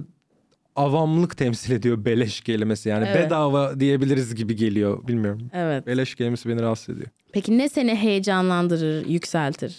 avamlık 0.76 1.38
temsil 1.38 1.72
ediyor 1.72 2.06
beleş 2.06 2.42
kelimesi. 2.42 2.90
Yani 2.90 3.06
Evet. 3.08 3.26
bedava 3.26 3.80
diyebiliriz 3.80 4.36
gibi 4.36 4.56
geliyor. 4.56 5.08
Bilmiyorum. 5.08 5.50
Evet. 5.54 5.88
Beleş 5.88 6.16
kelimesi 6.16 6.50
beni 6.50 6.62
rahatsız 6.62 6.90
ediyor. 6.96 7.10
Peki 7.34 7.58
ne 7.58 7.70
seni 7.70 7.96
heyecanlandırır, 7.96 9.06
yükseltir? 9.06 9.78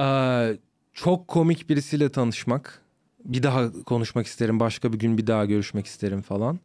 Ee, 0.00 0.56
çok 0.92 1.28
komik 1.28 1.68
birisiyle 1.68 2.08
tanışmak. 2.08 2.80
Bir 3.24 3.42
daha 3.42 3.72
konuşmak 3.72 4.26
isterim. 4.26 4.60
Başka 4.60 4.92
bir 4.92 4.98
gün 4.98 5.18
bir 5.18 5.26
daha 5.26 5.44
görüşmek 5.44 5.86
isterim 5.86 6.22
falan. 6.22 6.58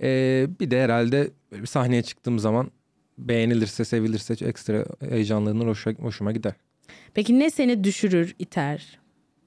Ee, 0.00 0.46
bir 0.60 0.70
de 0.70 0.82
herhalde 0.82 1.30
bir 1.52 1.66
sahneye 1.66 2.02
çıktığım 2.02 2.38
zaman 2.38 2.70
beğenilirse, 3.18 3.84
sevilirse 3.84 4.46
ekstra 4.46 4.84
heyecanlanır, 5.00 5.66
hoşuma 6.00 6.32
gider. 6.32 6.52
Peki 7.14 7.38
ne 7.38 7.50
seni 7.50 7.84
düşürür, 7.84 8.34
iter? 8.38 8.98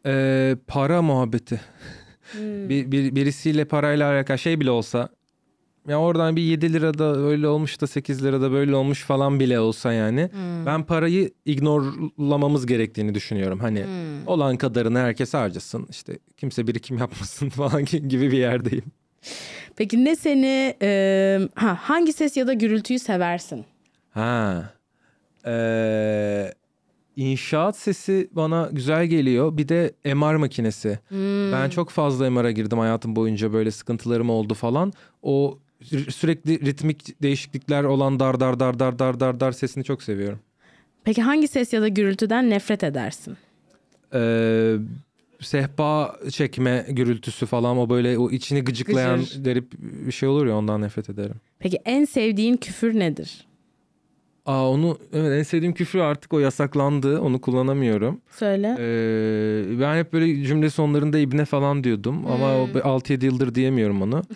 Ee, 0.06 0.56
para 0.68 1.02
muhabbeti. 1.02 1.62
Hmm. 2.32 2.70
Bir, 2.70 2.92
bir, 2.92 3.16
birisiyle 3.16 3.66
parayla 3.66 4.12
alakalı 4.14 4.38
şey 4.38 4.60
bile 4.60 4.72
olsa 4.72 5.10
ya 5.88 6.00
oradan 6.00 6.36
bir 6.36 6.42
7 6.42 6.74
lirada 6.74 7.16
öyle 7.18 7.48
olmuş 7.48 7.82
da 7.82 7.88
8 7.88 8.24
lirada 8.24 8.52
böyle 8.52 8.76
olmuş 8.76 9.04
falan 9.04 9.40
bile 9.40 9.60
olsa 9.60 9.94
yani 9.94 10.30
Hmm. 10.32 10.66
ben 10.66 10.84
parayı 10.84 11.32
ignorlamamız 11.46 12.66
gerektiğini 12.66 13.16
düşünüyorum. 13.16 13.60
Hani 13.60 13.84
Hmm. 13.84 14.28
olan 14.28 14.58
kadarını 14.58 15.00
herkes 15.00 15.34
harcasın 15.34 15.88
işte 15.90 16.20
kimse 16.38 16.68
birikim 16.68 16.98
yapmasın 16.98 17.50
falan 17.62 17.86
gibi 17.86 18.32
bir 18.32 18.38
yerdeyim. 18.38 18.86
Peki 19.76 20.06
ne 20.06 20.16
seni 20.16 20.76
e, 20.82 21.40
ha 21.56 21.78
hangi 21.82 22.14
ses 22.14 22.38
ya 22.38 22.48
da 22.48 22.54
gürültüyü 22.54 23.00
seversin? 23.00 23.66
Ha. 24.10 24.64
Ee, 25.46 26.54
inşaat 27.18 27.78
sesi 27.78 28.30
bana 28.32 28.70
güzel 28.72 29.06
geliyor. 29.06 29.58
Bir 29.58 29.68
de 29.70 29.94
MR 30.06 30.36
makinesi. 30.36 31.00
Hmm. 31.10 31.52
Ben 31.52 31.70
çok 31.70 31.90
fazla 31.90 32.30
MR'a 32.30 32.52
girdim 32.52 32.80
hayatım 32.80 33.16
boyunca 33.16 33.54
böyle 33.54 33.72
sıkıntılarım 33.72 34.30
oldu 34.30 34.54
falan. 34.54 34.94
O 35.24 35.58
sü- 35.84 36.12
sürekli 36.12 36.66
ritmik 36.66 37.22
değişiklikler 37.22 37.84
olan 37.84 38.20
dar 38.20 38.40
dar 38.40 38.60
dar 38.60 38.80
dar 38.80 39.00
dar 39.00 39.20
dar 39.20 39.40
dar 39.40 39.52
sesini 39.52 39.84
çok 39.84 40.04
seviyorum. 40.04 40.40
Peki 41.04 41.22
hangi 41.22 41.48
ses 41.48 41.74
ya 41.74 41.82
da 41.82 41.88
gürültüden 41.88 42.50
nefret 42.50 42.84
edersin? 42.84 43.38
Ee, 44.14 44.76
sehpa 45.42 46.16
çekme 46.32 46.86
gürültüsü 46.90 47.46
falan 47.46 47.78
o 47.78 47.90
böyle 47.90 48.18
o 48.18 48.32
içini 48.32 48.62
gıcıklayan 48.64 49.20
Gıcır. 49.20 49.44
garip 49.44 49.72
bir 49.80 50.12
şey 50.12 50.30
olur 50.30 50.46
ya 50.46 50.58
ondan 50.58 50.82
nefret 50.82 51.10
ederim. 51.10 51.36
Peki 51.60 51.80
en 51.86 52.06
sevdiğin 52.06 52.58
küfür 52.58 53.00
nedir? 53.00 53.48
Aa 54.48 54.70
onu 54.70 54.98
evet 55.14 55.40
en 55.40 55.44
sevdiğim 55.44 55.74
küfür 55.74 56.00
artık 56.00 56.34
o 56.34 56.40
yasaklandı. 56.40 57.20
Onu 57.22 57.42
kullanamıyorum. 57.42 58.22
Söyle. 58.32 58.68
Ee, 58.80 59.80
ben 59.80 59.98
hep 59.98 60.14
böyle 60.14 60.44
cümle 60.46 60.70
sonlarında 60.70 61.18
ibne 61.20 61.46
falan 61.46 61.84
diyordum 61.84 62.28
ama 62.28 62.54
Hmm. 62.68 62.80
6-7 62.82 63.26
yıldır 63.26 63.56
diyemiyorum 63.56 64.02
onu. 64.02 64.22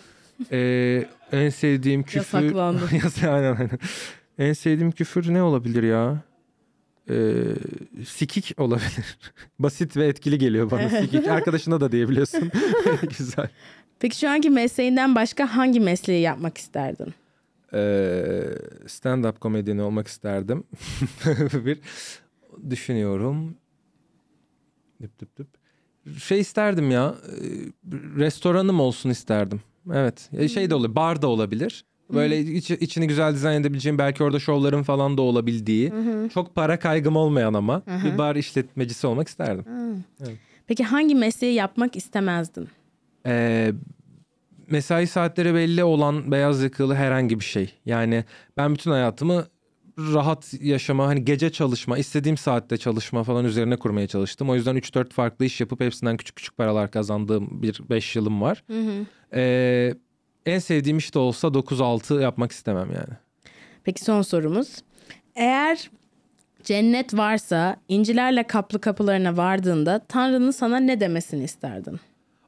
Ee, 0.52 1.04
en 1.32 1.48
sevdiğim 1.48 2.02
küfür 2.02 2.38
Yasaklandı. 2.38 2.80
Yas- 3.04 3.24
aynen, 3.24 3.56
aynen. 3.56 3.78
En 4.38 4.52
sevdiğim 4.52 4.92
küfür 4.92 5.34
ne 5.34 5.42
olabilir 5.42 5.82
ya? 5.82 6.16
Ee, 7.10 7.14
sikik 8.04 8.54
olabilir. 8.58 9.18
Basit 9.58 9.96
ve 9.96 10.06
etkili 10.06 10.38
geliyor 10.38 10.70
bana 10.70 10.88
sikik. 10.88 11.28
Arkadaşına 11.28 11.80
da 11.80 11.92
diyebiliyorsun. 11.92 12.50
Güzel. 13.18 13.48
Peki 14.00 14.18
şu 14.18 14.28
anki 14.30 14.50
mesleğinden 14.50 15.14
başka 15.14 15.56
hangi 15.56 15.80
mesleği 15.80 16.22
yapmak 16.22 16.58
isterdin? 16.58 17.14
Ee, 17.74 17.78
stand-up 18.86 19.38
komedyeni 19.38 19.82
olmak 19.82 20.08
isterdim. 20.08 20.64
bir 21.64 21.80
düşünüyorum. 22.70 23.56
Dıp 25.02 25.18
dıp 25.20 25.36
dıp. 25.38 25.48
Şey 26.18 26.40
isterdim 26.40 26.90
ya. 26.90 27.14
e, 27.28 27.36
Restoranım 28.18 28.80
olsun 28.80 29.10
isterdim. 29.10 29.60
Evet. 29.92 30.28
Ya 30.32 30.48
Şey 30.48 30.70
de 30.70 30.74
olabilir. 30.74 30.94
Bar 30.96 31.22
da 31.22 31.26
olabilir. 31.26 31.84
Böyle 32.14 32.40
içi- 32.40 32.74
içini 32.80 33.06
güzel 33.06 33.34
dizayn 33.34 33.60
edebileceğim 33.60 33.98
belki 33.98 34.22
orada 34.24 34.38
şovların 34.38 34.82
falan 34.82 35.16
da 35.18 35.22
olabildiği. 35.22 35.92
Çok 36.34 36.54
para 36.54 36.78
kaygım 36.78 37.16
olmayan 37.16 37.54
ama 37.54 37.82
bir 38.04 38.18
bar 38.18 38.36
işletmecisi 38.36 39.06
olmak 39.06 39.28
isterdim. 39.28 39.64
Peki 40.66 40.84
hangi 40.84 41.14
mesleği 41.14 41.54
yapmak 41.54 41.96
istemezdin? 41.96 42.68
Ee, 43.26 43.72
mesai 44.72 45.06
saatleri 45.06 45.54
belli 45.54 45.84
olan 45.84 46.32
beyaz 46.32 46.62
yakalı 46.62 46.94
herhangi 46.94 47.40
bir 47.40 47.44
şey. 47.44 47.74
Yani 47.86 48.24
ben 48.56 48.74
bütün 48.74 48.90
hayatımı 48.90 49.46
rahat 49.98 50.54
yaşama, 50.60 51.06
hani 51.06 51.24
gece 51.24 51.52
çalışma, 51.52 51.98
istediğim 51.98 52.36
saatte 52.36 52.76
çalışma 52.76 53.24
falan 53.24 53.44
üzerine 53.44 53.76
kurmaya 53.76 54.06
çalıştım. 54.06 54.50
O 54.50 54.54
yüzden 54.54 54.76
3-4 54.76 55.10
farklı 55.10 55.44
iş 55.44 55.60
yapıp 55.60 55.80
hepsinden 55.80 56.16
küçük 56.16 56.36
küçük 56.36 56.56
paralar 56.56 56.90
kazandığım 56.90 57.62
bir 57.62 57.80
5 57.90 58.16
yılım 58.16 58.42
var. 58.42 58.64
Ee, 59.34 59.94
en 60.46 60.58
sevdiğim 60.58 60.98
iş 60.98 61.14
de 61.14 61.18
olsa 61.18 61.48
9-6 61.48 62.22
yapmak 62.22 62.52
istemem 62.52 62.88
yani. 62.92 63.18
Peki 63.84 64.04
son 64.04 64.22
sorumuz. 64.22 64.76
Eğer 65.36 65.90
cennet 66.64 67.14
varsa 67.14 67.76
incilerle 67.88 68.42
kaplı 68.42 68.80
kapılarına 68.80 69.36
vardığında 69.36 70.00
Tanrı'nın 70.08 70.50
sana 70.50 70.76
ne 70.76 71.00
demesini 71.00 71.44
isterdin? 71.44 72.00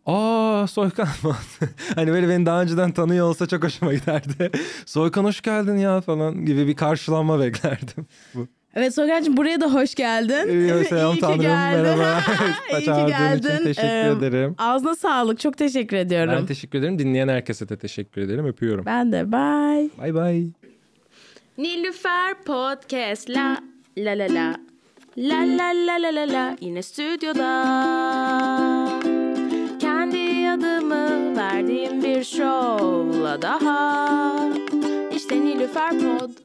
Aa 0.07 0.67
Soykan 0.67 1.09
hani 1.95 2.13
böyle 2.13 2.29
beni 2.29 2.47
daha 2.47 2.63
önceden 2.63 2.93
tanıyor 2.93 3.29
olsa 3.29 3.47
çok 3.47 3.65
hoşuma 3.65 3.95
giderdi. 3.95 4.51
Soykan 4.87 5.25
hoş 5.25 5.41
geldin 5.41 5.77
ya 5.77 6.01
falan 6.01 6.45
gibi 6.47 6.67
bir 6.67 6.77
karşılanma 6.77 7.41
beklerdim. 7.41 8.07
Bu. 8.35 8.47
Evet 8.75 8.95
Soykan'cığım 8.95 9.37
buraya 9.37 9.61
da 9.61 9.75
hoş 9.75 9.95
geldin. 9.95 10.69
Ee, 10.69 10.85
selam 10.85 11.13
İyi 11.13 11.15
ki 11.15 11.21
tanrım 11.21 11.41
geldin. 11.41 11.83
merhaba. 11.83 12.21
İyi 12.79 12.85
ki 12.85 13.07
geldin. 13.07 13.65
teşekkür 13.65 13.89
Ee, 13.89 14.15
ederim. 14.19 14.55
Ağzına 14.59 14.95
sağlık. 14.95 15.41
Çok 15.41 15.57
teşekkür 15.59 15.97
ediyorum. 15.97 16.35
Ben 16.37 16.47
teşekkür 16.47 16.79
ederim. 16.79 16.99
Dinleyen 16.99 17.29
herkese 17.29 17.69
de 17.69 17.77
teşekkür 17.77 18.21
ederim. 18.23 18.47
Öpüyorum. 18.47 18.87
ben 18.87 19.13
de. 19.13 19.33
Bye. 19.33 19.91
Bay 19.99 20.15
bay. 20.15 20.47
Nilüfer 21.59 22.35
Podcast 22.47 23.31
la 23.31 23.57
la 23.99 24.19
la 24.19 24.35
la 24.35 24.55
La 25.17 25.37
la 25.59 25.73
la 25.87 26.03
la 26.03 26.15
la 26.15 26.33
la 26.33 26.57
yine 26.61 26.83
stüdyoda 26.83 27.49
verdiğim 31.55 32.03
bir 32.03 32.25
şovla 32.25 33.43
daha. 33.43 34.51
İşte 35.17 35.41
Nilüfer 35.41 35.91
Pod 35.91 36.44